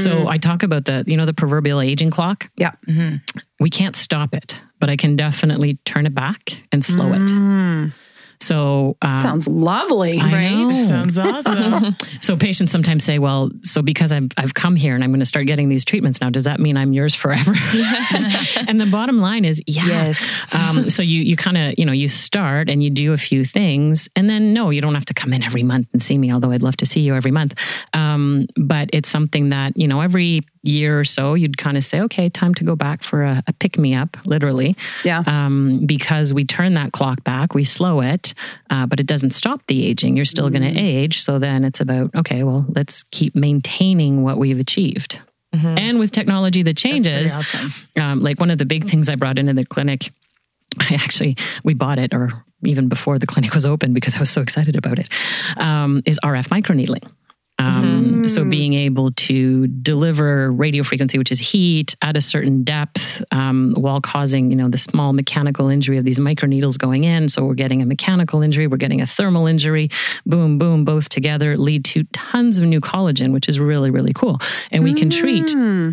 So 0.00 0.26
I 0.28 0.38
talk 0.38 0.62
about 0.62 0.84
the, 0.86 1.04
you 1.06 1.16
know, 1.16 1.26
the 1.26 1.34
proverbial 1.34 1.80
aging 1.80 2.10
clock. 2.10 2.48
Yeah. 2.56 2.72
We 3.60 3.70
can't 3.70 3.96
stop 3.96 4.34
it, 4.34 4.62
but 4.80 4.88
I 4.90 4.96
can 4.96 5.16
definitely 5.16 5.78
turn 5.84 6.06
it 6.06 6.14
back 6.14 6.56
and 6.72 6.84
slow 6.84 7.12
it. 7.12 7.30
So 8.44 8.96
um, 9.02 9.22
Sounds 9.22 9.48
lovely. 9.48 10.18
I 10.20 10.52
know. 10.54 10.68
Sounds 10.68 11.18
awesome. 11.18 11.96
So 12.20 12.36
patients 12.36 12.72
sometimes 12.72 13.04
say, 13.04 13.18
"Well, 13.18 13.50
so 13.62 13.82
because 13.82 14.10
I've 14.10 14.28
I've 14.38 14.54
come 14.54 14.76
here 14.76 14.94
and 14.94 15.04
I'm 15.04 15.10
going 15.10 15.20
to 15.20 15.26
start 15.26 15.46
getting 15.46 15.68
these 15.68 15.84
treatments 15.84 16.20
now, 16.22 16.30
does 16.30 16.44
that 16.44 16.58
mean 16.58 16.76
I'm 16.76 16.92
yours 16.94 17.14
forever?" 17.14 17.52
and 18.68 18.80
the 18.80 18.88
bottom 18.90 19.18
line 19.20 19.44
is, 19.44 19.62
yeah. 19.66 19.86
Yes. 19.86 20.38
Um, 20.52 20.88
so 20.88 21.02
you 21.02 21.20
you 21.20 21.36
kind 21.36 21.58
of 21.58 21.74
you 21.76 21.84
know 21.84 21.92
you 21.92 22.08
start 22.08 22.70
and 22.70 22.82
you 22.82 22.88
do 22.88 23.12
a 23.12 23.18
few 23.18 23.44
things, 23.44 24.08
and 24.16 24.30
then 24.30 24.54
no, 24.54 24.70
you 24.70 24.80
don't 24.80 24.94
have 24.94 25.04
to 25.06 25.14
come 25.14 25.32
in 25.34 25.42
every 25.42 25.62
month 25.62 25.88
and 25.92 26.02
see 26.02 26.16
me. 26.16 26.32
Although 26.32 26.52
I'd 26.52 26.62
love 26.62 26.76
to 26.78 26.86
see 26.86 27.00
you 27.00 27.14
every 27.14 27.30
month, 27.30 27.54
um, 27.92 28.46
but 28.56 28.88
it's 28.92 29.08
something 29.08 29.50
that 29.50 29.76
you 29.76 29.86
know 29.88 30.00
every 30.00 30.42
year 30.66 30.98
or 30.98 31.04
so 31.04 31.34
you'd 31.34 31.56
kind 31.58 31.76
of 31.76 31.84
say, 31.84 32.00
"Okay, 32.00 32.28
time 32.28 32.54
to 32.54 32.64
go 32.64 32.74
back 32.76 33.02
for 33.02 33.22
a, 33.24 33.42
a 33.46 33.52
pick 33.52 33.78
me 33.78 33.94
up," 33.94 34.16
literally 34.24 34.76
Yeah. 35.04 35.22
um, 35.26 35.84
because 35.86 36.32
we 36.34 36.44
turn 36.44 36.74
that 36.74 36.92
clock 36.92 37.22
back, 37.24 37.54
we 37.54 37.64
slow 37.64 38.00
it, 38.00 38.34
uh, 38.70 38.86
but 38.86 38.98
it 39.00 39.06
doesn't 39.06 39.32
stop 39.32 39.60
the 39.68 39.84
aging. 39.84 40.16
You're 40.16 40.24
still 40.24 40.50
going 40.50 40.62
to 40.62 40.78
age. 40.80 41.20
So 41.22 41.38
then 41.38 41.64
it's 41.64 41.80
about, 41.80 42.14
okay, 42.14 42.42
well, 42.44 42.66
let's 42.74 43.02
keep 43.04 43.34
maintaining 43.34 44.22
what 44.22 44.38
we've 44.38 44.58
achieved. 44.58 45.20
And 45.52 46.00
with 46.00 46.10
technology 46.10 46.62
that 46.64 46.76
changes, 46.76 47.36
awesome. 47.36 47.72
um, 48.00 48.22
like 48.22 48.40
one 48.40 48.50
of 48.50 48.58
the 48.58 48.66
big 48.66 48.88
things 48.90 49.08
I 49.08 49.14
brought 49.14 49.38
into 49.38 49.52
the 49.54 49.64
clinic, 49.64 50.10
I 50.80 50.94
actually, 50.94 51.36
we 51.62 51.74
bought 51.74 52.00
it 52.00 52.12
or 52.12 52.44
even 52.64 52.88
before 52.88 53.20
the 53.20 53.26
clinic 53.26 53.54
was 53.54 53.64
open 53.64 53.92
because 53.94 54.16
I 54.16 54.18
was 54.18 54.30
so 54.30 54.40
excited 54.40 54.74
about 54.74 54.98
it, 54.98 55.08
um, 55.56 56.02
is 56.06 56.18
RF 56.24 56.48
microneedling. 56.48 57.08
Um, 57.58 58.26
So 58.26 58.44
being 58.44 58.74
able 58.74 59.12
to 59.12 59.66
deliver 59.68 60.50
radio 60.50 60.82
frequency, 60.82 61.18
which 61.18 61.30
is 61.30 61.38
heat, 61.38 61.94
at 62.02 62.16
a 62.16 62.20
certain 62.20 62.64
depth, 62.64 63.22
um, 63.32 63.74
while 63.76 64.00
causing 64.00 64.50
you 64.50 64.56
know 64.56 64.68
the 64.68 64.78
small 64.78 65.12
mechanical 65.12 65.68
injury 65.68 65.98
of 65.98 66.04
these 66.04 66.18
microneedles 66.18 66.78
going 66.78 67.04
in. 67.04 67.28
So 67.28 67.44
we're 67.44 67.54
getting 67.54 67.82
a 67.82 67.86
mechanical 67.86 68.42
injury, 68.42 68.66
we're 68.66 68.78
getting 68.78 69.00
a 69.02 69.06
thermal 69.06 69.46
injury. 69.46 69.88
Boom, 70.26 70.58
boom, 70.58 70.84
both 70.84 71.08
together 71.10 71.56
lead 71.58 71.84
to 71.86 72.04
tons 72.12 72.58
of 72.58 72.64
new 72.66 72.80
collagen, 72.80 73.32
which 73.32 73.48
is 73.48 73.60
really 73.60 73.90
really 73.90 74.12
cool. 74.14 74.38
And 74.72 74.82
we 74.82 74.94
can 74.94 75.10
treat 75.10 75.50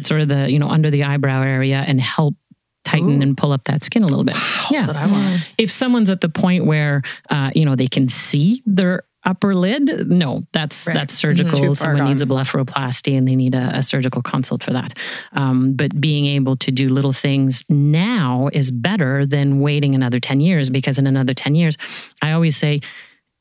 sort 0.08 0.22
of 0.22 0.28
the 0.30 0.50
you 0.50 0.58
know 0.60 0.68
under 0.70 0.90
the 0.90 1.04
eyebrow 1.04 1.42
area 1.44 1.84
and 1.86 2.00
help 2.02 2.36
tighten 2.84 3.22
and 3.22 3.38
pull 3.38 3.52
up 3.52 3.66
that 3.66 3.84
skin 3.84 4.02
a 4.04 4.08
little 4.08 4.24
bit. 4.24 4.36
yeah, 4.72 4.86
That's 4.86 4.88
what 4.88 4.96
I 4.96 5.06
want. 5.06 5.52
if 5.60 5.70
someone's 5.70 6.10
at 6.10 6.22
the 6.22 6.30
point 6.30 6.66
where 6.66 7.04
uh, 7.30 7.52
you 7.54 7.66
know 7.66 7.76
they 7.76 7.88
can 7.88 8.08
see 8.08 8.64
their 8.66 9.04
upper 9.24 9.54
lid? 9.56 10.10
No 10.10 10.44
that's 10.52 10.86
that's 10.86 11.14
surgical. 11.14 11.58
Too 11.58 11.66
far 11.68 11.76
someone 11.76 12.06
needs 12.06 12.22
a 12.22 12.26
blepharoplasty 12.26 13.18
and 13.18 13.28
they 13.28 13.36
need 13.36 13.56
a, 13.56 13.78
a 13.78 13.84
surgical 13.84 14.22
consult 14.22 14.64
for 14.64 14.72
that. 14.72 14.98
Um, 15.34 15.74
but 15.74 16.00
being 16.00 16.26
able 16.26 16.56
to 16.58 16.72
do 16.72 16.90
little 16.90 17.14
things 17.14 17.64
now 17.70 18.50
is 18.54 18.72
better 18.72 19.26
than 19.26 19.60
waiting 19.60 19.96
another 19.96 20.20
10 20.20 20.42
years 20.42 20.70
because 20.70 20.98
in 20.98 21.08
another 21.08 21.34
10 21.34 21.56
years 21.56 21.78
i 22.22 22.32
always 22.32 22.56
say 22.56 22.82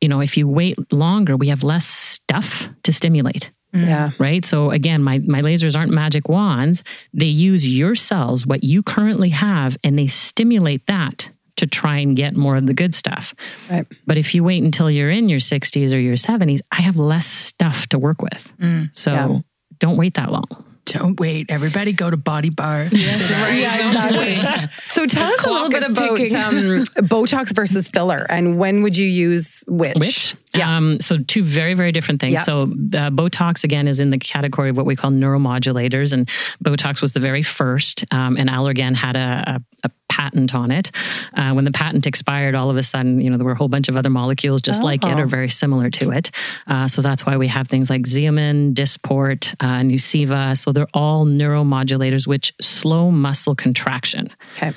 you 0.01 0.09
know 0.09 0.21
if 0.21 0.37
you 0.37 0.49
wait 0.49 0.93
longer 0.93 1.37
we 1.37 1.49
have 1.49 1.63
less 1.63 2.11
stuff 2.31 2.69
to 2.85 2.93
stimulate. 2.93 3.51
Yeah. 3.73 4.11
right? 4.19 4.45
So 4.45 4.71
again, 4.71 5.03
my 5.03 5.19
my 5.21 5.43
lasers 5.43 5.77
aren't 5.77 5.93
magic 5.93 6.29
wands. 6.29 6.83
They 7.13 7.27
use 7.27 7.69
your 7.69 7.95
cells, 7.95 8.45
what 8.45 8.65
you 8.65 8.83
currently 8.83 9.29
have, 9.31 9.77
and 9.85 9.97
they 9.97 10.09
stimulate 10.09 10.87
that 10.87 11.31
to 11.61 11.67
try 11.67 11.99
and 11.99 12.15
get 12.17 12.37
more 12.37 12.57
of 12.57 12.67
the 12.67 12.75
good 12.75 12.95
stuff. 12.95 13.35
Right. 13.71 13.87
But 14.07 14.19
if 14.19 14.35
you 14.35 14.45
wait 14.45 14.63
until 14.63 14.91
you're 14.91 15.11
in 15.11 15.29
your 15.29 15.39
60s 15.41 15.93
or 15.95 15.99
your 15.99 16.17
70s, 16.17 16.61
I 16.71 16.83
have 16.83 16.97
less 16.97 17.27
stuff 17.27 17.87
to 17.89 17.99
work 17.99 18.21
with. 18.21 18.53
Mm. 18.61 18.91
So 18.93 19.13
Yeah. 19.13 19.39
don't 19.79 19.97
wait 19.97 20.15
that 20.15 20.31
long. 20.31 20.47
Don't 20.87 21.21
wait. 21.21 21.47
Everybody 21.51 21.93
go 21.93 22.11
to 22.11 22.17
Body 22.17 22.51
Bar. 22.51 22.87
Yeah, 22.91 24.01
don't 24.01 24.19
wait. 24.19 24.45
So 24.85 25.07
tell 25.07 25.33
us 25.33 25.47
a 25.47 25.51
little 25.51 25.69
bit 25.69 25.89
about 25.89 26.11
um, 26.11 27.07
Botox 27.07 27.55
versus 27.55 27.89
filler, 27.89 28.27
and 28.29 28.59
when 28.59 28.83
would 28.83 28.97
you 28.97 29.07
use 29.07 29.63
which? 29.69 29.97
Which? 29.97 30.35
Yeah. 30.55 30.77
Um, 30.77 30.99
so 30.99 31.19
two 31.19 31.45
very, 31.45 31.75
very 31.75 31.93
different 31.93 32.21
things. 32.21 32.33
Yeah. 32.35 32.43
So 32.43 32.63
uh, 32.63 33.11
Botox 33.11 33.63
again 33.63 33.87
is 33.87 34.01
in 34.01 34.11
the 34.11 34.19
category 34.19 34.71
of 34.71 34.77
what 34.77 34.85
we 34.87 34.97
call 34.97 35.13
neuromodulators, 35.13 36.13
and 36.13 36.29
Botox 36.65 37.01
was 37.01 37.13
the 37.13 37.21
very 37.21 37.43
first, 37.43 38.05
um, 38.13 38.37
and 38.37 38.49
Allergan 38.51 38.97
had 38.97 39.15
a, 39.17 39.45
a, 39.47 39.63
a 39.85 39.91
patent 40.09 40.55
on 40.57 40.73
it. 40.73 40.91
Uh, 41.35 41.53
when 41.53 41.65
the 41.65 41.71
patent 41.71 42.05
expired, 42.07 42.57
all 42.57 42.69
of 42.69 42.77
a 42.77 42.83
sudden, 42.83 43.21
you 43.21 43.31
know, 43.31 43.37
there 43.37 43.47
were 43.47 43.53
a 43.53 43.57
whole 43.57 43.69
bunch 43.69 43.89
of 43.89 43.97
other 43.97 44.11
molecules 44.11 44.61
just 44.61 44.83
like 44.83 45.05
it 45.07 45.11
Oh. 45.17 45.21
or 45.21 45.27
very 45.27 45.49
similar 45.49 45.89
to 45.91 46.11
it. 46.11 46.33
Uh, 46.67 46.89
so 46.89 47.01
that's 47.01 47.25
why 47.25 47.37
we 47.37 47.47
have 47.47 47.69
things 47.69 47.89
like 47.89 48.03
Xeomin, 48.03 48.75
Dysport, 48.75 49.55
uh, 49.61 49.83
Nuceiva. 49.83 50.57
So 50.59 50.70
they're 50.73 50.89
all 50.95 51.27
neuromodulators 51.27 52.27
which 52.27 52.53
slow 52.61 53.11
muscle 53.11 53.55
contraction. 53.55 54.29
Okay. 54.57 54.73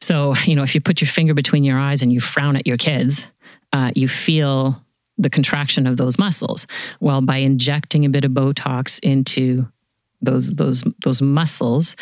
So, 0.00 0.34
you 0.44 0.54
know, 0.54 0.62
if 0.62 0.74
you 0.74 0.80
put 0.80 1.00
your 1.00 1.08
finger 1.08 1.34
between 1.34 1.64
your 1.64 1.78
eyes 1.78 2.02
and 2.02 2.12
you 2.12 2.20
frown 2.20 2.56
at 2.56 2.66
your 2.66 2.76
kids, 2.76 3.28
uh, 3.72 3.90
you 3.94 4.08
feel 4.08 4.82
the 5.18 5.30
contraction 5.30 5.86
of 5.86 5.96
those 5.96 6.18
muscles. 6.18 6.66
Well, 7.00 7.20
by 7.20 7.38
injecting 7.38 8.04
a 8.04 8.08
bit 8.08 8.24
of 8.24 8.32
Botox 8.32 9.00
into 9.02 9.66
those 10.20 10.50
those 10.50 10.84
those 11.02 11.22
muscles, 11.22 11.96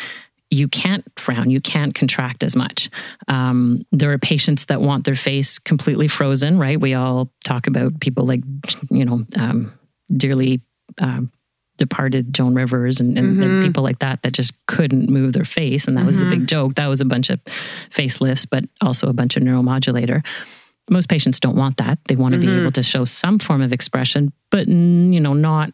you 0.51 0.67
can't 0.67 1.03
frown, 1.17 1.49
you 1.49 1.61
can't 1.61 1.95
contract 1.95 2.43
as 2.43 2.55
much. 2.55 2.89
Um, 3.27 3.85
there 3.91 4.11
are 4.11 4.17
patients 4.17 4.65
that 4.65 4.81
want 4.81 5.05
their 5.05 5.15
face 5.15 5.59
completely 5.59 6.07
frozen, 6.07 6.59
right? 6.59 6.79
We 6.79 6.93
all 6.93 7.31
talk 7.43 7.67
about 7.67 7.99
people 7.99 8.25
like, 8.25 8.41
you 8.89 9.05
know, 9.05 9.25
um, 9.37 9.73
dearly 10.15 10.61
um, 10.99 11.31
departed 11.77 12.33
Joan 12.33 12.55
Rivers 12.55 12.99
and, 12.99 13.17
and, 13.17 13.43
and 13.43 13.65
people 13.65 13.83
like 13.83 13.99
that 13.99 14.23
that 14.23 14.33
just 14.33 14.53
couldn't 14.67 15.09
move 15.09 15.33
their 15.33 15.45
face. 15.45 15.87
And 15.87 15.97
that 15.97 16.05
was 16.05 16.17
the 16.17 16.25
big 16.25 16.47
joke. 16.47 16.75
That 16.75 16.87
was 16.87 17.01
a 17.01 17.05
bunch 17.05 17.29
of 17.29 17.43
facelifts, 17.89 18.47
but 18.49 18.63
also 18.81 19.09
a 19.09 19.13
bunch 19.13 19.35
of 19.35 19.43
neuromodulator. 19.43 20.25
Most 20.89 21.09
patients 21.09 21.39
don't 21.39 21.55
want 21.55 21.77
that. 21.77 21.99
They 22.07 22.15
want 22.15 22.33
to 22.33 22.39
be 22.39 22.47
able 22.47 22.71
to 22.73 22.83
show 22.83 23.05
some 23.05 23.39
form 23.39 23.61
of 23.61 23.73
expression, 23.73 24.31
but 24.51 24.67
you 24.67 25.19
know, 25.19 25.33
not 25.33 25.71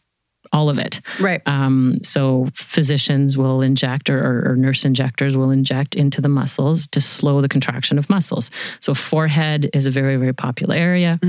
all 0.54 0.70
of 0.70 0.78
it. 0.78 1.00
Right. 1.20 1.42
Um, 1.46 2.00
so 2.04 2.50
physicians 2.54 3.38
will 3.38 3.62
inject 3.62 4.10
or, 4.10 4.20
or, 4.20 4.52
or 4.52 4.56
nurse 4.56 4.84
injectors 4.84 5.38
will 5.38 5.50
inject 5.50 5.96
into 5.96 6.20
the 6.20 6.28
muscles 6.28 6.88
to 6.88 7.00
slow 7.00 7.42
the 7.42 7.48
contraction 7.48 7.98
of 7.98 8.10
muscles. 8.10 8.52
So 8.80 8.94
forehead 8.94 9.70
is 9.74 9.86
a 9.86 9.92
very, 9.92 10.18
very 10.18 10.34
popular 10.34 10.76
area. 10.76 11.20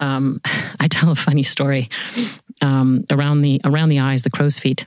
Um, 0.00 0.40
I 0.80 0.88
tell 0.88 1.10
a 1.10 1.16
funny 1.16 1.44
story 1.44 1.90
um, 2.62 3.04
around 3.10 3.42
the 3.42 3.60
around 3.64 3.90
the 3.90 4.00
eyes, 4.00 4.22
the 4.22 4.30
crow's 4.30 4.58
feet. 4.58 4.86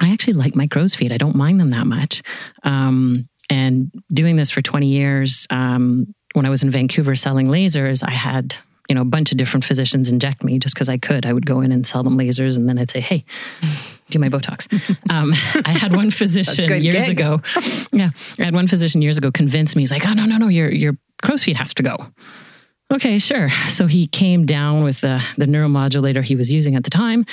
I 0.00 0.12
actually 0.12 0.34
like 0.34 0.54
my 0.54 0.66
crow's 0.66 0.94
feet. 0.94 1.12
I 1.12 1.16
don't 1.16 1.36
mind 1.36 1.58
them 1.58 1.70
that 1.70 1.86
much. 1.86 2.22
Um, 2.62 3.28
and 3.48 3.90
doing 4.12 4.36
this 4.36 4.50
for 4.50 4.60
20 4.60 4.86
years, 4.86 5.46
um, 5.48 6.14
when 6.34 6.44
I 6.44 6.50
was 6.50 6.62
in 6.62 6.70
Vancouver 6.70 7.14
selling 7.14 7.46
lasers, 7.46 8.06
I 8.06 8.10
had 8.10 8.56
you 8.88 8.94
know 8.94 9.02
a 9.02 9.06
bunch 9.06 9.32
of 9.32 9.38
different 9.38 9.64
physicians 9.64 10.10
inject 10.10 10.42
me 10.42 10.58
just 10.58 10.74
because 10.74 10.88
I 10.88 10.98
could. 10.98 11.24
I 11.24 11.32
would 11.32 11.46
go 11.46 11.60
in 11.60 11.72
and 11.72 11.86
sell 11.86 12.02
them 12.02 12.18
lasers, 12.18 12.56
and 12.56 12.68
then 12.68 12.78
I'd 12.78 12.90
say, 12.90 13.00
"Hey, 13.00 13.24
do 14.10 14.18
my 14.18 14.28
Botox." 14.28 14.66
um, 15.10 15.32
I 15.64 15.72
had 15.72 15.94
one 15.94 16.10
physician 16.10 16.82
years 16.82 17.08
gig. 17.08 17.18
ago. 17.18 17.40
Yeah, 17.90 18.10
I 18.38 18.44
had 18.44 18.54
one 18.54 18.68
physician 18.68 19.02
years 19.02 19.18
ago 19.18 19.30
convince 19.30 19.74
me. 19.74 19.82
He's 19.82 19.90
like, 19.90 20.06
"Oh 20.06 20.12
no, 20.12 20.24
no, 20.24 20.36
no, 20.36 20.48
your 20.48 20.70
your 20.70 20.96
crow's 21.22 21.44
feet 21.44 21.56
have 21.56 21.74
to 21.74 21.82
go." 21.82 21.96
Okay, 22.90 23.18
sure. 23.18 23.50
So 23.68 23.86
he 23.86 24.06
came 24.06 24.46
down 24.46 24.82
with 24.82 25.02
the, 25.02 25.22
the 25.36 25.44
neuromodulator 25.44 26.24
he 26.24 26.36
was 26.36 26.50
using 26.50 26.74
at 26.74 26.84
the 26.84 26.90
time 26.90 27.26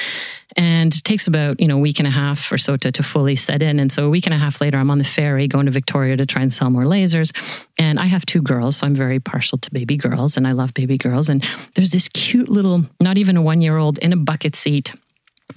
and 0.57 1.01
takes 1.05 1.27
about, 1.27 1.61
you 1.61 1.67
know, 1.67 1.77
a 1.77 1.79
week 1.79 1.97
and 1.99 2.07
a 2.07 2.11
half 2.11 2.51
or 2.51 2.57
so 2.57 2.75
to, 2.75 2.91
to 2.91 3.03
fully 3.03 3.37
set 3.37 3.63
in. 3.63 3.79
And 3.79 3.89
so 3.89 4.05
a 4.05 4.09
week 4.09 4.25
and 4.25 4.33
a 4.33 4.37
half 4.37 4.59
later, 4.59 4.77
I'm 4.77 4.91
on 4.91 4.97
the 4.97 5.05
ferry 5.05 5.47
going 5.47 5.65
to 5.67 5.71
Victoria 5.71 6.17
to 6.17 6.25
try 6.25 6.41
and 6.41 6.53
sell 6.53 6.69
more 6.69 6.83
lasers. 6.83 7.33
And 7.79 8.01
I 8.01 8.05
have 8.05 8.25
two 8.25 8.41
girls, 8.41 8.75
so 8.77 8.87
I'm 8.87 8.95
very 8.95 9.21
partial 9.21 9.57
to 9.59 9.71
baby 9.71 9.95
girls 9.95 10.35
and 10.35 10.45
I 10.45 10.51
love 10.51 10.73
baby 10.73 10.97
girls. 10.97 11.29
And 11.29 11.41
there's 11.75 11.91
this 11.91 12.09
cute 12.09 12.49
little, 12.49 12.83
not 12.99 13.17
even 13.17 13.37
a 13.37 13.41
one 13.41 13.61
year 13.61 13.77
old 13.77 13.97
in 13.99 14.11
a 14.11 14.17
bucket 14.17 14.57
seat 14.57 14.93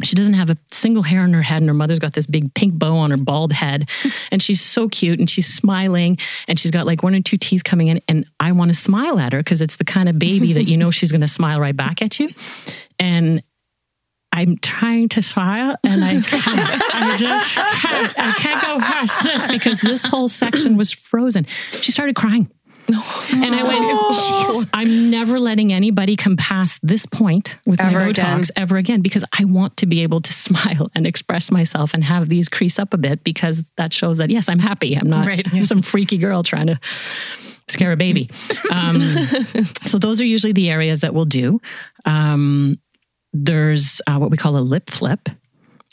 she 0.03 0.15
doesn't 0.15 0.35
have 0.35 0.51
a 0.51 0.57
single 0.71 1.03
hair 1.03 1.23
on 1.23 1.33
her 1.33 1.43
head, 1.43 1.63
and 1.63 1.69
her 1.69 1.75
mother's 1.75 1.99
got 1.99 2.13
this 2.13 2.27
big 2.27 2.55
pink 2.55 2.75
bow 2.75 2.97
on 2.97 3.11
her 3.11 3.17
bald 3.17 3.53
head. 3.53 3.89
And 4.31 4.43
she's 4.43 4.61
so 4.61 4.89
cute 4.89 5.19
and 5.19 5.29
she's 5.29 5.47
smiling, 5.47 6.19
and 6.47 6.59
she's 6.59 6.71
got 6.71 6.87
like 6.87 7.03
one 7.03 7.15
or 7.15 7.21
two 7.21 7.37
teeth 7.39 7.65
coming 7.65 7.89
in. 7.89 8.01
And 8.09 8.27
I 8.39 8.53
want 8.53 8.71
to 8.71 8.77
smile 8.77 9.19
at 9.19 9.33
her 9.33 9.41
because 9.41 9.63
it's 9.63 9.77
the 9.77 9.85
kind 9.85 10.09
of 10.09 10.19
baby 10.19 10.53
that 10.53 10.65
you 10.65 10.77
know 10.77 10.91
she's 10.99 11.11
going 11.11 11.23
to 11.23 11.29
smile 11.29 11.61
right 11.61 11.77
back 11.77 12.03
at 12.03 12.21
you. 12.21 12.29
And 12.99 13.43
I'm 14.33 14.59
trying 14.59 15.09
to 15.11 15.23
smile, 15.23 15.77
and 15.85 16.05
I 16.05 16.21
can't. 16.21 16.71
I 16.95 17.17
just 17.17 17.55
can't. 17.55 18.19
I 18.19 18.33
can't 18.37 18.65
go 18.65 18.79
past 18.79 19.23
this 19.23 19.47
because 19.47 19.81
this 19.81 20.05
whole 20.05 20.29
section 20.29 20.77
was 20.77 20.93
frozen. 20.93 21.45
She 21.81 21.91
started 21.91 22.15
crying. 22.15 22.51
And 22.89 23.55
I 23.55 23.63
went, 23.63 24.15
Jesus, 24.15 24.67
I'm 24.73 25.11
never 25.11 25.39
letting 25.39 25.73
anybody 25.73 26.17
come 26.17 26.37
past 26.37 26.81
this 26.83 27.05
point 27.07 27.59
with 27.67 27.81
Ever 27.81 27.99
my 27.99 28.07
Botox 28.07 28.11
again. 28.11 28.45
ever 28.57 28.77
again 28.79 29.03
because 29.03 29.25
I 29.39 29.45
want 29.45 29.77
to 29.79 29.87
be 29.87 30.03
able 30.03 30.21
to 30.23 30.33
smile 30.45 30.91
and 30.95 31.07
express 31.07 31.51
myself 31.51 31.93
and 31.95 32.03
have 32.05 32.29
these 32.29 32.49
crease 32.49 32.79
up 32.79 32.95
a 32.95 32.99
bit 32.99 33.23
because 33.25 33.71
that 33.77 33.93
shows 33.93 34.19
that, 34.19 34.31
yes, 34.31 34.49
I'm 34.49 34.59
happy. 34.59 34.95
I'm 34.97 35.09
not 35.09 35.27
Right. 35.27 35.47
some 35.65 35.83
freaky 35.83 36.19
girl 36.19 36.43
trying 36.43 36.69
to 36.69 36.81
scare 37.69 37.93
a 37.93 37.97
baby. 37.97 38.31
Um, 38.73 39.01
so 39.01 39.99
those 39.99 40.21
are 40.21 40.25
usually 40.25 40.53
the 40.55 40.71
areas 40.71 41.01
that 41.01 41.13
we'll 41.13 41.27
do. 41.27 41.61
Um, 42.07 42.79
there's 43.35 44.01
uh, 44.07 44.17
what 44.19 44.31
we 44.31 44.37
call 44.39 44.57
a 44.57 44.61
lip 44.61 44.91
flip. 44.91 45.29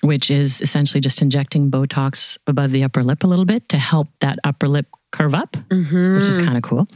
Which 0.02 0.30
is 0.30 0.62
essentially 0.62 1.00
just 1.02 1.22
injecting 1.22 1.72
Botox 1.72 2.38
above 2.46 2.72
the 2.72 2.84
upper 2.84 3.02
lip 3.04 3.24
a 3.24 3.28
little 3.28 3.46
bit 3.46 3.68
to 3.70 3.78
help 3.78 4.10
that 4.20 4.38
upper 4.44 4.68
lip 4.68 4.86
curve 5.16 5.34
up, 5.34 5.56
which 5.56 5.78
is 5.80 6.38
mm-hmm. 6.38 6.46
kind 6.46 6.58
of 6.58 6.64
cool. 6.64 6.88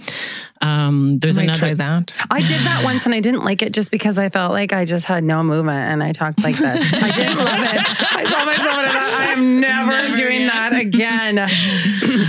Um, 0.61 1.19
there's 1.19 1.37
Might 1.37 1.43
another 1.43 1.59
try 1.59 1.73
that. 1.75 2.13
I 2.29 2.39
did 2.41 2.59
that 2.61 2.81
once 2.83 3.05
and 3.05 3.15
I 3.15 3.19
didn't 3.21 3.43
like 3.43 3.61
it 3.61 3.71
just 3.73 3.91
because 3.91 4.17
I 4.17 4.29
felt 4.29 4.51
like 4.51 4.73
I 4.73 4.83
just 4.85 5.05
had 5.05 5.23
no 5.23 5.41
movement 5.43 5.89
and 5.91 6.03
I 6.03 6.11
talked 6.11 6.43
like 6.43 6.57
this. 6.57 6.93
I 7.03 7.11
didn't 7.11 7.37
love 7.37 7.59
it. 7.59 7.81
I 8.15 8.23
saw 8.25 8.45
myself 8.45 8.77
and 8.77 8.87
I 8.87 8.91
thought, 8.91 9.19
I 9.19 9.25
am 9.33 9.59
never, 9.61 10.15
doing 10.17 10.47
that 10.47 10.73
again. 10.79 11.37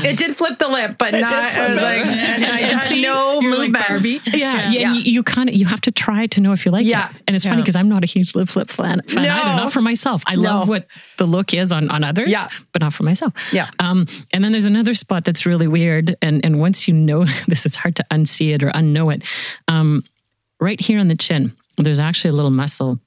it 0.04 0.16
did 0.18 0.36
flip 0.36 0.58
the 0.58 0.68
lip, 0.68 0.96
but 0.98 1.12
not, 1.14 1.32
I 1.32 1.68
was 1.68 1.76
like, 1.76 2.06
and 2.06 2.44
I 2.44 2.60
And 2.60 2.72
had 2.80 2.80
see, 2.82 3.02
no 3.02 3.40
You're 3.40 3.50
like 3.52 3.60
movement. 3.72 3.88
Barbie. 3.88 4.20
Yeah, 4.26 4.32
yeah. 4.32 4.70
Yeah. 4.70 4.86
and 4.88 4.96
You, 4.96 5.12
you 5.12 5.22
kind 5.22 5.48
of 5.48 5.54
you 5.54 5.66
have 5.66 5.80
to 5.82 5.90
try 5.90 6.26
to 6.26 6.40
know 6.40 6.52
if 6.52 6.64
you 6.64 6.72
like 6.72 6.86
Yeah. 6.86 7.10
it. 7.10 7.16
And 7.26 7.34
it's 7.36 7.44
funny 7.44 7.62
because 7.62 7.76
I'm 7.76 7.88
not 7.88 8.04
a 8.04 8.06
huge 8.06 8.34
lip 8.34 8.48
flip 8.48 8.68
fan, 8.70 9.02
fan 9.08 9.24
No. 9.24 9.30
either. 9.34 9.62
Not 9.62 9.72
for 9.72 9.80
myself. 9.82 10.22
I 10.26 10.36
No. 10.36 10.42
love 10.42 10.68
what 10.68 10.86
the 11.18 11.26
look 11.26 11.52
is 11.54 11.72
on 11.72 11.90
on 11.90 12.04
others, 12.04 12.30
Yeah. 12.30 12.46
but 12.72 12.80
not 12.82 12.92
for 12.92 13.02
myself. 13.02 13.32
Yeah. 13.52 13.68
Um, 13.78 14.06
and 14.32 14.44
then 14.44 14.52
there's 14.52 14.66
another 14.66 14.94
spot 14.94 15.24
that's 15.24 15.46
really 15.46 15.66
weird, 15.66 16.16
and 16.22 16.44
and 16.44 16.60
once 16.60 16.86
you 16.86 16.94
know 16.94 17.24
this, 17.48 17.66
it's 17.66 17.76
hard 17.76 17.96
to 17.96 18.04
unsee 18.22 18.54
it 18.54 18.62
or 18.62 18.70
unknow 18.70 19.14
it. 19.14 19.22
Um, 19.68 20.02
right 20.60 20.80
here 20.80 20.98
on 21.00 21.08
the 21.08 21.16
chin, 21.16 21.52
there's 21.78 21.98
actually 21.98 22.30
a 22.30 22.34
little 22.34 22.50
muscle 22.50 22.98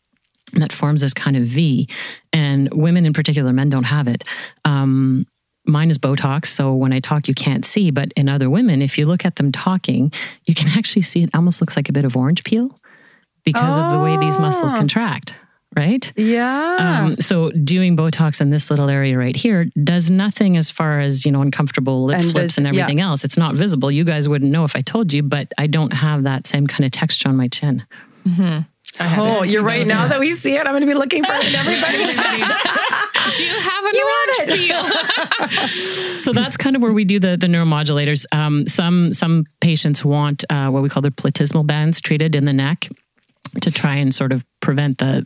that 0.53 0.72
forms 0.72 1.01
this 1.01 1.14
kind 1.14 1.36
of 1.36 1.43
V, 1.43 1.88
and 2.32 2.72
women 2.74 3.05
in 3.05 3.14
particular, 3.14 3.51
men 3.53 3.70
don't 3.70 3.86
have 3.86 4.07
it. 4.07 4.24
Um, 4.66 5.26
mine 5.66 5.89
is 5.89 5.97
Botox, 5.97 6.45
so 6.47 6.74
when 6.76 6.93
I 6.93 6.99
talk, 6.99 7.28
you 7.28 7.34
can't 7.34 7.66
see. 7.66 7.89
But 7.89 8.11
in 8.16 8.30
other 8.30 8.49
women, 8.49 8.82
if 8.82 8.97
you 8.97 9.05
look 9.07 9.26
at 9.26 9.38
them 9.38 9.51
talking, 9.51 10.11
you 10.47 10.53
can 10.53 10.68
actually 10.78 11.01
see 11.03 11.24
it 11.24 11.30
almost 11.34 11.59
looks 11.61 11.76
like 11.76 11.89
a 11.89 11.93
bit 11.93 12.05
of 12.05 12.16
orange 12.16 12.43
peel 12.43 12.78
because 13.43 13.78
of 13.78 13.91
the 13.91 13.99
way 14.03 14.16
these 14.18 14.38
muscles 14.39 14.74
Oh. 14.74 14.78
contract, 14.78 15.34
right? 15.76 16.11
Yeah. 16.15 17.03
Um, 17.05 17.17
so 17.21 17.51
doing 17.51 17.95
Botox 17.97 18.39
in 18.41 18.49
this 18.49 18.69
little 18.69 18.89
area 18.89 19.17
right 19.17 19.36
here 19.36 19.65
does 19.84 20.09
nothing 20.11 20.57
as 20.57 20.69
far 20.71 20.99
as 20.99 21.26
you 21.26 21.32
know 21.32 21.41
uncomfortable 21.41 22.03
lip 22.05 22.19
And 22.19 22.32
flips 22.32 22.55
vis- 22.55 22.57
and 22.59 22.65
yeah. 22.67 22.82
everything 22.82 22.99
else. 23.01 23.24
It's 23.24 23.38
not 23.38 23.55
visible. 23.55 23.91
You 23.91 24.03
guys 24.03 24.28
wouldn't 24.30 24.51
know 24.51 24.63
if 24.65 24.76
I 24.76 24.82
told 24.82 25.13
you, 25.13 25.24
but 25.24 25.51
I 25.57 25.67
don't 25.67 25.93
have 25.93 26.24
that 26.24 26.47
same 26.47 26.67
kind 26.67 26.86
of 26.86 26.91
texture 26.91 27.30
on 27.30 27.36
my 27.36 27.47
chin. 27.47 27.84
oh, 28.99 29.43
you're 29.43 29.63
right. 29.63 29.86
Now 29.88 30.07
that 30.07 30.19
we 30.19 30.34
see 30.36 30.55
it, 30.55 30.59
I'm 30.59 30.74
going 30.74 30.82
to 30.82 30.88
be 30.88 30.93
looking 30.93 31.24
for 31.24 31.34
it 31.36 31.49
in 31.49 31.55
everybody. 31.55 31.97
Do 33.38 33.43
you 33.45 33.59
have 33.59 33.86
an 33.86 33.91
You 33.93 34.13
orange 34.15 34.39
it. 34.39 34.67
peel? 34.67 36.19
So 36.19 36.32
that's 36.32 36.55
kind 36.55 36.76
of 36.76 36.82
where 36.82 36.93
we 36.93 37.03
do 37.03 37.19
the 37.19 37.36
the 37.36 37.47
neuromodulators. 37.47 38.26
Um, 38.32 38.65
some 38.67 39.11
some 39.13 39.45
patients 39.59 40.05
want 40.05 40.45
uh, 40.49 40.69
what 40.69 40.82
we 40.84 40.88
call 40.89 41.01
their 41.01 41.11
platysmal 41.11 41.65
bands 41.67 41.99
treated 41.99 42.34
in 42.36 42.45
the 42.45 42.53
neck 42.53 42.88
to 43.61 43.71
try 43.71 43.95
and 43.95 44.13
sort 44.13 44.32
of 44.32 44.45
prevent 44.61 44.99
the 44.99 45.26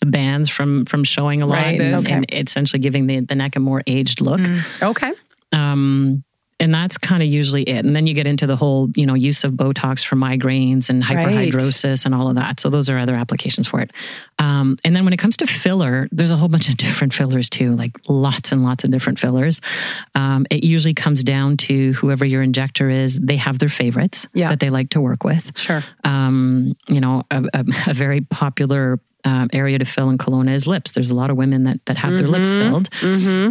the 0.00 0.06
bands 0.06 0.48
from 0.48 0.84
from 0.84 1.04
showing 1.04 1.42
a 1.42 1.46
lot 1.46 1.58
Right, 1.58 1.80
and, 1.80 1.94
okay. 2.00 2.12
and 2.12 2.26
essentially 2.32 2.80
giving 2.80 3.06
the, 3.06 3.20
the 3.20 3.34
neck 3.34 3.56
a 3.56 3.60
more 3.60 3.82
aged 3.86 4.20
look. 4.20 4.40
okay. 4.82 5.12
Um, 5.52 6.22
and 6.58 6.74
that's 6.74 6.96
kind 6.96 7.22
of 7.22 7.28
usually 7.28 7.62
it. 7.64 7.84
And 7.84 7.94
then 7.94 8.06
you 8.06 8.14
get 8.14 8.26
into 8.26 8.46
the 8.46 8.56
whole, 8.56 8.88
you 8.96 9.04
know, 9.04 9.12
use 9.12 9.44
of 9.44 9.52
Botox 9.52 10.02
for 10.02 10.16
migraines 10.16 10.88
and 10.88 11.00
Right. 11.06 11.26
hyperhidrosis 11.52 12.06
and 12.06 12.14
all 12.14 12.28
of 12.30 12.36
that. 12.36 12.60
So 12.60 12.70
those 12.70 12.88
are 12.88 12.96
other 12.98 13.14
applications 13.14 13.68
for 13.68 13.80
it. 13.82 13.90
Um, 14.38 14.78
and 14.82 14.96
then 14.96 15.04
when 15.04 15.12
it 15.12 15.18
comes 15.18 15.36
to 15.38 15.46
filler, 15.46 16.08
there's 16.12 16.30
a 16.30 16.36
whole 16.36 16.48
bunch 16.48 16.70
of 16.70 16.76
different 16.78 17.12
fillers 17.12 17.50
too, 17.50 17.76
like 17.76 17.92
lots 18.08 18.52
and 18.52 18.64
lots 18.64 18.84
of 18.84 18.90
different 18.90 19.18
fillers. 19.20 19.60
Um, 20.14 20.46
it 20.50 20.64
usually 20.64 20.94
comes 20.94 21.22
down 21.22 21.58
to 21.58 21.92
whoever 21.92 22.24
your 22.24 22.40
injector 22.42 22.88
is, 22.88 23.18
they 23.18 23.36
have 23.36 23.58
their 23.58 23.68
favorites 23.68 24.26
Yeah. 24.32 24.48
that 24.48 24.60
they 24.60 24.70
like 24.70 24.88
to 24.90 25.00
work 25.02 25.24
with. 25.24 25.58
Sure. 25.58 25.84
Um, 26.04 26.74
you 26.88 27.02
know, 27.02 27.22
a, 27.30 27.44
a, 27.52 27.64
a 27.88 27.94
very 27.94 28.22
popular 28.22 28.98
um, 29.26 29.48
area 29.52 29.78
to 29.78 29.84
fill 29.84 30.08
in 30.08 30.16
Kelowna 30.16 30.54
is 30.54 30.66
lips. 30.66 30.92
There's 30.92 31.10
a 31.10 31.14
lot 31.14 31.28
of 31.30 31.36
women 31.36 31.64
that 31.64 31.78
that 31.86 31.98
have 31.98 32.12
their 32.16 32.28
lips 32.28 32.52
filled. 32.54 32.88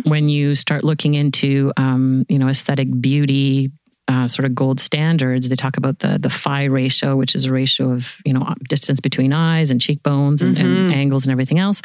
When 0.09 0.29
you 0.29 0.55
start 0.55 0.83
looking 0.83 1.13
into, 1.15 1.71
um, 1.77 2.25
you 2.29 2.39
know, 2.39 2.47
aesthetic 2.47 2.87
beauty. 2.99 3.71
Uh, 4.07 4.27
sort 4.27 4.45
of 4.45 4.53
gold 4.53 4.79
standards. 4.79 5.49
They 5.49 5.55
talk 5.55 5.77
about 5.77 5.97
the 5.97 6.19
the 6.19 6.29
phi 6.29 6.65
ratio, 6.65 7.15
which 7.15 7.33
is 7.33 7.45
a 7.45 7.51
ratio 7.51 7.89
of 7.91 8.17
you 8.23 8.33
know 8.33 8.53
distance 8.69 8.99
between 8.99 9.33
eyes 9.33 9.71
and 9.71 9.81
cheekbones 9.81 10.43
and, 10.43 10.59
and 10.59 10.93
angles 10.93 11.25
and 11.25 11.31
everything 11.31 11.57
else. 11.57 11.81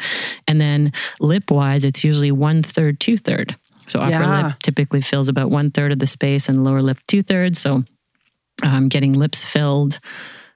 And 0.47 0.61
then 0.61 0.91
lip 1.19 1.49
wise, 1.49 1.83
it's 1.83 2.03
usually 2.03 2.31
one 2.31 2.61
third, 2.61 2.99
two 2.99 3.17
third. 3.17 3.55
So 3.87 3.99
upper 3.99 4.11
Yeah. 4.11 4.45
lip 4.49 4.59
typically 4.61 5.01
fills 5.01 5.29
about 5.29 5.49
one 5.49 5.71
third 5.71 5.91
of 5.91 5.97
the 5.97 6.05
space, 6.05 6.47
and 6.47 6.63
lower 6.63 6.83
lip 6.83 6.99
two 7.07 7.23
thirds. 7.23 7.57
So 7.59 7.85
um, 8.61 8.87
getting 8.87 9.13
lips 9.13 9.43
filled 9.43 9.99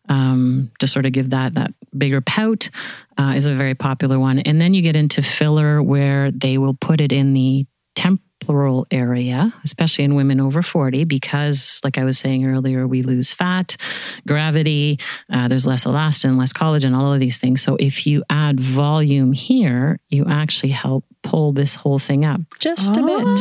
um, 0.10 0.72
to 0.80 0.88
sort 0.88 1.06
of 1.06 1.12
give 1.12 1.32
that 1.32 1.56
that 1.56 1.74
bigger 1.98 2.22
pout 2.22 2.70
uh, 3.18 3.34
is 3.36 3.46
a 3.46 3.56
very 3.56 3.76
popular 3.76 4.20
one. 4.20 4.40
And 4.40 4.60
then 4.60 4.74
you 4.74 4.82
get 4.82 4.96
into 4.96 5.22
filler 5.22 5.82
where 5.82 6.32
they 6.32 6.58
will 6.58 6.74
put 6.74 7.02
it 7.02 7.12
in 7.12 7.34
the 7.34 7.66
temporal 7.96 8.86
area, 8.92 9.54
especially 9.64 10.04
in 10.04 10.16
women 10.16 10.40
over 10.40 10.62
40, 10.62 11.06
because, 11.06 11.80
like 11.84 11.98
I 11.98 12.04
was 12.04 12.20
saying 12.20 12.46
earlier, 12.46 12.86
we 12.86 13.02
lose 13.02 13.32
fat, 13.32 13.78
gravity, 14.28 15.00
uh, 15.32 15.48
there's 15.48 15.66
less 15.66 15.86
elastin, 15.86 16.38
less 16.38 16.54
collagen, 16.54 16.96
all 16.96 17.14
of 17.14 17.20
these 17.20 17.38
things. 17.38 17.62
So 17.62 17.78
if 17.80 18.06
you 18.06 18.24
add 18.30 18.60
volume 18.60 19.34
here, 19.34 20.00
you 20.10 20.26
actually 20.28 20.72
help 20.72 21.06
pull 21.26 21.52
this 21.52 21.76
whole 21.76 22.00
thing 22.00 22.24
up 22.24 22.42
just 22.60 22.92
a 22.96 23.02
bit. 23.02 23.40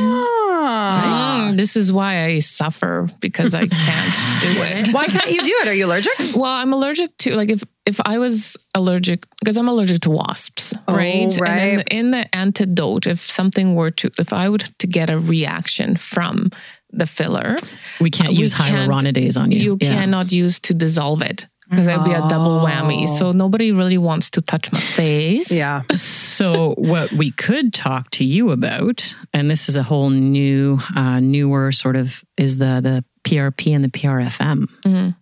Ah. 0.67 1.49
Mm, 1.53 1.57
this 1.57 1.77
is 1.77 1.93
why 1.93 2.25
I 2.25 2.39
suffer 2.41 3.07
because 3.21 3.55
I 3.55 3.67
can't 3.67 4.15
do 4.41 4.63
it. 4.63 4.89
Why 4.95 5.07
can't 5.07 5.31
you 5.31 5.43
do 5.43 5.55
it? 5.63 5.69
Are 5.69 5.75
you 5.75 5.87
allergic? 5.87 6.13
Well, 6.35 6.51
I'm 6.51 6.73
allergic 6.73 7.17
to 7.19 7.37
like 7.37 7.51
if 7.51 7.63
if 7.87 8.01
I 8.05 8.19
was 8.19 8.57
allergic 8.75 9.27
because 9.41 9.57
I'm 9.59 9.69
allergic 9.69 10.01
to 10.01 10.11
wasps, 10.11 10.73
right? 10.89 11.29
Oh, 11.31 11.43
right. 11.43 11.51
And 11.51 11.79
then 11.79 11.85
in 11.91 12.11
the 12.13 12.35
antidote, 12.35 13.07
if 13.07 13.21
something 13.21 13.75
were 13.75 13.91
to 13.93 14.11
if 14.19 14.33
I 14.33 14.49
would 14.49 14.65
to 14.79 14.87
get 14.87 15.11
a 15.11 15.19
reaction 15.19 15.97
from 15.97 16.51
the 16.97 17.07
filler, 17.07 17.57
We 18.01 18.11
can't 18.11 18.31
We 18.31 18.37
use 18.37 18.55
can't- 18.55 18.89
hyaluronidase 18.89 19.37
on 19.37 19.51
you. 19.53 19.59
you 19.59 19.79
Yeah. 19.81 19.95
cannot 19.95 20.33
use 20.33 20.61
to 20.61 20.75
dissolve 20.75 21.23
it 21.23 21.47
because 21.75 21.87
that 21.87 21.99
would 21.99 22.05
be 22.07 22.13
a 22.13 22.27
double 22.29 22.61
whammy. 22.61 23.07
So 23.09 23.33
nobody 23.33 23.73
really 23.73 23.99
wants 23.99 24.31
to 24.31 24.41
touch 24.41 24.71
my 24.73 24.81
face. 24.81 25.51
Yeah. 25.51 25.83
So, 26.35 26.75
what 26.79 27.13
we 27.13 27.31
could 27.31 27.73
talk 27.73 28.11
to 28.11 28.25
you 28.25 28.51
about, 28.51 29.15
and 29.33 29.49
this 29.49 29.69
is 29.69 29.77
a 29.77 29.85
whole 29.85 30.11
new, 30.11 30.81
uh, 30.97 31.21
newer 31.21 31.71
sort 31.71 31.95
of, 31.95 32.25
is 32.37 32.57
the 32.59 32.81
the 32.83 33.05
PRP 33.23 33.73
and 33.73 33.85
the 33.85 33.89
PRFM. 33.89 35.15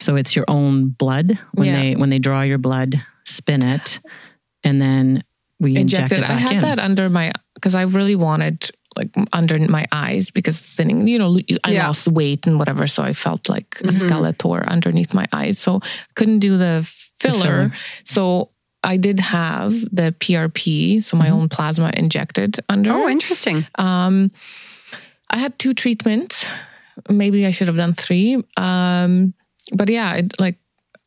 So 0.00 0.16
it's 0.16 0.34
your 0.34 0.44
own 0.48 0.88
blood 0.88 1.38
when 1.54 1.66
Yeah. 1.68 1.76
they 1.80 1.94
when 1.94 2.10
they 2.10 2.18
draw 2.18 2.42
your 2.42 2.58
blood, 2.58 3.00
spin 3.24 3.62
it, 3.64 4.00
and 4.64 4.82
then 4.82 5.22
we 5.60 5.76
inject 5.76 6.10
injected. 6.12 6.18
it 6.18 6.24
I 6.24 6.28
back 6.34 6.38
had 6.42 6.52
in. 6.54 6.60
that 6.62 6.78
under 6.80 7.08
my 7.08 7.30
because 7.54 7.76
I 7.76 7.82
really 7.82 8.16
wanted 8.16 8.68
like 8.98 9.10
under 9.32 9.58
my 9.70 9.86
eyes 9.92 10.30
because 10.30 10.60
thinning, 10.60 11.08
you 11.08 11.18
know, 11.18 11.38
I 11.64 11.70
Yeah. 11.72 11.86
lost 11.86 12.08
weight 12.08 12.46
and 12.46 12.58
whatever, 12.58 12.86
so 12.86 13.02
I 13.02 13.12
felt 13.14 13.48
like 13.48 13.78
a 13.80 13.88
skeletor 13.94 14.66
underneath 14.66 15.14
my 15.14 15.26
eyes, 15.32 15.58
so 15.58 15.80
couldn't 16.16 16.40
do 16.40 16.58
the 16.58 16.82
filler. 17.20 17.42
filler. 17.42 17.72
So 18.04 18.50
I 18.82 18.96
did 18.96 19.18
have 19.20 19.72
the 19.90 20.14
PRP, 20.20 21.00
so 21.02 21.16
my 21.16 21.30
own 21.30 21.48
plasma 21.48 21.90
injected 21.94 22.58
under. 22.68 22.92
Oh, 22.92 23.08
interesting. 23.08 23.66
Um, 23.76 24.30
I 25.30 25.38
had 25.38 25.58
two 25.58 25.74
treatments. 25.74 26.46
Maybe 27.08 27.46
I 27.46 27.50
should 27.50 27.68
have 27.68 27.76
done 27.76 27.94
three. 27.94 28.42
Um, 28.56 29.34
but 29.72 29.88
yeah, 29.90 30.14
it, 30.16 30.38
like 30.40 30.56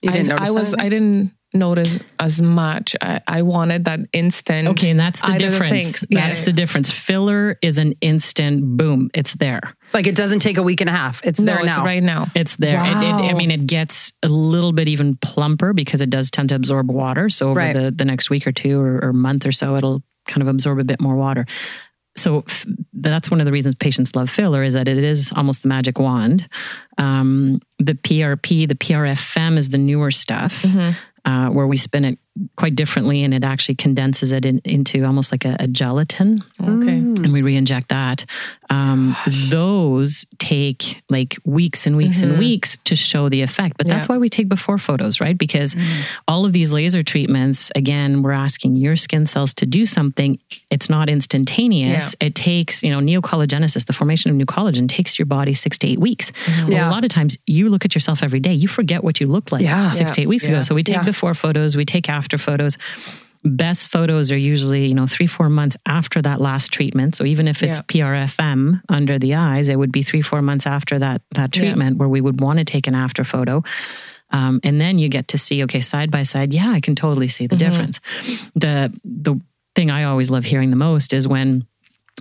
I, 0.07 0.25
I 0.37 0.51
was, 0.51 0.73
anything? 0.73 0.85
I 0.85 0.89
didn't 0.89 1.31
notice 1.53 1.99
as 2.19 2.41
much. 2.41 2.95
I, 3.01 3.21
I 3.27 3.41
wanted 3.41 3.85
that 3.85 3.99
instant. 4.13 4.67
Okay, 4.69 4.89
and 4.89 4.99
that's 4.99 5.21
the 5.21 5.27
either 5.27 5.49
difference. 5.49 5.71
things. 5.71 5.99
That's 6.01 6.11
Yes. 6.11 6.45
the 6.45 6.53
difference. 6.53 6.89
Filler 6.91 7.57
is 7.61 7.77
an 7.77 7.93
instant 8.01 8.77
boom. 8.77 9.09
It's 9.13 9.33
there. 9.35 9.61
Like 9.93 10.07
it 10.07 10.15
doesn't 10.15 10.39
take 10.39 10.57
a 10.57 10.63
week 10.63 10.79
and 10.81 10.89
a 10.89 10.93
half. 10.93 11.21
It's 11.25 11.39
no, 11.39 11.53
there 11.53 11.65
it's 11.65 11.77
now. 11.77 11.83
right 11.85 12.01
now. 12.03 12.27
It's 12.35 12.55
there. 12.55 12.79
It, 12.79 12.87
it, 12.87 13.31
I 13.31 13.33
mean, 13.33 13.51
it 13.51 13.67
gets 13.67 14.13
a 14.23 14.29
little 14.29 14.71
bit 14.71 14.87
even 14.87 15.17
plumper 15.17 15.73
because 15.73 15.99
it 16.01 16.09
does 16.09 16.31
tend 16.31 16.49
to 16.49 16.55
absorb 16.55 16.89
water. 16.89 17.27
So 17.27 17.49
over 17.49 17.57
Right. 17.59 17.73
the, 17.73 17.91
the 17.91 18.05
next 18.05 18.29
week 18.29 18.47
or 18.47 18.53
two 18.53 18.79
or, 18.79 19.03
or 19.03 19.11
month 19.13 19.45
or 19.45 19.51
so, 19.51 19.75
it'll 19.75 20.01
kind 20.27 20.41
of 20.41 20.47
absorb 20.47 20.79
a 20.79 20.83
bit 20.85 21.01
more 21.01 21.15
water. 21.15 21.45
So 22.17 22.43
f- 22.47 22.65
that's 22.93 23.31
one 23.31 23.39
of 23.39 23.45
the 23.45 23.51
reasons 23.51 23.75
patients 23.75 24.15
love 24.15 24.29
filler 24.29 24.63
is 24.63 24.73
that 24.73 24.87
it 24.87 24.97
is 24.97 25.31
almost 25.35 25.63
the 25.63 25.69
magic 25.69 25.97
wand. 25.97 26.47
Um, 26.97 27.61
the 27.79 27.93
PRP, 27.95 28.67
the 28.67 28.75
PRFM 28.75 29.57
is 29.57 29.69
the 29.69 29.77
newer 29.77 30.11
stuff. 30.11 30.63
Uh, 31.23 31.49
where 31.49 31.67
we 31.67 31.77
spin 31.77 32.03
it 32.03 32.19
quite 32.55 32.75
differently 32.75 33.23
and 33.23 33.33
it 33.33 33.43
actually 33.43 33.75
condenses 33.75 34.31
it 34.31 34.45
in, 34.45 34.59
into 34.63 35.03
almost 35.03 35.33
like 35.33 35.43
a, 35.43 35.57
a 35.59 35.67
gelatin 35.67 36.41
Okay. 36.61 37.01
Mm. 37.01 37.23
and 37.23 37.33
we 37.33 37.41
re-inject 37.41 37.89
that. 37.89 38.25
Um, 38.69 39.15
those 39.49 40.25
take 40.39 41.03
like 41.09 41.37
weeks 41.43 41.85
and 41.85 41.97
weeks 41.97 42.21
and 42.21 42.31
mm-hmm. 42.31 42.39
weeks 42.39 42.77
to 42.85 42.95
show 42.95 43.27
the 43.27 43.41
effect. 43.41 43.77
But 43.77 43.87
that's 43.87 44.07
why 44.07 44.17
we 44.17 44.29
take 44.29 44.47
before 44.47 44.77
photos, 44.77 45.19
right? 45.19 45.37
Because 45.37 45.75
mm. 45.75 45.83
all 46.27 46.45
of 46.45 46.53
these 46.53 46.71
laser 46.71 47.03
treatments, 47.03 47.69
again, 47.75 48.21
we're 48.21 48.31
asking 48.31 48.75
your 48.75 48.95
skin 48.95 49.25
cells 49.27 49.53
to 49.55 49.65
do 49.65 49.85
something. 49.85 50.39
It's 50.69 50.89
not 50.89 51.09
instantaneous. 51.09 52.15
It 52.21 52.33
takes, 52.33 52.81
you 52.81 52.91
know, 52.91 52.99
neocollagenesis, 52.99 53.85
the 53.85 53.93
formation 53.93 54.31
of 54.31 54.37
new 54.37 54.45
collagen 54.45 54.87
takes 54.87 55.19
your 55.19 55.25
body 55.25 55.53
six 55.53 55.77
to 55.79 55.87
eight 55.87 55.99
weeks. 55.99 56.31
Mm-hmm. 56.31 56.67
Well, 56.67 56.71
Yeah. 56.77 56.89
a 56.89 56.91
lot 56.91 57.03
of 57.03 57.09
times 57.09 57.37
you 57.45 57.67
look 57.67 57.83
at 57.83 57.93
yourself 57.93 58.23
every 58.23 58.39
day, 58.39 58.53
you 58.53 58.69
forget 58.69 59.03
what 59.03 59.19
you 59.19 59.27
looked 59.27 59.51
like 59.51 59.63
Yeah. 59.63 59.91
six 59.91 60.13
to 60.13 60.21
eight 60.21 60.27
weeks 60.27 60.47
ago. 60.47 60.61
So 60.61 60.73
we 60.75 60.83
take 60.83 60.95
Yeah. 60.95 61.03
before 61.03 61.33
photos, 61.33 61.75
we 61.75 61.83
take 61.83 62.07
after 62.07 62.20
photos 62.37 62.77
best 63.43 63.87
photos 63.89 64.31
are 64.31 64.37
usually 64.37 64.85
you 64.85 64.93
know 64.93 65.07
three 65.07 65.25
four 65.27 65.49
months 65.49 65.75
after 65.87 66.21
that 66.21 66.39
last 66.39 66.71
treatment 66.71 67.15
so 67.15 67.23
even 67.25 67.47
if 67.47 67.63
it's 67.63 67.79
prfm 67.81 68.79
under 68.87 69.17
the 69.17 69.33
eyes 69.33 69.67
it 69.67 69.77
would 69.79 69.91
be 69.91 70.03
three 70.03 70.21
four 70.21 70.41
months 70.43 70.67
after 70.67 70.99
that 70.99 71.21
that 71.33 71.55
Yeah. 71.55 71.61
treatment 71.63 71.97
where 71.97 72.07
we 72.09 72.21
would 72.21 72.39
want 72.39 72.59
to 72.59 72.65
take 72.65 72.85
an 72.87 72.93
after 72.95 73.23
photo 73.23 73.63
um, 74.29 74.59
and 74.63 74.79
then 74.79 74.99
you 74.99 75.09
get 75.09 75.27
to 75.29 75.37
see 75.39 75.63
okay 75.63 75.81
side 75.81 76.11
by 76.11 76.21
side 76.23 76.53
yeah 76.53 76.69
i 76.71 76.79
can 76.79 76.95
totally 76.95 77.27
see 77.27 77.47
the 77.47 77.55
difference 77.55 77.99
the 78.55 78.93
the 79.03 79.41
thing 79.75 79.89
i 79.89 80.03
always 80.03 80.29
love 80.29 80.43
hearing 80.45 80.69
the 80.69 80.75
most 80.75 81.11
is 81.11 81.27
when 81.27 81.65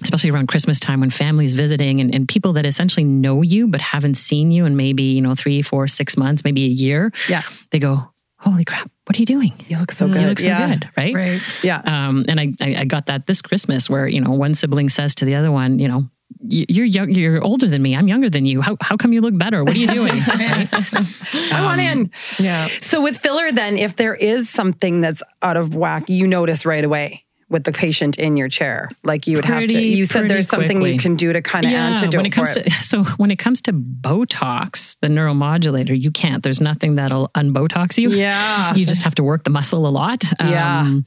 especially 0.02 0.30
around 0.30 0.46
Christmas 0.46 0.80
time 0.80 1.00
when 1.00 1.10
families 1.10 1.52
visiting 1.52 2.00
and, 2.00 2.14
and 2.14 2.26
people 2.26 2.54
that 2.54 2.64
essentially 2.64 3.04
know 3.04 3.42
you 3.42 3.68
but 3.68 3.82
haven't 3.82 4.14
seen 4.14 4.50
you 4.50 4.64
in 4.64 4.74
maybe, 4.74 5.02
you 5.02 5.20
know, 5.20 5.34
three, 5.34 5.60
four, 5.60 5.86
six 5.86 6.16
months, 6.16 6.42
maybe 6.42 6.64
a 6.64 6.68
year. 6.68 7.12
Yeah. 7.28 7.42
They 7.70 7.80
go, 7.80 8.09
Holy 8.40 8.64
crap, 8.64 8.90
what 9.04 9.16
are 9.16 9.20
you 9.20 9.26
doing? 9.26 9.52
You 9.68 9.78
look 9.78 9.92
so 9.92 10.08
good. 10.08 10.22
You 10.22 10.28
look 10.28 10.38
so 10.38 10.48
yeah. 10.48 10.68
good, 10.68 10.88
right? 10.96 11.14
Right. 11.14 11.42
Yeah. 11.62 11.82
Um, 11.84 12.24
and 12.26 12.40
I, 12.40 12.54
I, 12.62 12.76
I 12.80 12.84
got 12.86 13.06
that 13.06 13.26
this 13.26 13.42
Christmas 13.42 13.90
where, 13.90 14.08
you 14.08 14.20
know, 14.20 14.30
one 14.30 14.54
sibling 14.54 14.88
says 14.88 15.14
to 15.16 15.26
the 15.26 15.34
other 15.34 15.52
one, 15.52 15.78
you 15.78 15.88
know, 15.88 16.08
you're 16.42 16.86
young, 16.86 17.10
you're 17.10 17.42
older 17.42 17.68
than 17.68 17.82
me. 17.82 17.94
I'm 17.94 18.08
younger 18.08 18.30
than 18.30 18.46
you. 18.46 18.62
How, 18.62 18.78
how 18.80 18.96
come 18.96 19.12
you 19.12 19.20
look 19.20 19.36
better? 19.36 19.62
What 19.62 19.74
are 19.74 19.78
you 19.78 19.88
doing? 19.92 20.12
I 20.14 21.60
want 21.62 21.80
in. 21.82 22.10
Yeah. 22.38 22.68
So 22.80 23.02
with 23.02 23.18
filler, 23.18 23.52
then, 23.52 23.76
if 23.76 23.96
there 23.96 24.14
is 24.14 24.48
something 24.48 25.02
that's 25.02 25.22
out 25.42 25.58
of 25.58 25.74
whack, 25.74 26.08
you 26.08 26.26
notice 26.26 26.64
right 26.64 26.84
away 26.84 27.26
with 27.50 27.64
the 27.64 27.72
patient 27.72 28.18
in 28.18 28.36
your 28.36 28.48
chair. 28.48 28.88
Like 29.02 29.26
you 29.26 29.36
would 29.36 29.44
have 29.44 29.66
to. 29.68 29.78
You 29.80 30.04
said 30.04 30.20
pretty 30.20 30.28
there's 30.34 30.48
something 30.48 30.78
quickly. 30.78 30.92
you 30.92 30.98
can 30.98 31.16
do 31.16 31.32
to 31.32 31.42
kind 31.42 31.66
of 31.66 31.72
antidote 31.72 32.16
when 32.16 32.26
it 32.26 32.30
comes 32.30 32.56
it. 32.56 32.64
to 32.64 32.70
so 32.84 33.04
when 33.18 33.30
it 33.30 33.38
comes 33.38 33.60
to 33.62 33.72
Botox, 33.72 34.96
the 35.00 35.08
neuromodulator, 35.08 36.00
you 36.00 36.10
can't. 36.10 36.42
There's 36.42 36.60
nothing 36.60 36.94
that'll 36.94 37.28
unbotox 37.28 37.98
you. 37.98 38.10
Yeah. 38.10 38.74
you 38.76 38.86
just 38.86 39.02
have 39.02 39.14
to 39.16 39.24
work 39.24 39.44
the 39.44 39.50
muscle 39.50 39.86
a 39.86 39.90
lot. 39.90 40.24
Um, 40.40 40.48
Yeah. 40.48 41.00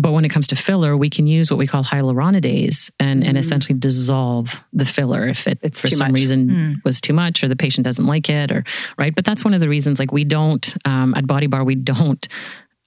But 0.00 0.12
when 0.12 0.24
it 0.24 0.28
comes 0.28 0.46
to 0.48 0.56
filler, 0.56 0.96
we 0.96 1.10
can 1.10 1.26
use 1.26 1.50
what 1.50 1.58
we 1.58 1.66
call 1.66 1.82
hyaluronidase 1.82 2.92
and, 3.00 3.24
and 3.24 3.36
essentially 3.36 3.76
dissolve 3.76 4.62
the 4.72 4.84
filler 4.84 5.26
if 5.26 5.48
it 5.48 5.60
Mm. 5.60 5.64
It's 5.64 5.80
for 5.80 5.88
some 5.88 6.12
much. 6.12 6.20
reason 6.20 6.80
was 6.84 7.00
too 7.00 7.12
much 7.12 7.42
or 7.42 7.48
the 7.48 7.56
patient 7.56 7.84
doesn't 7.84 8.06
like 8.06 8.30
it 8.30 8.52
or 8.52 8.62
right. 8.96 9.12
But 9.12 9.24
that's 9.24 9.44
one 9.44 9.54
of 9.54 9.60
the 9.60 9.68
reasons 9.68 9.98
like 9.98 10.12
we 10.12 10.22
don't 10.22 10.76
um, 10.84 11.14
at 11.16 11.26
Body 11.26 11.48
Bar 11.48 11.64
we 11.64 11.74
don't 11.74 12.28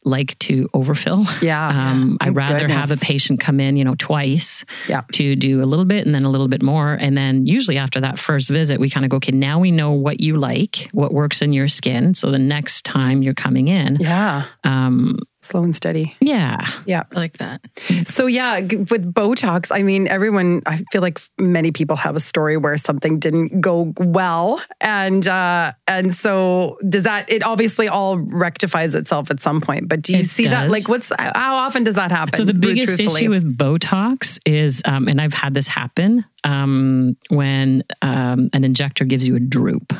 like 0.04 0.38
to 0.40 0.68
overfill. 0.74 1.26
Yeah. 1.42 1.68
Um, 1.68 2.18
I'd 2.20 2.26
Thank 2.34 2.38
rather 2.38 2.68
have 2.68 2.92
a 2.92 2.98
patient 2.98 3.40
come 3.40 3.60
in, 3.60 3.78
you 3.78 3.84
know, 3.84 3.96
twice 3.98 4.66
Yeah. 4.88 5.02
to 5.14 5.36
do 5.36 5.62
a 5.62 5.66
little 5.66 5.86
bit 5.86 6.06
and 6.06 6.16
then 6.16 6.24
a 6.24 6.30
little 6.30 6.48
bit 6.48 6.64
more. 6.64 6.94
And 7.00 7.16
then 7.18 7.46
usually 7.46 7.78
after 7.78 8.00
that 8.02 8.18
first 8.18 8.50
visit, 8.50 8.80
we 8.80 8.90
kind 8.90 9.06
of 9.06 9.10
go, 9.12 9.18
okay, 9.18 9.32
now 9.32 9.60
we 9.60 9.70
know 9.72 9.92
what 9.92 10.20
you 10.20 10.38
like, 10.38 10.90
what 10.92 11.14
works 11.14 11.42
in 11.42 11.54
your 11.54 11.68
skin. 11.68 12.16
So 12.16 12.32
the 12.32 12.40
next 12.40 12.84
time 12.84 13.22
you're 13.22 13.34
coming 13.36 13.68
in, 13.68 13.98
Yeah. 14.00 14.44
um, 14.64 15.20
Slow 15.52 15.64
and 15.64 15.76
steady. 15.76 16.16
yeah, 16.22 16.66
Yeah. 16.86 17.04
I 17.12 17.16
like 17.20 17.40
that. 17.40 17.60
So 18.06 18.26
yeah, 18.26 18.62
with 18.62 19.14
Botox, 19.14 19.68
I 19.70 19.84
mean, 19.84 20.08
everyone. 20.08 20.62
I 20.66 20.78
feel 20.94 21.02
like 21.02 21.20
many 21.38 21.74
people 21.74 21.98
have 21.98 22.16
a 22.16 22.22
story 22.22 22.56
where 22.56 22.78
something 22.78 23.20
didn't 23.20 23.60
go 23.60 23.94
well, 23.98 24.64
and 24.80 25.28
uh, 25.28 25.74
and 25.88 26.16
so 26.16 26.78
does 26.88 27.04
that? 27.04 27.30
It 27.30 27.44
obviously 27.44 27.90
all 27.90 28.18
rectifies 28.18 28.96
itself 28.96 29.30
at 29.30 29.42
some 29.42 29.60
point. 29.60 29.90
But 29.90 30.04
do 30.04 30.14
you 30.14 30.20
It 30.20 30.30
see 30.30 30.48
that? 30.48 30.72
Like, 30.72 30.88
what's 30.88 31.12
how 31.20 31.56
often 31.56 31.84
does 31.84 31.96
that 31.96 32.12
happen? 32.12 32.34
So 32.34 32.46
the 32.46 32.54
biggest 32.54 32.98
truthfully? 32.98 33.22
issue 33.24 33.30
with 33.30 33.58
Botox 33.58 34.40
is, 34.46 34.82
um, 34.86 35.10
and 35.10 35.20
I've 35.20 35.34
had 35.34 35.54
this 35.54 35.68
happen 35.68 36.24
um, 36.46 37.18
when 37.30 37.84
um, 38.02 38.50
an 38.54 38.64
injector 38.64 39.04
gives 39.04 39.28
you 39.28 39.36
a 39.36 39.40
droop. 39.42 39.94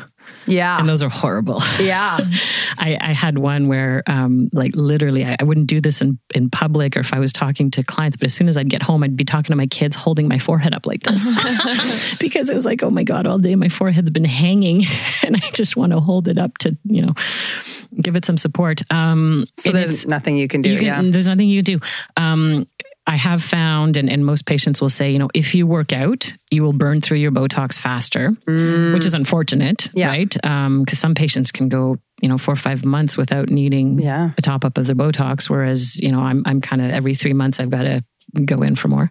Yeah. 0.46 0.78
And 0.78 0.88
those 0.88 1.02
are 1.02 1.08
horrible. 1.08 1.62
Yeah. 1.80 2.18
I, 2.78 2.98
I 3.00 3.12
had 3.12 3.38
one 3.38 3.68
where, 3.68 4.02
um, 4.06 4.48
like, 4.52 4.74
literally, 4.74 5.24
I, 5.24 5.36
I 5.38 5.44
wouldn't 5.44 5.66
do 5.66 5.80
this 5.80 6.00
in, 6.00 6.18
in 6.34 6.50
public 6.50 6.96
or 6.96 7.00
if 7.00 7.12
I 7.12 7.18
was 7.18 7.32
talking 7.32 7.70
to 7.72 7.82
clients, 7.84 8.16
but 8.16 8.26
as 8.26 8.34
soon 8.34 8.48
as 8.48 8.56
I'd 8.56 8.68
get 8.68 8.82
home, 8.82 9.02
I'd 9.02 9.16
be 9.16 9.24
talking 9.24 9.52
to 9.52 9.56
my 9.56 9.66
kids 9.66 9.94
holding 9.96 10.28
my 10.28 10.38
forehead 10.38 10.74
up 10.74 10.86
like 10.86 11.02
this 11.02 12.16
because 12.18 12.48
it 12.50 12.54
was 12.54 12.64
like, 12.64 12.82
oh 12.82 12.90
my 12.90 13.04
God, 13.04 13.26
all 13.26 13.38
day 13.38 13.54
my 13.54 13.68
forehead's 13.68 14.10
been 14.10 14.24
hanging 14.24 14.82
and 15.22 15.36
I 15.36 15.50
just 15.52 15.76
want 15.76 15.92
to 15.92 16.00
hold 16.00 16.28
it 16.28 16.38
up 16.38 16.58
to, 16.58 16.76
you 16.84 17.02
know, 17.02 17.14
give 18.00 18.16
it 18.16 18.24
some 18.24 18.36
support. 18.38 18.82
Um, 18.90 19.44
So 19.58 19.70
there's 19.70 20.06
nothing 20.06 20.36
you 20.36 20.48
can 20.48 20.62
do. 20.62 20.70
you 20.70 20.78
can, 20.78 20.86
yeah. 20.86 21.10
There's 21.10 21.28
nothing 21.28 21.48
you 21.48 21.62
can 21.62 21.78
do. 21.78 21.86
Um, 22.16 22.66
I 23.06 23.16
have 23.16 23.42
found, 23.42 23.96
and, 23.96 24.08
and 24.08 24.24
most 24.24 24.46
patients 24.46 24.80
will 24.80 24.88
say, 24.88 25.10
you 25.10 25.18
know, 25.18 25.28
if 25.34 25.54
you 25.56 25.66
work 25.66 25.92
out, 25.92 26.32
you 26.52 26.62
will 26.62 26.72
burn 26.72 27.00
through 27.00 27.16
your 27.18 27.32
Botox 27.32 27.78
faster, 27.78 28.30
mm. 28.46 28.94
which 28.94 29.04
is 29.04 29.14
unfortunate, 29.14 29.90
Yeah. 29.92 30.06
right? 30.08 30.36
Um, 30.46 30.82
because 30.84 30.98
some 31.00 31.14
patients 31.14 31.50
can 31.50 31.68
go, 31.68 31.98
you 32.20 32.28
know, 32.28 32.38
four 32.38 32.54
or 32.54 32.56
five 32.56 32.84
months 32.84 33.16
without 33.16 33.50
needing 33.50 33.98
Yeah. 33.98 34.30
a 34.38 34.42
top 34.42 34.64
up 34.64 34.78
of 34.78 34.86
their 34.86 34.94
Botox, 34.94 35.50
whereas, 35.50 35.98
you 35.98 36.12
know, 36.12 36.20
I'm 36.20 36.42
I'm 36.46 36.60
kind 36.60 36.80
of 36.80 36.90
every 36.92 37.14
three 37.14 37.32
months 37.32 37.58
I've 37.58 37.70
got 37.70 37.82
to 37.82 38.04
go 38.44 38.62
in 38.62 38.76
for 38.76 38.88
more. 38.88 39.10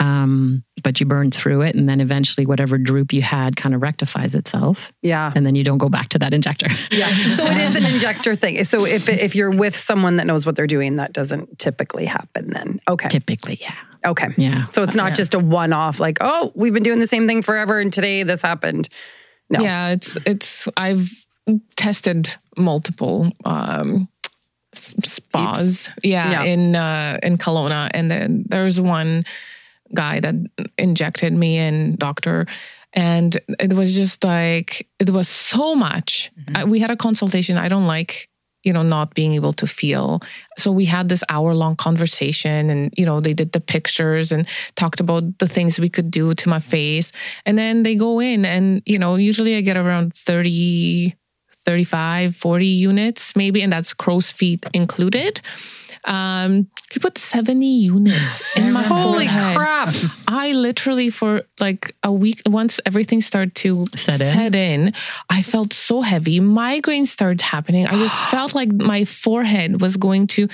Um, 0.00 0.64
but 0.82 0.98
you 1.00 1.06
burn 1.06 1.30
through 1.30 1.62
it, 1.62 1.76
and 1.76 1.88
then 1.88 2.00
eventually 2.00 2.46
whatever 2.46 2.76
droop 2.78 3.12
you 3.12 3.22
had 3.22 3.56
kind 3.56 3.74
of 3.74 3.80
rectifies 3.82 4.34
itself, 4.34 4.92
Yeah. 5.02 5.32
and 5.34 5.46
then 5.46 5.54
you 5.54 5.62
don't 5.64 5.78
go 5.78 5.88
back 5.88 6.08
to 6.10 6.18
that 6.18 6.34
injector. 6.34 6.66
Yeah. 6.90 7.06
So 7.08 7.46
it 7.46 7.56
is 7.56 7.76
an 7.76 7.86
injector 7.94 8.34
thing. 8.36 8.62
So 8.64 8.84
if 8.84 9.08
if 9.08 9.34
you're 9.36 9.52
with 9.52 9.76
someone 9.76 10.16
that 10.16 10.26
knows 10.26 10.44
what 10.46 10.56
they're 10.56 10.66
doing, 10.66 10.96
that 10.96 11.12
doesn't 11.12 11.58
typically 11.58 12.06
happen 12.06 12.50
then. 12.50 12.80
Okay. 12.88 13.08
Typically, 13.08 13.58
yeah, 13.60 13.74
Okay. 14.04 14.28
yeah. 14.36 14.66
So 14.70 14.82
it's 14.82 14.96
not 14.96 15.14
just 15.14 15.32
a 15.34 15.38
one 15.38 15.72
off 15.72 16.00
like, 16.00 16.18
oh, 16.20 16.52
we've 16.54 16.74
been 16.74 16.82
doing 16.82 16.98
the 16.98 17.06
same 17.06 17.26
thing 17.28 17.40
forever 17.42 17.78
and 17.78 17.92
today 17.92 18.24
this 18.24 18.42
happened. 18.42 18.88
No. 19.48 19.60
Yeah, 19.60 19.90
it's 19.90 20.18
it's 20.26 20.68
I've 20.76 21.08
tested 21.76 22.34
multiple 22.56 23.30
um 23.44 24.08
spas. 24.76 25.90
Yeah, 26.02 26.30
Yeah. 26.30 26.42
in 26.44 26.76
uh 26.76 27.18
in 27.22 27.38
Kelowna 27.38 27.90
and 27.94 28.10
then 28.10 28.44
there's 28.48 28.80
one 28.80 29.24
guy 29.94 30.20
that 30.20 30.34
injected 30.78 31.32
me 31.32 31.58
in 31.58 31.96
doctor 31.96 32.46
and 32.92 33.36
it 33.58 33.72
was 33.72 33.94
just 33.96 34.22
like 34.24 34.86
it 35.00 35.10
was 35.10 35.28
so 35.28 35.74
much. 35.74 36.30
I, 36.54 36.64
we 36.64 36.78
had 36.78 36.90
a 36.90 36.96
consultation. 36.96 37.58
I 37.58 37.68
don't 37.68 37.86
like 37.86 38.28
you 38.62 38.72
know 38.72 38.82
not 38.82 39.14
being 39.14 39.34
able 39.34 39.52
to 39.52 39.66
feel 39.66 40.20
so 40.56 40.72
we 40.72 40.86
had 40.86 41.08
this 41.10 41.22
hour 41.28 41.54
long 41.54 41.76
conversation 41.76 42.70
and 42.70 42.94
you 42.96 43.04
know 43.04 43.20
they 43.20 43.34
did 43.34 43.52
the 43.52 43.60
pictures 43.60 44.32
and 44.32 44.48
talked 44.74 45.00
about 45.00 45.22
the 45.38 45.46
things 45.46 45.78
we 45.78 45.88
could 45.90 46.10
do 46.10 46.32
to 46.34 46.48
my 46.48 46.58
face 46.60 47.12
and 47.44 47.58
then 47.58 47.82
they 47.82 47.94
go 47.94 48.20
in 48.20 48.46
and 48.46 48.80
you 48.86 48.98
know 48.98 49.16
usually 49.16 49.54
i 49.54 49.60
get 49.60 49.76
around 49.76 50.14
30 50.14 51.14
35 51.64 52.36
40 52.36 52.66
units 52.66 53.34
maybe 53.36 53.62
and 53.62 53.72
that's 53.72 53.94
crow's 53.94 54.30
feet 54.32 54.66
included 54.74 55.40
um 56.06 56.68
he 56.92 57.00
put 57.00 57.16
70 57.18 57.66
units 57.66 58.42
in 58.56 58.72
my 58.72 58.82
Holy 58.82 59.26
forehead. 59.26 59.56
crap. 59.56 59.94
I 60.28 60.52
literally 60.52 61.10
for 61.10 61.42
like 61.58 61.96
a 62.02 62.12
week 62.12 62.42
once 62.46 62.78
everything 62.86 63.20
started 63.20 63.54
to 63.56 63.86
Set 63.96 64.20
in? 64.20 64.26
set 64.32 64.54
in, 64.54 64.92
I 65.30 65.42
felt 65.42 65.72
so 65.72 66.02
heavy. 66.02 66.38
Migraines 66.40 67.08
started 67.08 67.40
happening. 67.40 67.86
I 67.86 67.96
just 67.96 68.16
felt 68.30 68.54
like 68.54 68.70
my 68.72 69.04
forehead 69.04 69.80
was 69.80 69.96
going 69.96 70.26
to, 70.28 70.46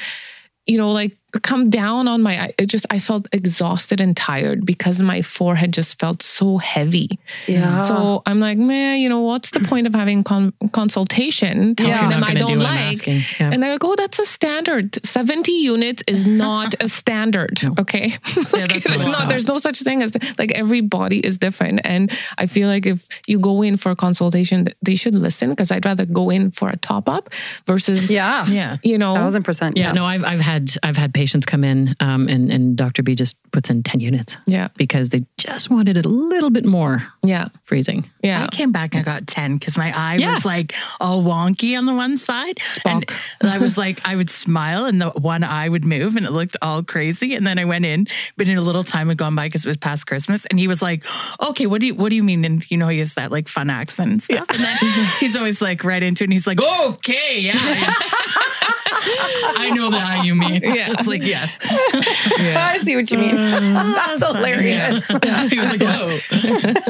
you 0.67 0.79
know, 0.79 0.93
like 0.93 1.19
come 1.43 1.71
down 1.71 2.09
on 2.09 2.23
my 2.23 2.53
it 2.59 2.67
just 2.67 2.87
I 2.91 2.99
felt 2.99 3.29
exhausted 3.33 4.01
and 4.01 4.17
tired 4.17 4.65
because 4.67 5.01
my 5.03 5.23
forehead 5.23 5.73
just 5.73 5.99
felt 5.99 6.23
so 6.23 6.59
heavy. 6.59 7.19
Yeah. 7.47 7.83
So 7.83 8.23
I'm 8.27 8.41
like, 8.41 8.59
man, 8.59 8.99
you 8.99 9.09
know, 9.09 9.21
what's 9.21 9.51
the 9.51 9.61
point 9.71 9.87
of 9.87 9.95
having 9.95 10.25
con- 10.25 10.53
consultation 10.73 11.75
telling 11.77 11.93
If 11.95 12.01
you're 12.01 12.11
them 12.11 12.25
I 12.25 12.35
don't 12.35 12.53
do 12.53 12.63
like? 12.63 13.07
yeah. 13.07 13.51
And 13.53 13.63
they're 13.63 13.73
like, 13.73 13.85
oh, 13.85 13.95
that's 13.97 14.19
a 14.19 14.25
standard. 14.25 15.05
70 15.07 15.53
units 15.53 16.03
is 16.07 16.27
not 16.45 16.75
a 16.81 16.89
standard. 16.89 17.61
Okay. 17.79 18.09
Yeah, 18.09 18.17
that's 18.67 18.87
it's 18.87 19.07
a 19.07 19.11
not, 19.11 19.19
lot. 19.21 19.29
there's 19.29 19.47
no 19.47 19.59
such 19.59 19.81
thing 19.83 20.03
as 20.03 20.13
like 20.39 20.53
every 20.53 20.81
body 20.81 21.19
is 21.21 21.39
different. 21.39 21.81
And 21.85 22.11
I 22.39 22.47
feel 22.47 22.69
like 22.69 22.87
if 22.87 23.09
you 23.27 23.39
go 23.39 23.63
in 23.63 23.77
for 23.77 23.91
a 23.91 23.97
consultation, 23.97 24.69
they 24.83 24.97
should 24.97 25.15
listen 25.15 25.51
because 25.51 25.71
I'd 25.71 25.85
rather 25.85 26.07
go 26.07 26.31
in 26.31 26.51
for 26.51 26.69
a 26.69 26.77
top 26.77 27.09
up 27.09 27.31
versus, 27.67 28.11
yeah. 28.11 28.47
Yeah. 28.47 28.77
you 28.83 28.99
know, 28.99 29.15
Thousand 29.15 29.43
percent. 29.45 29.77
Yeah, 29.77 29.93
no, 29.93 30.05
I've 30.05 30.25
I've 30.25 30.41
had 30.41 30.71
I've 30.83 30.97
had 30.97 31.13
patients 31.21 31.45
come 31.45 31.65
in, 31.65 31.95
um, 32.01 32.29
and 32.29 32.51
and 32.51 32.77
Doctor 32.77 33.03
B 33.03 33.15
just 33.15 33.37
puts 33.53 33.69
in 33.69 33.83
ten 33.83 34.01
units 34.01 34.39
yeah, 34.47 34.69
because 34.77 35.11
they 35.11 35.27
just 35.37 35.69
wanted 35.69 35.99
it 35.99 36.07
a 36.07 36.09
little 36.09 36.49
bit 36.51 36.65
more 36.65 37.07
yeah, 37.23 37.49
freezing. 37.65 38.09
yeah. 38.23 38.45
I 38.45 38.57
came 38.57 38.73
back 38.73 38.95
and 38.95 39.01
I 39.03 39.05
got 39.05 39.27
10 39.27 39.59
because 39.59 39.77
my 39.77 39.93
eye 39.95 40.17
Yeah. 40.17 40.33
was 40.35 40.45
like 40.47 40.73
all 41.01 41.23
wonky 41.23 41.77
on 41.77 41.85
the 41.85 41.93
one 41.95 42.17
side. 42.17 42.59
And 42.87 43.05
I 43.43 43.59
was 43.59 43.77
like, 43.77 44.01
I 44.05 44.17
would 44.17 44.31
smile 44.31 44.87
and 44.87 45.01
the 45.03 45.11
one 45.11 45.45
eye 45.45 45.69
would 45.69 45.85
move 45.85 46.17
and 46.17 46.25
it 46.25 46.31
looked 46.33 46.57
all 46.63 46.83
crazy. 46.83 47.35
And 47.35 47.47
then 47.47 47.59
I 47.59 47.65
went 47.67 47.85
in, 47.85 48.07
but 48.37 48.49
in 48.49 48.57
a 48.57 48.63
little 48.63 48.85
time 48.85 49.09
had 49.09 49.19
gone 49.19 49.35
by 49.35 49.49
because 49.49 49.65
it 49.67 49.69
was 49.69 49.77
past 49.77 50.07
Christmas. 50.07 50.47
And 50.47 50.59
he 50.59 50.69
was 50.69 50.81
like, 50.81 51.05
okay, 51.49 51.67
what 51.67 51.81
do 51.81 51.89
you, 51.89 51.95
what 51.95 52.09
do 52.11 52.17
you 52.17 52.23
mean? 52.23 52.45
And 52.45 52.65
you 52.71 52.77
know, 52.79 52.89
he 52.89 52.99
has 53.01 53.15
that 53.15 53.31
like 53.31 53.49
fun 53.49 53.69
accent 53.69 54.11
and 54.13 54.23
stuff. 54.23 54.47
And 54.49 54.59
then 54.65 54.77
he's 55.21 55.37
always 55.37 55.61
like 55.61 55.85
right 55.85 56.03
into 56.03 56.25
it. 56.25 56.27
And 56.27 56.33
he's 56.33 56.47
like, 56.47 56.61
okay, 56.63 57.41
yeah. 57.41 57.59
I 59.03 59.71
know 59.75 59.91
that 59.91 60.01
how 60.01 60.23
you 60.23 60.35
mean. 60.35 60.63
Yeah. 60.63 60.93
It's 60.93 61.07
like, 61.07 61.23
yes. 61.23 61.59
I 61.63 62.79
see 62.83 62.97
what 62.97 63.11
you 63.11 63.19
mean. 63.19 63.35
That's 63.75 64.27
hilarious. 64.27 65.07
he 65.51 65.59
was 65.59 65.77
like, 65.77 65.83
whoa. 65.83 66.19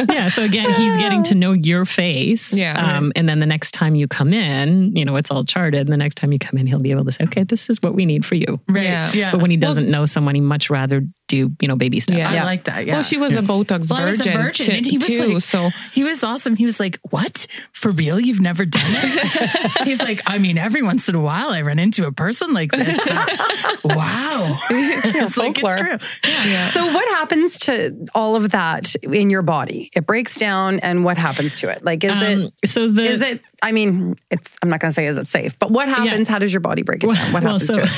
yeah. 0.13 0.29
So 0.29 0.45
again, 0.45 0.73
he's 0.75 0.97
getting 0.97 1.23
to 1.25 1.35
know 1.35 1.53
your 1.53 1.85
face. 1.85 2.53
Yeah. 2.53 2.97
Um, 2.97 3.13
and 3.17 3.29
then 3.29 3.41
the 3.41 3.47
next 3.47 3.73
time 3.73 3.95
you 3.95 4.09
come 4.09 4.33
in, 4.33 4.95
you 4.97 5.05
know, 5.05 5.17
it's 5.17 5.31
all 5.31 5.45
charted. 5.45 5.81
And 5.81 5.93
the 5.93 5.97
next 5.97 6.17
time 6.17 6.33
you 6.33 6.39
come 6.39 6.59
in, 6.59 6.67
he'll 6.67 6.79
be 6.79 6.91
able 6.91 7.05
to 7.05 7.13
say, 7.13 7.25
okay, 7.25 7.45
this 7.45 7.71
is 7.71 7.83
what 7.83 7.95
we 7.95 8.07
need 8.07 8.25
for 8.25 8.35
you. 8.35 8.61
Right. 8.69 8.85
Yeah. 8.85 9.13
Yeah. 9.13 9.33
But 9.33 9.41
when 9.41 9.51
he 9.51 9.57
doesn't 9.57 9.91
know 9.91 10.07
someone, 10.07 10.35
he 10.35 10.41
much 10.41 10.71
rather 10.71 11.03
do, 11.31 11.51
you 11.61 11.69
know, 11.69 11.77
baby 11.77 12.01
steps. 12.01 12.35
Yeah. 12.35 12.43
I 12.43 12.45
like 12.45 12.65
that. 12.65 12.85
Yeah. 12.87 12.95
Well, 12.95 13.03
she 13.03 13.17
was 13.17 13.37
a 13.37 13.41
Botox 13.43 13.91
Well, 13.91 14.01
I 14.03 14.05
was 14.05 14.17
virgin, 14.19 14.33
a 14.33 14.43
virgin, 14.43 14.67
t- 14.67 14.77
and 14.77 14.87
he 14.87 14.99
was 14.99 15.07
too. 15.07 15.33
like, 15.35 15.43
so 15.43 15.71
he 15.93 16.05
was 16.05 16.23
awesome. 16.23 16.57
He 16.57 16.65
was 16.65 16.79
like, 16.81 16.99
"What? 17.11 17.47
For 17.73 17.91
real? 17.91 18.19
You've 18.21 18.41
never 18.41 18.65
done 18.65 18.83
it?" 18.85 19.83
He's 19.87 20.03
like, 20.03 20.21
"I 20.27 20.39
mean, 20.39 20.59
every 20.59 20.83
once 20.83 21.09
in 21.09 21.15
a 21.15 21.21
while, 21.21 21.51
I 21.51 21.63
run 21.63 21.79
into 21.79 22.07
a 22.07 22.13
person 22.13 22.53
like 22.53 22.73
this. 22.73 22.99
but 23.05 23.85
wow, 23.85 24.59
it's 24.71 25.37
like 25.37 25.59
it's 25.59 25.75
true. 25.75 25.97
Yeah. 26.25 26.71
So 26.73 26.93
what 26.93 27.09
happens 27.17 27.59
to 27.61 28.07
all 28.15 28.37
of 28.37 28.51
that 28.51 28.95
in 29.03 29.31
your 29.31 29.43
body? 29.43 29.91
It 29.95 30.07
breaks 30.07 30.37
down 30.37 30.81
and 30.81 31.05
what 31.05 31.17
happens 31.17 31.55
to 31.57 31.71
it? 31.71 31.85
Like 31.85 32.05
is 32.05 32.13
Um, 32.13 32.51
it 32.63 32.69
so 32.69 32.89
the 32.89 33.03
is 33.05 33.23
it 33.23 33.41
I 33.63 33.73
mean, 33.73 34.17
it's 34.31 34.57
I'm 34.63 34.69
not 34.69 34.81
gonna 34.81 34.93
say 34.93 35.07
is 35.07 35.17
it 35.17 35.27
safe, 35.27 35.59
but 35.59 35.71
what 35.71 35.89
happens? 35.89 36.29
How 36.29 36.39
does 36.39 36.53
your 36.53 36.61
body 36.61 36.83
break 36.83 37.05
it 37.05 37.07
down? 37.07 37.33
What 37.33 37.43
well, 37.43 37.53
happens 37.53 37.67
so, 37.67 37.75
to 37.75 37.83
it? 37.83 37.89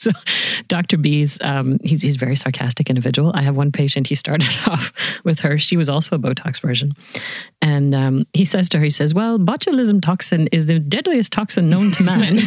So, 0.10 0.12
Dr. 0.66 0.96
B's, 0.96 1.36
um, 1.42 1.78
he's 1.84 2.00
he's 2.00 2.16
a 2.16 2.18
very 2.18 2.34
sarcastic 2.34 2.88
individual. 2.88 3.32
I 3.34 3.42
have 3.42 3.54
one 3.54 3.70
patient. 3.70 4.06
He 4.06 4.14
started 4.14 4.48
off 4.66 4.94
with 5.24 5.40
her. 5.40 5.58
She 5.58 5.76
was 5.76 5.90
also 5.90 6.16
a 6.16 6.18
Botox 6.18 6.58
version, 6.58 6.94
and 7.60 7.94
um, 7.94 8.24
he 8.32 8.46
says 8.46 8.70
to 8.70 8.78
her, 8.78 8.84
he 8.84 8.88
says, 8.88 9.12
"Well, 9.12 9.38
botulism 9.38 10.00
toxin 10.00 10.46
is 10.52 10.64
the 10.64 10.78
deadliest 10.78 11.34
toxin 11.34 11.68
known 11.68 11.90
to 11.92 12.02
man." 12.02 12.22
and 12.38 12.40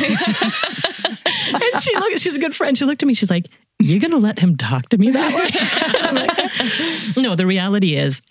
she 1.79 1.95
looked. 1.95 2.19
She's 2.21 2.37
a 2.37 2.39
good 2.39 2.55
friend. 2.55 2.75
She 2.75 2.85
looked 2.85 3.03
at 3.03 3.05
me. 3.05 3.13
She's 3.13 3.29
like, 3.29 3.45
"You're 3.77 3.99
gonna 3.99 4.17
let 4.17 4.39
him 4.39 4.57
talk 4.57 4.89
to 4.89 4.97
me 4.97 5.11
that 5.11 5.29
way?" 5.35 7.13
Like, 7.15 7.17
no, 7.23 7.35
the 7.35 7.45
reality 7.45 7.95
is, 7.95 8.23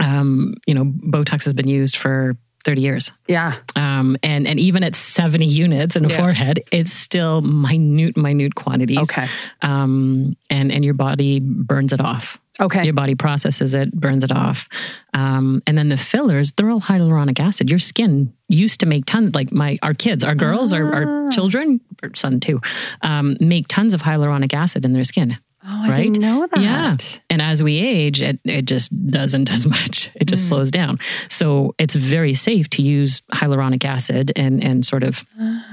um, 0.00 0.54
you 0.66 0.74
know, 0.74 0.84
Botox 0.84 1.44
has 1.44 1.54
been 1.54 1.68
used 1.68 1.96
for 1.96 2.36
30 2.64 2.80
years. 2.80 3.12
Yeah. 3.28 3.54
Um, 3.76 4.16
and 4.22 4.46
and 4.46 4.60
even 4.60 4.82
at 4.84 4.94
70 4.96 5.44
units 5.46 5.96
in 5.96 6.04
a 6.04 6.08
forehead, 6.10 6.60
it's 6.70 6.92
still 6.92 7.40
minute, 7.40 8.16
minute 8.16 8.54
quantities. 8.54 8.98
Okay. 8.98 9.26
Um, 9.62 10.36
and 10.50 10.70
and 10.72 10.84
your 10.84 10.94
body 10.94 11.40
burns 11.40 11.92
it 11.92 12.00
off. 12.00 12.38
Okay. 12.58 12.84
Your 12.84 12.92
body 12.92 13.14
processes 13.14 13.72
it, 13.72 13.90
burns 13.92 14.22
it 14.22 14.32
off. 14.32 14.68
Um, 15.14 15.62
and 15.66 15.78
then 15.78 15.88
the 15.88 15.96
fillers, 15.96 16.52
they're 16.52 16.68
all 16.70 16.80
hyaluronic 16.80 17.40
acid. 17.40 17.70
Your 17.70 17.78
skin 17.78 18.34
used 18.48 18.80
to 18.80 18.86
make 18.86 19.06
tons, 19.06 19.34
like 19.34 19.50
my 19.50 19.78
our 19.82 19.94
kids, 19.94 20.22
our 20.24 20.34
girls, 20.34 20.74
our, 20.74 20.84
Ah. 20.92 20.96
our 20.96 21.30
children, 21.30 21.80
our 22.02 22.10
son 22.14 22.38
too, 22.40 22.60
um, 23.00 23.36
make 23.40 23.66
tons 23.68 23.94
of 23.94 24.02
hyaluronic 24.02 24.52
acid 24.52 24.84
in 24.84 24.92
their 24.92 25.04
skin. 25.04 25.38
Oh, 25.62 25.82
I 25.84 25.90
right? 25.90 25.96
didn't 25.96 26.20
know 26.20 26.46
that. 26.46 26.60
Yeah. 26.60 26.96
And 27.28 27.42
as 27.42 27.62
we 27.62 27.78
age, 27.80 28.22
it, 28.22 28.40
it 28.44 28.62
just 28.64 28.90
doesn't 29.10 29.50
as 29.52 29.66
much. 29.76 30.08
It 30.14 30.22
Mm. 30.26 30.30
just 30.30 30.48
slows 30.48 30.70
down. 30.70 30.98
So 31.28 31.74
it's 31.78 31.94
very 31.94 32.32
safe 32.34 32.70
to 32.70 32.82
use 32.82 33.20
hyaluronic 33.32 33.84
acid 33.84 34.32
and 34.36 34.64
and 34.64 34.86
sort 34.86 35.02
of 35.02 35.24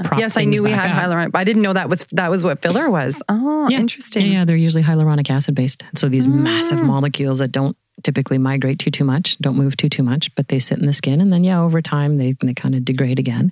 prop 0.04 0.20
Yes, 0.20 0.36
I 0.36 0.44
knew 0.44 0.62
we 0.64 0.72
had 0.72 0.92
up. 0.92 0.98
hyaluronic, 1.04 1.32
but 1.32 1.40
I 1.40 1.44
didn't 1.46 1.62
know 1.62 1.74
that 1.74 1.88
was 1.90 2.06
that 2.12 2.30
was 2.30 2.44
what 2.44 2.62
filler 2.62 2.90
was. 2.90 3.22
Oh, 3.30 3.68
Yeah. 3.70 3.80
interesting. 3.80 4.26
Yeah, 4.26 4.32
yeah, 4.40 4.46
they're 4.46 4.58
usually 4.58 4.84
hyaluronic 4.84 5.30
acid 5.30 5.56
based. 5.56 5.84
So 5.96 6.10
these 6.10 6.28
Mm. 6.28 6.42
massive 6.44 6.82
molecules 6.84 7.40
that 7.40 7.52
don't 7.54 7.78
typically 8.04 8.38
migrate 8.38 8.80
too 8.80 8.92
too 8.92 9.04
much, 9.06 9.38
don't 9.40 9.56
move 9.58 9.76
too 9.78 9.90
too 9.90 10.04
much, 10.04 10.34
but 10.36 10.50
they 10.50 10.60
sit 10.60 10.80
in 10.80 10.86
the 10.86 10.94
skin, 10.94 11.22
and 11.22 11.32
then 11.32 11.44
yeah, 11.46 11.62
over 11.62 11.82
time 11.82 12.18
they 12.18 12.36
they 12.42 12.54
kind 12.54 12.76
of 12.76 12.84
degrade 12.84 13.20
again. 13.20 13.52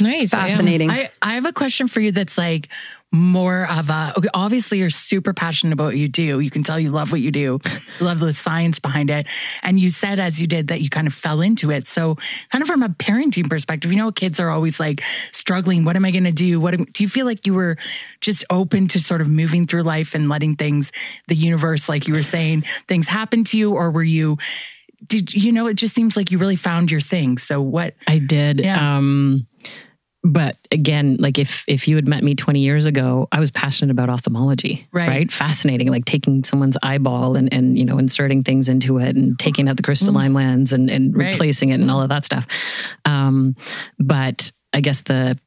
Nice. 0.00 0.30
Fascinating. 0.30 0.90
I, 0.90 1.10
I 1.22 1.34
have 1.34 1.46
a 1.46 1.52
question 1.52 1.86
for 1.86 2.00
you 2.00 2.10
that's 2.10 2.36
like 2.36 2.68
more 3.12 3.64
of 3.70 3.88
a 3.90 4.12
okay, 4.18 4.28
obviously 4.34 4.78
you're 4.78 4.90
super 4.90 5.32
passionate 5.32 5.72
about 5.72 5.84
what 5.84 5.96
you 5.96 6.08
do. 6.08 6.40
You 6.40 6.50
can 6.50 6.64
tell 6.64 6.80
you 6.80 6.90
love 6.90 7.12
what 7.12 7.20
you 7.20 7.30
do. 7.30 7.60
Love 8.00 8.18
the 8.18 8.32
science 8.32 8.80
behind 8.80 9.08
it. 9.08 9.28
And 9.62 9.78
you 9.78 9.90
said 9.90 10.18
as 10.18 10.40
you 10.40 10.48
did 10.48 10.68
that 10.68 10.80
you 10.80 10.90
kind 10.90 11.06
of 11.06 11.14
fell 11.14 11.40
into 11.40 11.70
it. 11.70 11.86
So 11.86 12.16
kind 12.50 12.60
of 12.60 12.66
from 12.66 12.82
a 12.82 12.88
parenting 12.88 13.48
perspective, 13.48 13.92
you 13.92 13.96
know 13.96 14.10
kids 14.10 14.40
are 14.40 14.50
always 14.50 14.80
like 14.80 15.00
struggling, 15.30 15.84
what 15.84 15.94
am 15.94 16.04
I 16.04 16.10
going 16.10 16.24
to 16.24 16.32
do? 16.32 16.58
What 16.58 16.74
am, 16.74 16.86
do 16.86 17.04
you 17.04 17.08
feel 17.08 17.24
like 17.24 17.46
you 17.46 17.54
were 17.54 17.76
just 18.20 18.44
open 18.50 18.88
to 18.88 19.00
sort 19.00 19.20
of 19.20 19.28
moving 19.28 19.64
through 19.68 19.82
life 19.82 20.16
and 20.16 20.28
letting 20.28 20.56
things 20.56 20.90
the 21.28 21.36
universe 21.36 21.88
like 21.88 22.08
you 22.08 22.14
were 22.14 22.24
saying 22.24 22.62
things 22.88 23.06
happen 23.06 23.44
to 23.44 23.58
you 23.58 23.72
or 23.72 23.92
were 23.92 24.02
you 24.02 24.38
did 25.06 25.34
you 25.34 25.52
know 25.52 25.66
it 25.66 25.74
just 25.74 25.94
seems 25.94 26.16
like 26.16 26.30
you 26.30 26.38
really 26.38 26.56
found 26.56 26.90
your 26.90 27.00
thing. 27.00 27.38
So 27.38 27.60
what 27.60 27.94
I 28.08 28.18
did. 28.18 28.60
Yeah. 28.60 28.96
Um, 28.96 29.46
but 30.26 30.56
again, 30.72 31.16
like 31.18 31.38
if 31.38 31.64
if 31.68 31.86
you 31.86 31.96
had 31.96 32.08
met 32.08 32.24
me 32.24 32.34
20 32.34 32.60
years 32.60 32.86
ago, 32.86 33.28
I 33.30 33.40
was 33.40 33.50
passionate 33.50 33.90
about 33.90 34.08
ophthalmology. 34.08 34.88
Right. 34.90 35.30
Fascinating. 35.30 35.88
Like 35.88 36.06
taking 36.06 36.44
someone's 36.44 36.78
eyeball 36.82 37.36
and 37.36 37.52
and 37.52 37.78
you 37.78 37.84
know, 37.84 37.98
inserting 37.98 38.42
things 38.42 38.70
into 38.70 38.98
it 38.98 39.16
and 39.16 39.38
taking 39.38 39.68
out 39.68 39.76
the 39.76 39.82
crystalline 39.82 40.32
lens 40.32 40.72
and, 40.72 40.88
and 40.88 41.14
Right. 41.14 41.32
replacing 41.32 41.70
it 41.70 41.80
and 41.80 41.90
all 41.90 42.00
of 42.00 42.08
that 42.08 42.24
stuff. 42.24 42.46
Um, 43.04 43.54
but 43.98 44.50
I 44.72 44.80
guess 44.80 45.02
the 45.02 45.38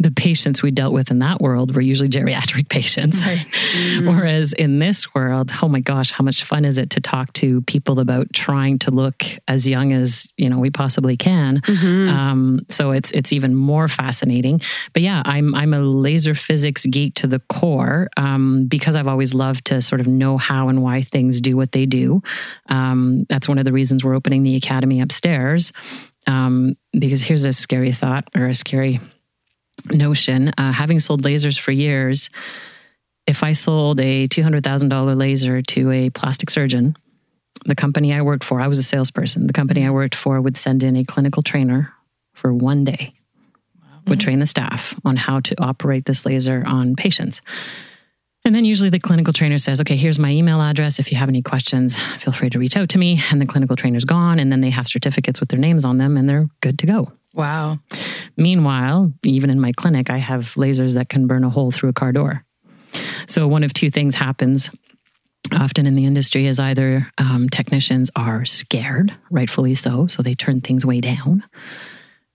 the 0.00 0.12
patients 0.14 0.62
we 0.62 0.70
dealt 0.70 0.92
with 0.92 1.10
in 1.10 1.18
that 1.20 1.40
world 1.40 1.74
were 1.74 1.80
usually 1.80 2.08
geriatric 2.08 2.68
patients. 2.70 3.24
Right. 3.24 3.46
Whereas 4.02 4.52
in 4.52 4.78
this 4.78 5.14
world, 5.14 5.50
oh 5.62 5.68
my 5.68 5.80
gosh, 5.80 6.12
how 6.12 6.24
much 6.24 6.44
fun 6.44 6.64
is 6.64 6.78
it 6.78 6.90
to 6.90 7.00
talk 7.00 7.32
to 7.34 7.62
people 7.62 8.00
about 8.00 8.32
trying 8.32 8.78
to 8.80 8.90
look 8.90 9.24
as 9.48 9.68
young 9.68 9.92
as 9.92 10.32
you 10.36 10.48
know 10.48 10.58
we 10.58 10.70
possibly 10.70 11.16
can. 11.16 11.62
Um, 12.08 12.60
so 12.68 12.90
it's 12.90 13.10
it's 13.12 13.32
even 13.32 13.54
more 13.54 13.88
fascinating. 13.88 14.60
But 14.92 15.02
yeah, 15.02 15.22
I'm 15.24 15.54
I'm 15.54 15.74
a 15.74 15.80
laser 15.80 16.34
physics 16.34 16.86
geek 16.86 17.14
to 17.16 17.26
the 17.26 17.40
core 17.40 18.08
um, 18.16 18.66
because 18.66 18.96
I've 18.96 19.08
always 19.08 19.34
loved 19.34 19.66
to 19.66 19.82
sort 19.82 20.00
of 20.00 20.06
know 20.06 20.38
how 20.38 20.68
and 20.68 20.82
why 20.82 21.02
things 21.02 21.40
do 21.40 21.56
what 21.56 21.72
they 21.72 21.86
do. 21.86 22.22
Um, 22.68 23.24
that's 23.28 23.48
one 23.48 23.58
of 23.58 23.64
the 23.64 23.72
reasons 23.72 24.04
we're 24.04 24.14
opening 24.14 24.42
the 24.42 24.56
academy 24.56 25.00
upstairs. 25.00 25.72
Um, 26.26 26.76
because 26.92 27.22
here's 27.22 27.44
a 27.44 27.52
scary 27.52 27.92
thought 27.92 28.28
or 28.36 28.46
a 28.46 28.54
scary 28.54 29.00
notion. 29.90 30.52
Uh, 30.58 30.72
having 30.72 31.00
sold 31.00 31.22
lasers 31.22 31.58
for 31.58 31.72
years, 31.72 32.30
if 33.26 33.42
I 33.42 33.52
sold 33.52 34.00
a 34.00 34.28
$200,000 34.28 35.16
laser 35.16 35.62
to 35.62 35.90
a 35.90 36.10
plastic 36.10 36.50
surgeon, 36.50 36.96
the 37.66 37.74
company 37.74 38.12
I 38.12 38.22
worked 38.22 38.44
for, 38.44 38.60
I 38.60 38.68
was 38.68 38.78
a 38.78 38.82
salesperson. 38.82 39.46
The 39.46 39.52
company 39.52 39.86
I 39.86 39.90
worked 39.90 40.14
for 40.14 40.40
would 40.40 40.56
send 40.56 40.82
in 40.82 40.96
a 40.96 41.04
clinical 41.04 41.42
trainer 41.42 41.92
for 42.32 42.52
one 42.52 42.84
day, 42.84 43.14
would 44.06 44.18
train 44.18 44.40
the 44.40 44.46
staff 44.46 44.98
on 45.04 45.16
how 45.16 45.40
to 45.40 45.60
operate 45.60 46.06
this 46.06 46.26
laser 46.26 46.64
on 46.66 46.96
patients. 46.96 47.40
And 48.44 48.54
then 48.54 48.64
usually 48.64 48.90
the 48.90 48.98
clinical 48.98 49.32
trainer 49.32 49.58
says, 49.58 49.80
okay, 49.80 49.94
here's 49.96 50.18
my 50.18 50.30
email 50.30 50.60
address. 50.60 50.98
If 50.98 51.12
you 51.12 51.18
have 51.18 51.28
any 51.28 51.42
questions, 51.42 51.96
feel 52.18 52.32
free 52.32 52.50
to 52.50 52.58
reach 52.58 52.76
out 52.76 52.88
to 52.88 52.98
me. 52.98 53.22
And 53.30 53.40
the 53.40 53.46
clinical 53.46 53.76
trainer's 53.76 54.04
gone. 54.04 54.40
And 54.40 54.50
then 54.50 54.60
they 54.60 54.70
have 54.70 54.88
certificates 54.88 55.38
with 55.38 55.50
their 55.50 55.60
names 55.60 55.84
on 55.84 55.98
them 55.98 56.16
and 56.16 56.28
they're 56.28 56.48
good 56.60 56.78
to 56.80 56.86
go. 56.86 57.12
Wow. 57.34 57.78
Meanwhile, 58.36 59.12
even 59.24 59.50
in 59.50 59.60
my 59.60 59.72
clinic, 59.72 60.10
I 60.10 60.18
have 60.18 60.54
lasers 60.54 60.94
that 60.94 61.08
can 61.08 61.26
burn 61.26 61.44
a 61.44 61.50
hole 61.50 61.70
through 61.70 61.90
a 61.90 61.94
car 61.94 62.12
door. 62.12 62.44
So 63.28 63.48
one 63.48 63.64
of 63.64 63.72
two 63.72 63.90
things 63.90 64.14
happens 64.14 64.70
often 65.52 65.86
in 65.86 65.94
the 65.96 66.04
industry 66.04 66.46
is 66.46 66.58
either 66.58 67.10
um, 67.18 67.48
technicians 67.48 68.10
are 68.16 68.44
scared, 68.44 69.14
rightfully 69.30 69.74
so, 69.74 70.06
so 70.06 70.22
they 70.22 70.34
turn 70.34 70.60
things 70.60 70.86
way 70.86 71.00
down, 71.00 71.44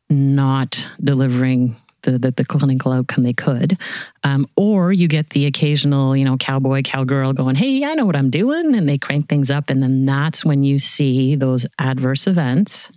not 0.09 0.87
delivering 1.01 1.75
the, 2.03 2.17
the, 2.17 2.31
the 2.31 2.45
clinical 2.45 2.91
outcome 2.91 3.23
they 3.23 3.33
could, 3.33 3.77
um, 4.23 4.47
or 4.55 4.91
you 4.91 5.07
get 5.07 5.31
the 5.31 5.45
occasional, 5.45 6.15
you 6.15 6.25
know, 6.25 6.37
cowboy, 6.37 6.81
cowgirl 6.81 7.33
going, 7.33 7.55
"Hey, 7.55 7.83
I 7.83 7.95
know 7.95 8.05
what 8.05 8.15
I'm 8.15 8.29
doing," 8.29 8.75
and 8.75 8.87
they 8.87 8.97
crank 8.97 9.27
things 9.27 9.49
up, 9.49 9.69
and 9.69 9.81
then 9.81 10.05
that's 10.05 10.45
when 10.45 10.63
you 10.63 10.77
see 10.77 11.35
those 11.35 11.65
adverse 11.79 12.27
events 12.27 12.89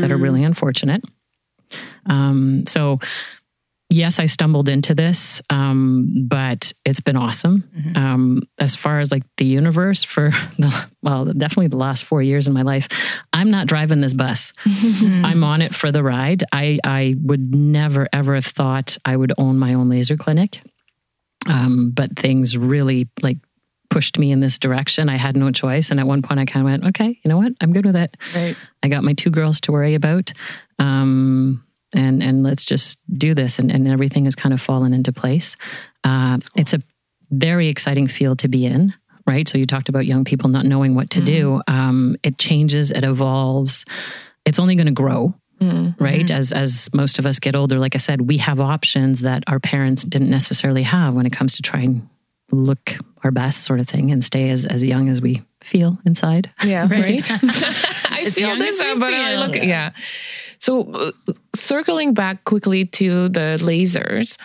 that 0.00 0.10
are 0.10 0.16
really 0.16 0.44
unfortunate. 0.44 1.02
Um, 2.06 2.66
so, 2.66 3.00
yes, 3.90 4.18
I 4.18 4.26
stumbled 4.26 4.68
into 4.68 4.94
this, 4.94 5.40
um, 5.50 6.26
but 6.28 6.72
it's 6.84 7.00
been 7.00 7.16
awesome. 7.16 7.64
Um, 7.96 8.42
as 8.58 8.76
far 8.76 8.98
as 9.00 9.10
like 9.10 9.22
the 9.36 9.44
universe 9.44 10.02
for 10.02 10.30
the, 10.58 10.86
well, 11.02 11.26
definitely 11.26 11.68
the 11.68 11.76
last 11.76 12.04
four 12.04 12.22
years 12.22 12.46
in 12.46 12.52
my 12.52 12.62
life, 12.62 12.88
I'm 13.32 13.50
not 13.50 13.66
driving 13.66 14.00
this 14.00 14.14
bus. 14.14 14.52
I'm 14.66 15.44
on 15.44 15.62
it 15.62 15.74
for 15.74 15.92
the 15.92 16.02
ride. 16.02 16.44
I, 16.52 16.78
I 16.84 17.16
would 17.20 17.54
never, 17.54 18.08
ever 18.12 18.34
have 18.34 18.46
thought 18.46 18.96
I 19.04 19.16
would 19.16 19.32
own 19.38 19.58
my 19.58 19.74
own 19.74 19.88
laser 19.88 20.16
clinic. 20.16 20.60
Um, 21.46 21.90
but 21.90 22.18
things 22.18 22.56
really 22.56 23.08
like 23.22 23.38
pushed 23.94 24.18
me 24.18 24.32
in 24.32 24.40
this 24.40 24.58
direction. 24.58 25.08
I 25.08 25.16
had 25.16 25.36
no 25.36 25.52
choice. 25.52 25.92
And 25.92 26.00
at 26.00 26.06
one 26.06 26.20
point 26.20 26.40
I 26.40 26.46
kind 26.46 26.66
of 26.66 26.70
went, 26.72 26.84
okay, 26.86 27.16
you 27.22 27.28
know 27.28 27.36
what? 27.36 27.52
I'm 27.60 27.72
good 27.72 27.86
with 27.86 27.94
it. 27.94 28.16
Right. 28.34 28.56
I 28.82 28.88
got 28.88 29.04
my 29.04 29.12
two 29.12 29.30
girls 29.30 29.60
to 29.60 29.72
worry 29.72 29.94
about. 29.94 30.32
Um, 30.80 31.64
and, 31.94 32.20
and 32.20 32.42
let's 32.42 32.64
just 32.64 32.98
do 33.08 33.34
this. 33.34 33.60
And, 33.60 33.70
and 33.70 33.86
everything 33.86 34.24
has 34.24 34.34
kind 34.34 34.52
of 34.52 34.60
fallen 34.60 34.92
into 34.92 35.12
place. 35.12 35.54
Uh, 36.02 36.38
It's 36.56 36.74
a 36.74 36.82
very 37.30 37.68
exciting 37.68 38.08
field 38.08 38.40
to 38.40 38.48
be 38.48 38.66
in, 38.66 38.92
right? 39.28 39.46
So 39.46 39.58
you 39.58 39.64
talked 39.64 39.88
about 39.88 40.06
young 40.06 40.24
people 40.24 40.50
not 40.50 40.64
knowing 40.64 40.96
what 40.96 41.10
to 41.10 41.20
do. 41.20 41.62
Um, 41.68 42.16
it 42.24 42.36
changes, 42.36 42.90
it 42.90 43.04
evolves. 43.04 43.84
It's 44.44 44.58
only 44.58 44.74
going 44.74 44.88
to 44.88 44.92
grow. 45.04 45.34
Right. 46.00 46.28
As 46.30 46.52
as 46.52 46.90
most 46.92 47.18
of 47.18 47.26
us 47.26 47.38
get 47.38 47.54
older, 47.56 47.78
like 47.78 47.94
I 47.94 47.98
said, 47.98 48.20
we 48.22 48.38
have 48.38 48.60
options 48.60 49.20
that 49.20 49.44
our 49.46 49.60
parents 49.60 50.04
didn't 50.04 50.28
necessarily 50.28 50.82
have 50.82 51.14
when 51.14 51.26
it 51.26 51.32
comes 51.32 51.54
to 51.56 51.62
trying 51.62 52.10
look 52.54 52.94
our 53.22 53.30
best 53.30 53.64
sort 53.64 53.80
of 53.80 53.88
thing 53.88 54.10
and 54.10 54.24
stay 54.24 54.50
as, 54.50 54.64
as 54.64 54.84
young 54.84 55.08
as 55.08 55.20
we 55.20 55.42
feel 55.62 55.98
inside. 56.04 56.50
Yeah, 56.64 56.82
Right. 56.90 57.02
right. 57.02 57.30
I 58.10 58.22
As 58.26 58.34
feel 58.34 58.48
young 58.48 58.58
this, 58.58 58.80
as 58.80 58.86
we 58.86 58.92
uh, 58.92 58.98
but 58.98 59.14
I 59.14 59.30
feel. 59.30 59.40
look, 59.40 59.54
yeah. 59.56 59.90
So, 60.58 60.90
uh, 60.92 61.10
circling 61.54 62.14
back 62.14 62.44
quickly 62.44 62.84
to 62.86 63.28
the 63.28 63.58
lasers. 63.60 64.38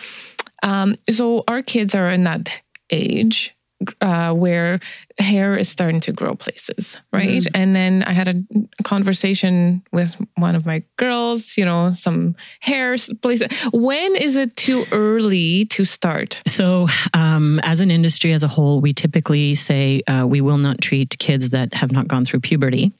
Um, 0.62 0.96
so, 1.08 1.44
our 1.48 1.62
kids 1.62 1.94
are 1.94 2.10
in 2.10 2.24
that 2.24 2.60
age 2.90 3.54
uh, 4.00 4.32
where 4.32 4.80
hair 5.18 5.56
is 5.56 5.68
starting 5.68 6.00
to 6.00 6.12
grow 6.12 6.34
places, 6.34 6.98
right? 7.12 7.46
And 7.54 7.74
then 7.74 8.02
I 8.02 8.12
had 8.12 8.28
a 8.28 8.82
conversation 8.82 9.82
with 9.92 10.16
one 10.36 10.54
of 10.54 10.66
my 10.66 10.82
girls, 10.96 11.56
you 11.56 11.64
know, 11.64 11.92
some 11.92 12.36
hair 12.60 12.96
places. 13.22 13.48
When 13.72 14.16
is 14.16 14.36
it 14.36 14.56
too 14.56 14.84
early 14.92 15.64
to 15.66 15.84
start? 15.84 16.42
So, 16.46 16.88
um, 17.14 17.60
as 17.62 17.80
an 17.80 17.90
industry 17.90 18.32
as 18.32 18.42
a 18.42 18.48
whole, 18.48 18.80
we 18.80 18.92
typically 18.92 19.54
say 19.54 20.02
uh, 20.06 20.26
we 20.26 20.40
will 20.40 20.58
not 20.58 20.80
treat 20.80 21.18
kids 21.18 21.50
that 21.50 21.74
have 21.74 21.92
not 21.92 22.08
gone 22.08 22.24
through 22.24 22.40
puberty 22.40 22.92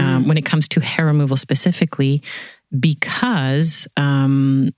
um, 0.00 0.28
when 0.28 0.38
it 0.38 0.44
comes 0.44 0.68
to 0.68 0.80
hair 0.80 1.06
removal 1.06 1.36
specifically, 1.36 2.22
because 2.78 3.86
um, 3.96 4.70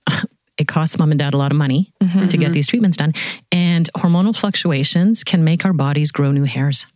it 0.58 0.68
costs 0.68 0.98
mom 0.98 1.10
and 1.10 1.18
dad 1.18 1.34
a 1.34 1.36
lot 1.36 1.50
of 1.50 1.58
money 1.58 1.92
mm-hmm. 2.02 2.28
to 2.28 2.36
get 2.36 2.46
mm-hmm. 2.46 2.52
these 2.52 2.66
treatments 2.66 2.96
done. 2.96 3.12
And 3.50 3.88
hormonal 3.96 4.36
fluctuations 4.36 5.24
can 5.24 5.44
make 5.44 5.64
our 5.64 5.72
bodies 5.72 6.12
grow 6.12 6.32
new 6.32 6.44
hairs. 6.44 6.86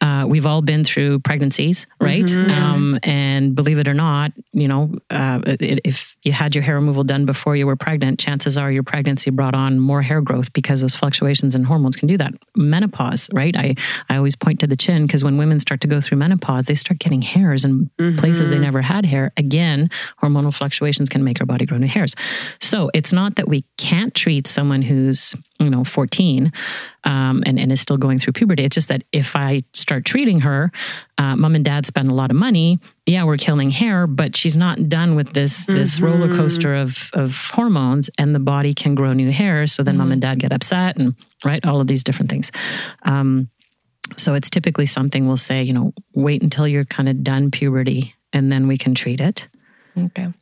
Uh, 0.00 0.24
we've 0.26 0.46
all 0.46 0.62
been 0.62 0.84
through 0.84 1.20
pregnancies, 1.20 1.86
right? 2.00 2.28
Um, 2.50 2.98
and 3.02 3.54
believe 3.54 3.78
it 3.78 3.88
or 3.88 3.94
not, 3.94 4.32
you 4.52 4.68
know, 4.68 4.92
uh, 5.10 5.40
it, 5.46 5.80
if 5.84 6.16
you 6.22 6.32
had 6.32 6.54
your 6.54 6.62
hair 6.62 6.74
removal 6.76 7.04
done 7.04 7.24
before 7.24 7.56
you 7.56 7.66
were 7.66 7.76
pregnant, 7.76 8.18
chances 8.18 8.58
are 8.58 8.70
your 8.70 8.82
pregnancy 8.82 9.30
brought 9.30 9.54
on 9.54 9.78
more 9.78 10.02
hair 10.02 10.20
growth 10.20 10.52
because 10.52 10.80
those 10.80 10.94
fluctuations 10.94 11.54
in 11.54 11.64
hormones 11.64 11.96
can 11.96 12.08
do 12.08 12.16
that. 12.16 12.32
Menopause, 12.56 13.28
right? 13.32 13.56
I, 13.56 13.74
I 14.08 14.16
always 14.16 14.36
point 14.36 14.60
to 14.60 14.66
the 14.66 14.76
chin 14.76 15.06
because 15.06 15.22
when 15.24 15.36
women 15.38 15.60
start 15.60 15.80
to 15.82 15.88
go 15.88 16.00
through 16.00 16.18
menopause, 16.18 16.66
they 16.66 16.74
start 16.74 16.98
getting 16.98 17.22
hairs 17.22 17.64
in 17.64 17.90
places 18.18 18.50
they 18.50 18.58
never 18.58 18.82
had 18.82 19.06
hair. 19.06 19.32
Again, 19.36 19.90
hormonal 20.22 20.54
fluctuations 20.54 21.08
can 21.08 21.24
make 21.24 21.40
our 21.40 21.46
body 21.46 21.66
grow 21.66 21.78
new 21.78 21.86
hairs. 21.86 22.14
So 22.60 22.90
it's 22.94 23.12
not 23.12 23.36
that 23.36 23.48
we 23.48 23.64
can't 23.78 24.14
treat 24.14 24.46
someone 24.46 24.82
who's 24.82 25.34
you 25.62 25.70
know 25.70 25.84
14 25.84 26.52
um, 27.04 27.42
and, 27.46 27.58
and 27.58 27.72
is 27.72 27.80
still 27.80 27.96
going 27.96 28.18
through 28.18 28.32
puberty. 28.32 28.64
It's 28.64 28.74
just 28.74 28.88
that 28.88 29.04
if 29.12 29.34
i 29.36 29.62
start 29.72 30.04
treating 30.04 30.40
her 30.40 30.70
uh, 31.18 31.36
mom 31.36 31.54
and 31.54 31.64
dad 31.64 31.86
spend 31.86 32.10
a 32.10 32.14
lot 32.14 32.30
of 32.30 32.36
money. 32.36 32.78
Yeah 33.06 33.24
we're 33.24 33.36
killing 33.36 33.70
hair 33.70 34.06
but 34.06 34.36
she's 34.36 34.56
not 34.56 34.88
done 34.88 35.14
with 35.14 35.32
this 35.32 35.66
this 35.66 36.00
roller 36.00 36.34
coaster 36.34 36.74
of 36.74 37.10
of 37.12 37.36
hormones 37.52 38.10
and 38.18 38.34
the 38.34 38.40
body 38.40 38.74
can 38.74 38.94
grow 38.94 39.12
new 39.12 39.32
hair. 39.32 39.66
So 39.66 39.82
then 39.82 39.96
mom 39.96 40.12
and 40.12 40.20
dad 40.20 40.38
get 40.38 40.52
upset 40.52 40.98
and 40.98 41.14
right 41.44 41.64
all 41.64 41.80
of 41.80 41.86
these 41.86 42.04
different 42.04 42.30
things. 42.30 42.52
Um, 43.04 43.48
so 44.16 44.34
it's 44.34 44.50
typically 44.50 44.86
something 44.86 45.26
we'll 45.26 45.36
say 45.36 45.62
you 45.62 45.72
know 45.72 45.92
wait 46.14 46.42
until 46.42 46.68
you're 46.68 46.84
kind 46.84 47.08
of 47.08 47.22
done 47.22 47.50
puberty 47.50 48.14
and 48.32 48.50
then 48.50 48.66
we 48.66 48.76
can 48.78 48.94
treat 48.94 49.20
it. 49.20 49.48
Okay. 49.98 50.32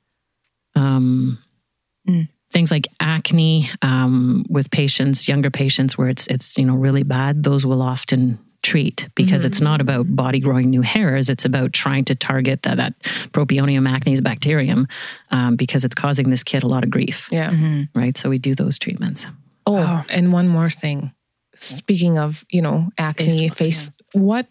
um, 2.07 2.33
things 2.53 2.71
like 2.71 2.89
acne 2.99 3.69
um, 3.83 4.45
with 4.49 4.71
patients, 4.71 5.29
younger 5.29 5.51
patients, 5.51 5.97
where 5.97 6.09
it's 6.09 6.27
it's 6.27 6.59
you 6.59 6.65
know 6.65 6.77
really 6.77 7.03
bad. 7.03 7.43
Those 7.43 7.65
will 7.65 7.83
often 7.83 8.39
treat 8.63 9.09
because 9.15 9.47
it's 9.47 9.61
not 9.63 9.81
about 9.81 10.15
body 10.15 10.39
growing 10.39 10.69
new 10.69 10.83
hairs. 10.83 11.31
It's 11.31 11.47
about 11.47 11.73
trying 11.73 12.05
to 12.07 12.15
target 12.15 12.63
that, 12.65 12.77
that 12.77 12.99
Propionibacterium 13.33 13.89
acnes 13.89 14.23
bacterium 14.23 14.87
um, 15.31 15.57
because 15.57 15.85
it's 15.85 15.95
causing 15.95 16.29
this 16.29 16.43
kid 16.43 16.63
a 16.63 16.67
lot 16.69 16.85
of 16.85 16.91
grief. 16.91 17.29
Yeah. 17.33 17.85
Right. 17.95 18.19
So 18.19 18.29
we 18.29 18.39
do 18.39 18.55
those 18.55 18.79
treatments. 18.79 19.27
Oh, 19.67 20.05
and 20.11 20.33
one 20.33 20.49
more 20.49 20.69
thing. 20.69 21.13
Speaking 21.55 22.19
of, 22.19 22.45
you 22.51 22.63
know, 22.63 22.91
acne, 22.99 23.49
Face- 23.49 23.55
face, 23.55 23.91
what 24.13 24.47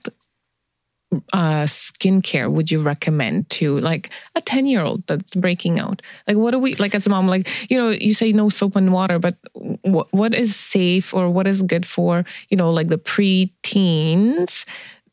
uh 1.33 1.63
skincare 1.63 2.51
would 2.51 2.69
you 2.69 2.81
recommend 2.81 3.49
to 3.49 3.79
like 3.79 4.11
a 4.35 4.41
10 4.41 4.67
year 4.67 4.81
old 4.81 5.05
that's 5.07 5.33
breaking 5.33 5.79
out? 5.79 6.01
Like 6.27 6.37
what 6.37 6.51
do 6.51 6.59
we 6.59 6.75
like 6.75 6.93
as 6.93 7.07
a 7.07 7.09
mom 7.09 7.27
like 7.27 7.49
you 7.71 7.77
know 7.77 7.89
you 7.89 8.13
say 8.13 8.31
no 8.31 8.49
soap 8.49 8.75
and 8.75 8.93
water 8.93 9.17
but 9.17 9.35
what 9.81 10.07
what 10.13 10.35
is 10.35 10.55
safe 10.55 11.13
or 11.13 11.29
what 11.29 11.47
is 11.47 11.63
good 11.63 11.85
for 11.85 12.25
you 12.49 12.57
know 12.57 12.71
like 12.71 12.89
the 12.89 12.97
pre-teens 12.99 14.65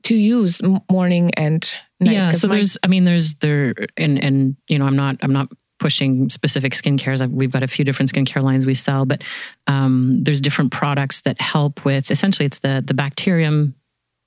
to 0.02 0.14
use 0.14 0.60
morning 0.90 1.30
and 1.34 1.72
night? 2.00 2.12
Yeah 2.12 2.32
so 2.32 2.48
my- 2.48 2.56
there's 2.56 2.76
i 2.82 2.86
mean 2.86 3.04
there's 3.04 3.34
there 3.36 3.74
and 3.96 4.22
and 4.22 4.56
you 4.68 4.78
know 4.78 4.86
i'm 4.86 4.96
not 4.96 5.16
i'm 5.22 5.32
not 5.32 5.48
pushing 5.78 6.30
specific 6.30 6.72
skincares 6.72 7.26
we've 7.30 7.50
got 7.52 7.62
a 7.62 7.68
few 7.68 7.84
different 7.84 8.12
skincare 8.12 8.42
lines 8.42 8.64
we 8.64 8.72
sell 8.74 9.04
but 9.04 9.22
um, 9.66 10.22
there's 10.24 10.40
different 10.40 10.72
products 10.72 11.20
that 11.22 11.38
help 11.40 11.84
with 11.84 12.10
essentially 12.10 12.46
it's 12.46 12.60
the 12.60 12.82
the 12.86 12.94
bacterium 12.94 13.74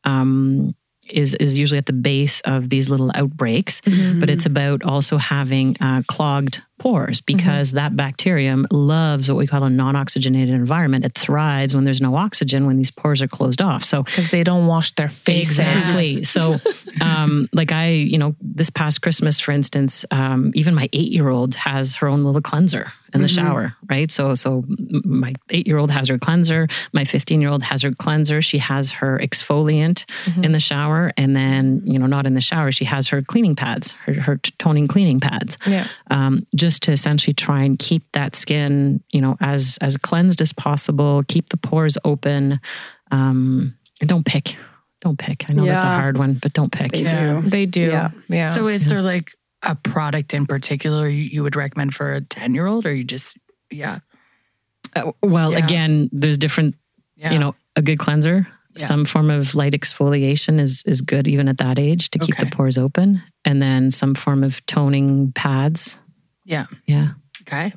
um, 0.03 0.75
is 1.11 1.33
is 1.35 1.57
usually 1.57 1.77
at 1.77 1.85
the 1.85 1.93
base 1.93 2.41
of 2.41 2.69
these 2.69 2.89
little 2.89 3.11
outbreaks 3.15 3.81
but 4.19 4.29
it's 4.29 4.45
about 4.45 4.83
also 4.83 5.17
having 5.17 5.75
uh, 5.81 6.01
clogged 6.07 6.61
pores 6.79 7.21
because 7.21 7.73
that 7.73 7.95
bacterium 7.95 8.65
loves 8.71 9.29
what 9.29 9.37
we 9.37 9.45
call 9.45 9.63
a 9.63 9.69
non-oxygenated 9.69 10.53
environment. 10.53 11.05
It 11.05 11.13
thrives 11.13 11.75
when 11.75 11.85
there's 11.85 12.01
no 12.01 12.15
oxygen 12.15 12.65
when 12.65 12.77
these 12.77 12.91
pores 12.91 13.21
are 13.21 13.27
closed 13.27 13.61
off. 13.61 13.83
So 13.83 14.03
because 14.03 14.31
they 14.31 14.43
don't 14.43 14.67
wash 14.67 14.93
their 14.93 15.09
faces. 15.09 15.59
Exactly. 15.59 16.15
So, 16.29 16.55
um, 17.01 17.49
like 17.53 17.71
I, 17.71 17.89
you 17.89 18.17
know, 18.17 18.35
this 18.39 18.69
past 18.69 19.01
Christmas, 19.01 19.39
for 19.39 19.51
instance, 19.51 20.05
um, 20.11 20.51
even 20.53 20.73
my 20.73 20.87
eight-year-old 20.93 21.55
has 21.55 21.95
her 21.95 22.07
own 22.07 22.23
little 22.23 22.41
cleanser 22.41 22.93
in 23.13 23.21
the 23.21 23.27
shower, 23.27 23.75
right? 23.89 24.11
So, 24.11 24.35
so 24.35 24.63
my 25.03 25.33
eight-year-old 25.49 25.89
has 25.89 26.09
her 26.09 26.19
cleanser. 26.19 26.67
My 26.93 27.03
fifteen-year-old 27.05 27.63
has 27.63 27.81
her 27.81 27.91
cleanser. 27.91 28.41
She 28.41 28.59
has 28.59 28.91
her 28.91 29.19
exfoliant 29.19 30.05
in 30.43 30.51
the 30.51 30.59
shower, 30.59 31.11
and 31.17 31.35
then, 31.35 31.81
you 31.85 31.97
know, 31.97 32.05
not 32.05 32.27
in 32.27 32.35
the 32.35 32.41
shower, 32.41 32.71
she 32.71 32.85
has 32.85 33.07
her 33.07 33.23
cleaning 33.23 33.55
pads, 33.55 33.91
her, 34.05 34.13
her 34.13 34.37
toning 34.59 34.87
cleaning 34.87 35.19
pads. 35.19 35.57
Yeah. 35.65 35.87
Um, 36.11 36.45
just 36.55 36.68
to 36.79 36.91
essentially 36.91 37.33
try 37.33 37.63
and 37.63 37.79
keep 37.79 38.03
that 38.11 38.35
skin, 38.35 39.01
you 39.11 39.21
know, 39.21 39.37
as 39.41 39.77
as 39.81 39.97
cleansed 39.97 40.41
as 40.41 40.53
possible, 40.53 41.23
keep 41.27 41.49
the 41.49 41.57
pores 41.57 41.97
open, 42.05 42.59
um, 43.11 43.75
and 43.99 44.09
don't 44.09 44.25
pick. 44.25 44.55
Don't 45.01 45.17
pick. 45.17 45.49
I 45.49 45.53
know 45.53 45.65
that's 45.65 45.83
a 45.83 45.87
hard 45.87 46.17
one, 46.17 46.33
but 46.33 46.51
don't 46.53 46.71
pick. 46.71 46.91
They 46.91 47.03
Yeah. 47.03 47.41
do. 47.41 47.49
they 47.49 47.65
do 47.65 47.81
Yeah. 47.81 48.11
yeah, 48.27 48.47
So 48.49 48.67
is 48.67 48.85
there 48.85 49.01
like 49.01 49.31
a 49.63 49.73
product 49.75 50.33
in 50.33 50.45
particular 50.45 51.07
you, 51.07 51.23
you 51.23 51.41
would 51.43 51.55
recommend 51.55 51.93
for 51.95 52.13
a 52.13 52.21
10 52.21 52.53
year 52.53 52.65
old 52.67 52.85
or 52.85 52.93
you 52.93 53.03
just, 53.05 53.37
yeah. 53.71 53.99
Uh, 54.95 55.11
well, 55.23 55.51
Yeah. 55.53 55.63
again, 55.65 56.09
there's 56.11 56.37
different. 56.37 56.75
yeah. 57.15 57.31
You 57.31 57.39
know, 57.39 57.55
a 57.75 57.81
good 57.81 57.97
cleanser. 57.99 58.47
Yeah. 58.77 58.85
Some 58.85 59.05
form 59.05 59.29
of 59.29 59.55
light 59.55 59.73
exfoliation 59.73 60.59
is 60.59 60.83
is 60.85 61.01
good 61.01 61.27
even 61.27 61.47
at 61.49 61.57
that 61.57 61.79
age 61.79 62.09
to 62.11 62.19
keep 62.19 62.35
Okay. 62.35 62.43
the 62.49 62.55
pores 62.55 62.77
open, 62.77 63.21
and 63.43 63.61
then 63.61 63.91
some 63.91 64.15
form 64.15 64.43
of 64.43 64.65
toning 64.67 65.31
pads. 65.33 65.97
Yeah. 66.49 66.65
Yeah. 66.87 67.09
Okay. 67.43 67.71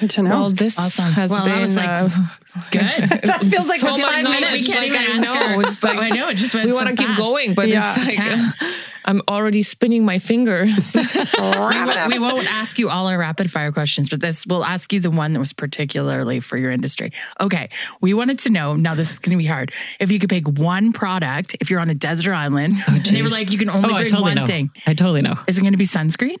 Good 0.00 0.10
to 0.10 0.22
know. 0.22 0.30
well 0.30 0.50
this 0.50 0.78
Awesome. 0.78 1.12
has 1.12 1.28
Well, 1.30 1.44
been 1.44 1.54
that 1.54 1.60
was, 1.60 1.74
like, 1.76 1.88
uh, 1.88 2.08
Good. 2.70 2.80
that 3.28 3.40
feels 3.44 3.68
like 3.68 3.80
so 3.80 3.88
it's 3.88 3.98
much 4.00 4.12
five 4.14 4.22
minutes. 4.24 4.52
We 4.52 4.62
can't 4.72 4.78
Like, 4.80 4.88
even 4.88 5.00
I 5.00 5.04
ask 5.16 5.22
know, 5.22 5.34
her. 5.56 5.62
it's 5.62 5.82
like- 5.82 5.98
I 5.98 6.08
know 6.10 6.28
it 6.28 6.36
just 6.36 6.54
went 6.54 6.66
we 6.66 6.72
so 6.72 6.84
want 6.84 6.96
to 6.96 7.04
keep 7.04 7.16
going, 7.16 7.54
but 7.54 7.68
Yeah. 7.70 7.92
it's 7.96 8.06
like 8.06 8.16
Yeah. 8.18 8.50
I'm 9.04 9.20
already 9.28 9.62
spinning 9.62 10.04
my 10.04 10.20
finger. 10.20 10.64
We, 10.64 11.40
won't- 11.40 12.08
we 12.12 12.18
won't 12.20 12.46
ask 12.52 12.78
you 12.78 12.88
all 12.88 13.08
our 13.08 13.18
rapid 13.18 13.50
fire 13.50 13.72
questions, 13.72 14.08
but 14.08 14.20
this 14.20 14.46
we'll 14.46 14.64
ask 14.64 14.92
you 14.92 15.00
the 15.00 15.10
one 15.10 15.32
that 15.32 15.40
was 15.40 15.52
particularly 15.52 16.38
for 16.38 16.56
your 16.56 16.70
industry. 16.70 17.10
Okay. 17.40 17.70
We 18.00 18.14
wanted 18.14 18.38
to 18.40 18.50
know, 18.50 18.76
now 18.76 18.94
this 18.94 19.10
is 19.10 19.18
going 19.18 19.32
to 19.36 19.42
be 19.42 19.46
hard. 19.46 19.72
If 19.98 20.12
you 20.12 20.20
could 20.20 20.30
pick 20.30 20.46
one 20.46 20.92
product, 20.92 21.56
if 21.60 21.70
you're 21.70 21.80
on 21.80 21.90
a 21.90 21.94
desert 21.94 22.34
island, 22.34 22.74
and 22.86 23.04
they 23.04 23.22
were 23.22 23.28
like, 23.30 23.50
you 23.50 23.58
can 23.58 23.68
only 23.70 23.88
Oh, 23.90 23.96
bring 23.96 24.08
totally 24.08 24.22
one 24.22 24.34
know. 24.36 24.46
thing. 24.46 24.70
I 24.86 24.94
totally 24.94 25.22
know. 25.22 25.34
Is 25.48 25.58
it 25.58 25.62
going 25.62 25.72
to 25.72 25.78
be 25.78 25.86
sunscreen? 25.86 26.36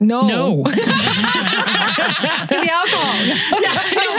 No. 0.00 0.64
the 0.64 0.70
alcohol. 2.72 3.14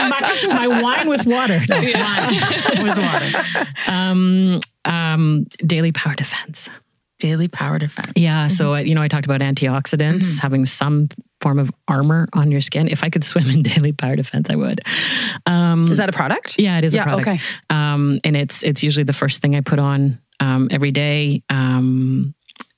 my, 0.08 0.68
my 0.68 0.82
wine 0.82 1.08
with 1.08 1.26
water. 1.26 1.60
No. 1.68 1.80
With 2.82 2.98
water. 2.98 3.66
Um, 3.86 4.60
um, 4.84 5.44
daily 5.64 5.92
power 5.92 6.14
defense. 6.14 6.68
Daily 7.18 7.48
power 7.48 7.78
defense. 7.78 8.12
Yeah. 8.14 8.48
So, 8.48 8.74
uh, 8.74 8.78
you 8.80 8.94
know, 8.94 9.00
I 9.02 9.08
talked 9.08 9.24
about 9.24 9.40
antioxidants, 9.40 10.38
having 10.38 10.66
some 10.66 11.08
form 11.40 11.58
of 11.58 11.70
armor 11.88 12.28
on 12.34 12.50
your 12.50 12.60
skin. 12.60 12.88
If 12.88 13.02
I 13.02 13.08
could 13.10 13.24
swim 13.24 13.48
in 13.48 13.62
daily 13.62 13.92
power 13.92 14.16
defense, 14.16 14.50
I 14.50 14.56
would. 14.56 14.80
Um, 15.46 15.84
Is 15.90 15.96
that 15.96 16.08
a 16.08 16.12
product? 16.12 16.56
yeah, 16.58 16.78
it 16.78 16.84
is 16.84 16.94
Yeah, 16.94 17.02
a 17.02 17.04
product. 17.04 17.28
okay. 17.28 17.38
Um, 17.70 18.20
and 18.24 18.36
it's 18.36 18.62
it's 18.62 18.82
usually 18.82 19.04
the 19.04 19.12
first 19.14 19.40
thing 19.40 19.56
I 19.56 19.60
put 19.62 19.78
on 19.78 20.18
um, 20.40 20.68
every 20.70 20.92
day. 20.92 21.42
Um, 21.48 22.34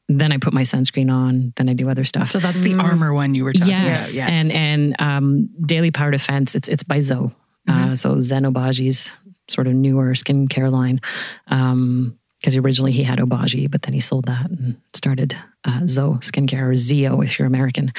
then 0.09 0.32
I 0.32 0.38
put 0.38 0.52
my 0.52 0.62
sunscreen 0.62 1.12
on. 1.12 1.52
Then 1.56 1.68
I 1.68 1.74
do 1.74 1.88
other 1.90 2.04
stuff. 2.04 2.30
So 2.30 2.38
that's 2.38 2.61
the 2.61 2.74
armor 2.74 3.12
one 3.12 3.34
you 3.34 3.44
were 3.44 3.52
talking 3.52 3.68
yes, 3.68 4.14
about. 4.14 4.30
Yes. 4.30 4.52
And 4.52 4.52
and 4.52 5.00
um, 5.00 5.50
daily 5.66 5.90
power 5.90 6.11
defense. 6.11 6.54
It's 6.54 6.68
it's 6.68 6.82
by 6.82 7.00
Zoe. 7.00 7.30
Uh, 7.68 7.94
so 7.94 8.14
Zein 8.16 8.50
Obagi's 8.50 9.12
sort 9.48 9.66
of 9.66 9.74
newer 9.74 10.14
skincare 10.14 10.70
line. 10.70 11.00
Um, 11.48 12.18
because 12.40 12.56
originally 12.56 12.92
he 12.92 13.02
had 13.02 13.18
Obagi, 13.18 13.68
but 13.68 13.82
then 13.82 13.92
he 13.92 13.98
sold 13.98 14.26
that 14.26 14.48
and 14.48 14.80
started 14.94 15.36
uh, 15.64 15.86
Zoe 15.88 16.18
Skincare 16.18 16.70
or 16.70 16.76
Zio 16.76 17.20
if 17.20 17.36
you're 17.36 17.48
American. 17.48 17.92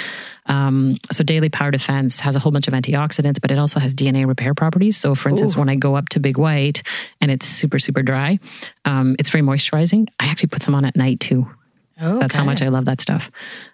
Um, 0.45 0.97
so 1.12 1.26
Daily 1.26 1.49
Power 1.49 1.72
Defense 1.72 2.22
has 2.22 2.38
a 2.38 2.39
whole 2.39 2.51
bunch 2.53 2.68
of 2.68 2.74
antioxidants, 2.74 3.41
but 3.41 3.51
it 3.51 3.60
also 3.60 3.82
has 3.82 3.93
DNA 3.93 4.26
repair 4.26 4.53
properties. 4.53 4.95
So 4.95 5.14
for 5.14 5.28
instance, 5.28 5.57
when 5.57 5.68
I 5.68 5.76
go 5.76 5.95
up 5.95 6.07
to 6.10 6.22
Big 6.22 6.38
White 6.38 6.84
and 7.20 7.30
it's 7.30 7.45
super 7.45 7.80
super 7.80 8.01
dry, 8.01 8.39
um, 8.86 9.18
it's 9.20 9.30
very 9.30 9.43
moisturizing. 9.43 10.07
I 10.20 10.28
actually 10.28 10.47
put 10.49 10.64
some 10.64 10.74
on 10.74 10.86
at 10.86 10.95
night 10.95 11.20
too. 11.20 11.45
That's 12.00 12.34
how 12.34 12.45
much 12.45 12.62
I 12.62 12.70
love 12.70 12.86
that 12.86 13.02
stuff. 13.02 13.30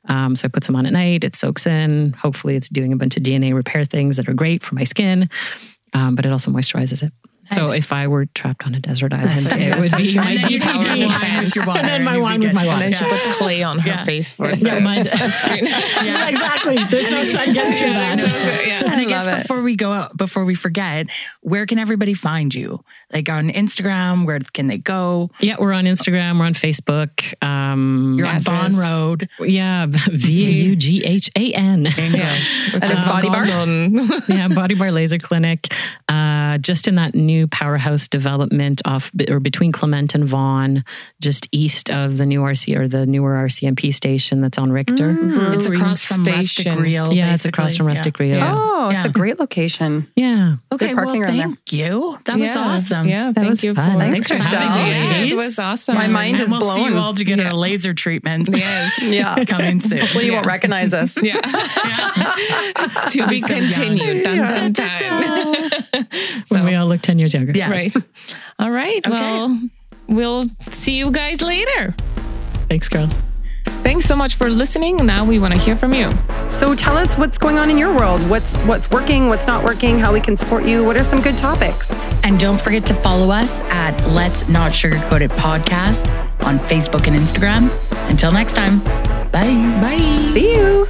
Um, 0.09 0.35
so 0.35 0.45
I 0.45 0.49
put 0.49 0.63
some 0.63 0.75
on 0.75 0.85
at 0.85 0.93
night. 0.93 1.23
It 1.23 1.35
soaks 1.35 1.67
in. 1.67 2.13
Hopefully, 2.13 2.55
it's 2.55 2.69
doing 2.69 2.91
a 2.91 2.95
bunch 2.95 3.17
of 3.17 3.23
DNA 3.23 3.53
repair 3.53 3.83
things 3.83 4.17
that 4.17 4.27
are 4.27 4.33
great 4.33 4.63
for 4.63 4.75
my 4.75 4.83
skin, 4.83 5.29
um, 5.93 6.15
but 6.15 6.25
it 6.25 6.31
also 6.31 6.51
moisturizes 6.51 7.03
it. 7.03 7.13
So 7.51 7.71
if 7.71 7.93
I 7.93 8.07
were 8.07 8.25
trapped 8.27 8.65
on 8.65 8.75
a 8.75 8.79
desert 8.79 9.13
island, 9.13 9.47
it 9.51 9.79
would 9.79 9.91
be 9.97 10.03
you- 10.03 10.15
my 10.21 10.29
and 10.31 10.37
then 10.39 10.47
deep 10.47 10.61
power 10.63 10.81
take 10.81 10.89
wine 10.89 10.99
defense. 11.19 11.45
with 11.45 11.55
your 11.55 11.65
water 11.65 11.79
and 11.79 11.87
then 11.89 12.03
my 12.03 12.15
you'd 12.15 12.21
wine 12.21 12.39
be 12.39 12.47
with 12.47 12.49
good. 12.49 12.55
my 12.55 12.61
And 12.63 12.67
water. 12.69 12.79
then 12.89 12.91
she 12.91 13.05
Yeah. 13.05 13.09
put 13.27 13.37
clay 13.37 13.63
on 13.63 13.79
her 13.79 13.89
Yeah. 13.89 14.03
face 14.03 14.31
for 14.31 14.49
Yeah, 14.53 14.75
the 14.75 14.81
mine- 14.81 15.05
sunscreen. 15.05 15.61
yeah, 16.05 16.27
exactly. 16.29 16.77
There's 16.89 17.11
no 17.11 17.23
sun 17.23 17.53
gets 17.53 17.77
through 17.79 17.87
Yeah, 17.87 18.15
that. 18.15 18.17
there's 18.19 18.43
no- 18.43 18.61
yeah, 18.67 18.91
And 18.91 19.01
I 19.01 19.05
guess 19.05 19.25
love 19.27 19.37
it. 19.39 19.41
before 19.43 19.61
we 19.61 19.75
go 19.75 19.91
out, 19.91 20.15
before 20.17 20.45
we 20.45 20.55
forget, 20.55 21.07
where 21.41 21.65
can 21.65 21.77
everybody 21.79 22.13
find 22.13 22.53
you? 22.53 22.83
Like 23.13 23.29
on 23.29 23.49
Instagram, 23.49 24.25
where 24.25 24.39
can 24.53 24.67
they 24.67 24.77
go? 24.77 25.29
Yeah, 25.39 25.55
we're 25.59 25.73
on 25.73 25.85
Instagram. 25.85 26.39
We're 26.39 26.45
on 26.45 26.53
Facebook. 26.53 27.33
Um, 27.43 28.15
You're 28.17 28.27
on 28.27 28.39
Vaughan 28.41 28.75
Road. 28.77 29.27
yeah, 29.41 29.85
V 29.89 30.47
A 30.47 30.51
U 30.69 30.75
G 30.75 31.03
H 31.03 31.29
A 31.35 31.51
N. 31.53 31.87
And 32.75 32.83
it's 32.83 33.03
Body 33.05 33.27
Bar? 33.29 33.45
yeah, 34.27 34.47
Body 34.49 34.75
Bar 34.75 34.91
Laser 34.91 35.17
Clinic, 35.17 35.67
uh, 36.09 36.57
just 36.59 36.87
in 36.87 36.95
that 36.95 37.15
new 37.15 37.34
powerhouse 37.47 38.07
development 38.07 38.81
off 38.85 39.11
or 39.29 39.39
between 39.39 39.71
Clement 39.71 40.15
and 40.15 40.25
Vaughan, 40.25 40.83
just 41.21 41.47
east 41.51 41.89
of 41.89 42.17
the 42.17 42.25
new 42.25 42.41
RC 42.41 42.75
or 42.77 42.87
the 42.87 43.05
newer 43.05 43.33
RCMP 43.47 43.93
station 43.93 44.41
that's 44.41 44.57
on 44.57 44.71
Richter. 44.71 45.09
Mm. 45.11 45.53
It's 45.55 45.67
Brewery 45.67 45.77
across 45.81 46.05
from 46.05 46.23
Rustic 46.23 46.75
Reel. 46.79 47.13
yeah, 47.13 47.33
it's 47.33 47.45
across 47.45 47.75
from 47.77 47.85
Rustic 47.87 48.17
Reel. 48.19 48.37
Yeah. 48.37 48.53
Oh, 48.55 48.89
it's 48.89 49.03
Yeah. 49.03 49.09
a 49.09 49.13
great 49.13 49.39
location. 49.39 50.07
Yeah. 50.15 50.55
Okay, 50.71 50.87
Good 50.87 50.95
well, 50.95 51.05
parking 51.05 51.23
around 51.23 51.37
there. 51.37 51.45
thank 51.47 51.73
you. 51.73 52.17
That 52.25 52.37
was 52.39 52.55
awesome. 52.55 53.07
Yeah, 53.07 53.27
That 53.27 53.35
thank 53.35 53.49
was 53.49 53.63
you 53.63 53.73
fun. 53.73 53.93
for 53.93 53.99
Thanks 54.11 54.27
for 54.29 54.35
having 54.35 54.59
Yeah, 54.67 55.33
it 55.33 55.35
was 55.35 55.57
awesome. 55.59 55.95
My 55.95 56.07
mind 56.07 56.35
and 56.37 56.43
is 56.43 56.49
we'll 56.49 56.61
see 56.75 56.85
you 56.85 56.97
all 56.97 57.13
to 57.13 57.23
get 57.23 57.39
our 57.39 57.53
laser 57.53 57.93
treatments. 57.93 58.51
Yes. 58.55 59.03
Yeah. 59.15 59.43
coming 59.45 59.79
soon. 59.79 59.99
Well, 60.13 60.23
you 60.23 60.33
won't 60.33 60.45
recognize 60.45 60.93
us. 60.93 61.15
Yeah. 61.21 61.39
to 63.09 63.27
be 63.27 63.39
so 63.39 63.47
continued. 63.55 64.23
Dun, 64.23 64.71
dun, 64.71 64.71
dun. 64.73 66.05
When 66.49 66.65
we 66.65 66.75
all 66.75 66.87
look 66.87 67.01
10 67.01 67.19
years 67.19 67.24
younger. 67.33 67.51
Yes. 67.53 67.95
Right. 67.95 68.05
All 68.59 68.71
right. 68.71 69.05
Well, 69.07 69.59
we'll 70.07 70.43
see 70.61 70.97
you 70.97 71.11
guys 71.11 71.41
later. 71.41 71.95
Thanks, 72.69 72.89
girls. 72.89 73.17
Thanks 73.65 74.05
so 74.05 74.15
much 74.15 74.35
for 74.35 74.49
listening. 74.49 74.97
Now 74.97 75.25
we 75.25 75.39
want 75.39 75.53
to 75.53 75.59
hear 75.59 75.75
from 75.75 75.93
you. 75.93 76.11
So 76.53 76.75
tell 76.75 76.97
us 76.97 77.15
what's 77.17 77.37
going 77.37 77.59
on 77.59 77.69
in 77.69 77.77
your 77.77 77.95
world. 77.95 78.19
What's 78.29 78.59
what's 78.61 78.89
working, 78.89 79.27
what's 79.27 79.47
not 79.47 79.63
working, 79.63 79.99
how 79.99 80.13
we 80.13 80.21
can 80.21 80.37
support 80.37 80.65
you. 80.65 80.83
What 80.83 80.97
are 80.97 81.03
some 81.03 81.21
good 81.21 81.37
topics? 81.37 81.91
And 82.23 82.39
don't 82.39 82.59
forget 82.59 82.85
to 82.87 82.93
follow 82.95 83.29
us 83.29 83.61
at 83.63 84.07
Let's 84.07 84.47
Not 84.49 84.71
Sugarcoat 84.71 85.21
It 85.21 85.31
Podcast 85.31 86.07
on 86.45 86.57
Facebook 86.59 87.07
and 87.07 87.15
Instagram. 87.15 87.69
Until 88.09 88.31
next 88.31 88.53
time, 88.53 88.79
bye. 89.31 89.79
Bye. 89.79 89.97
See 90.33 90.55
you. 90.55 90.87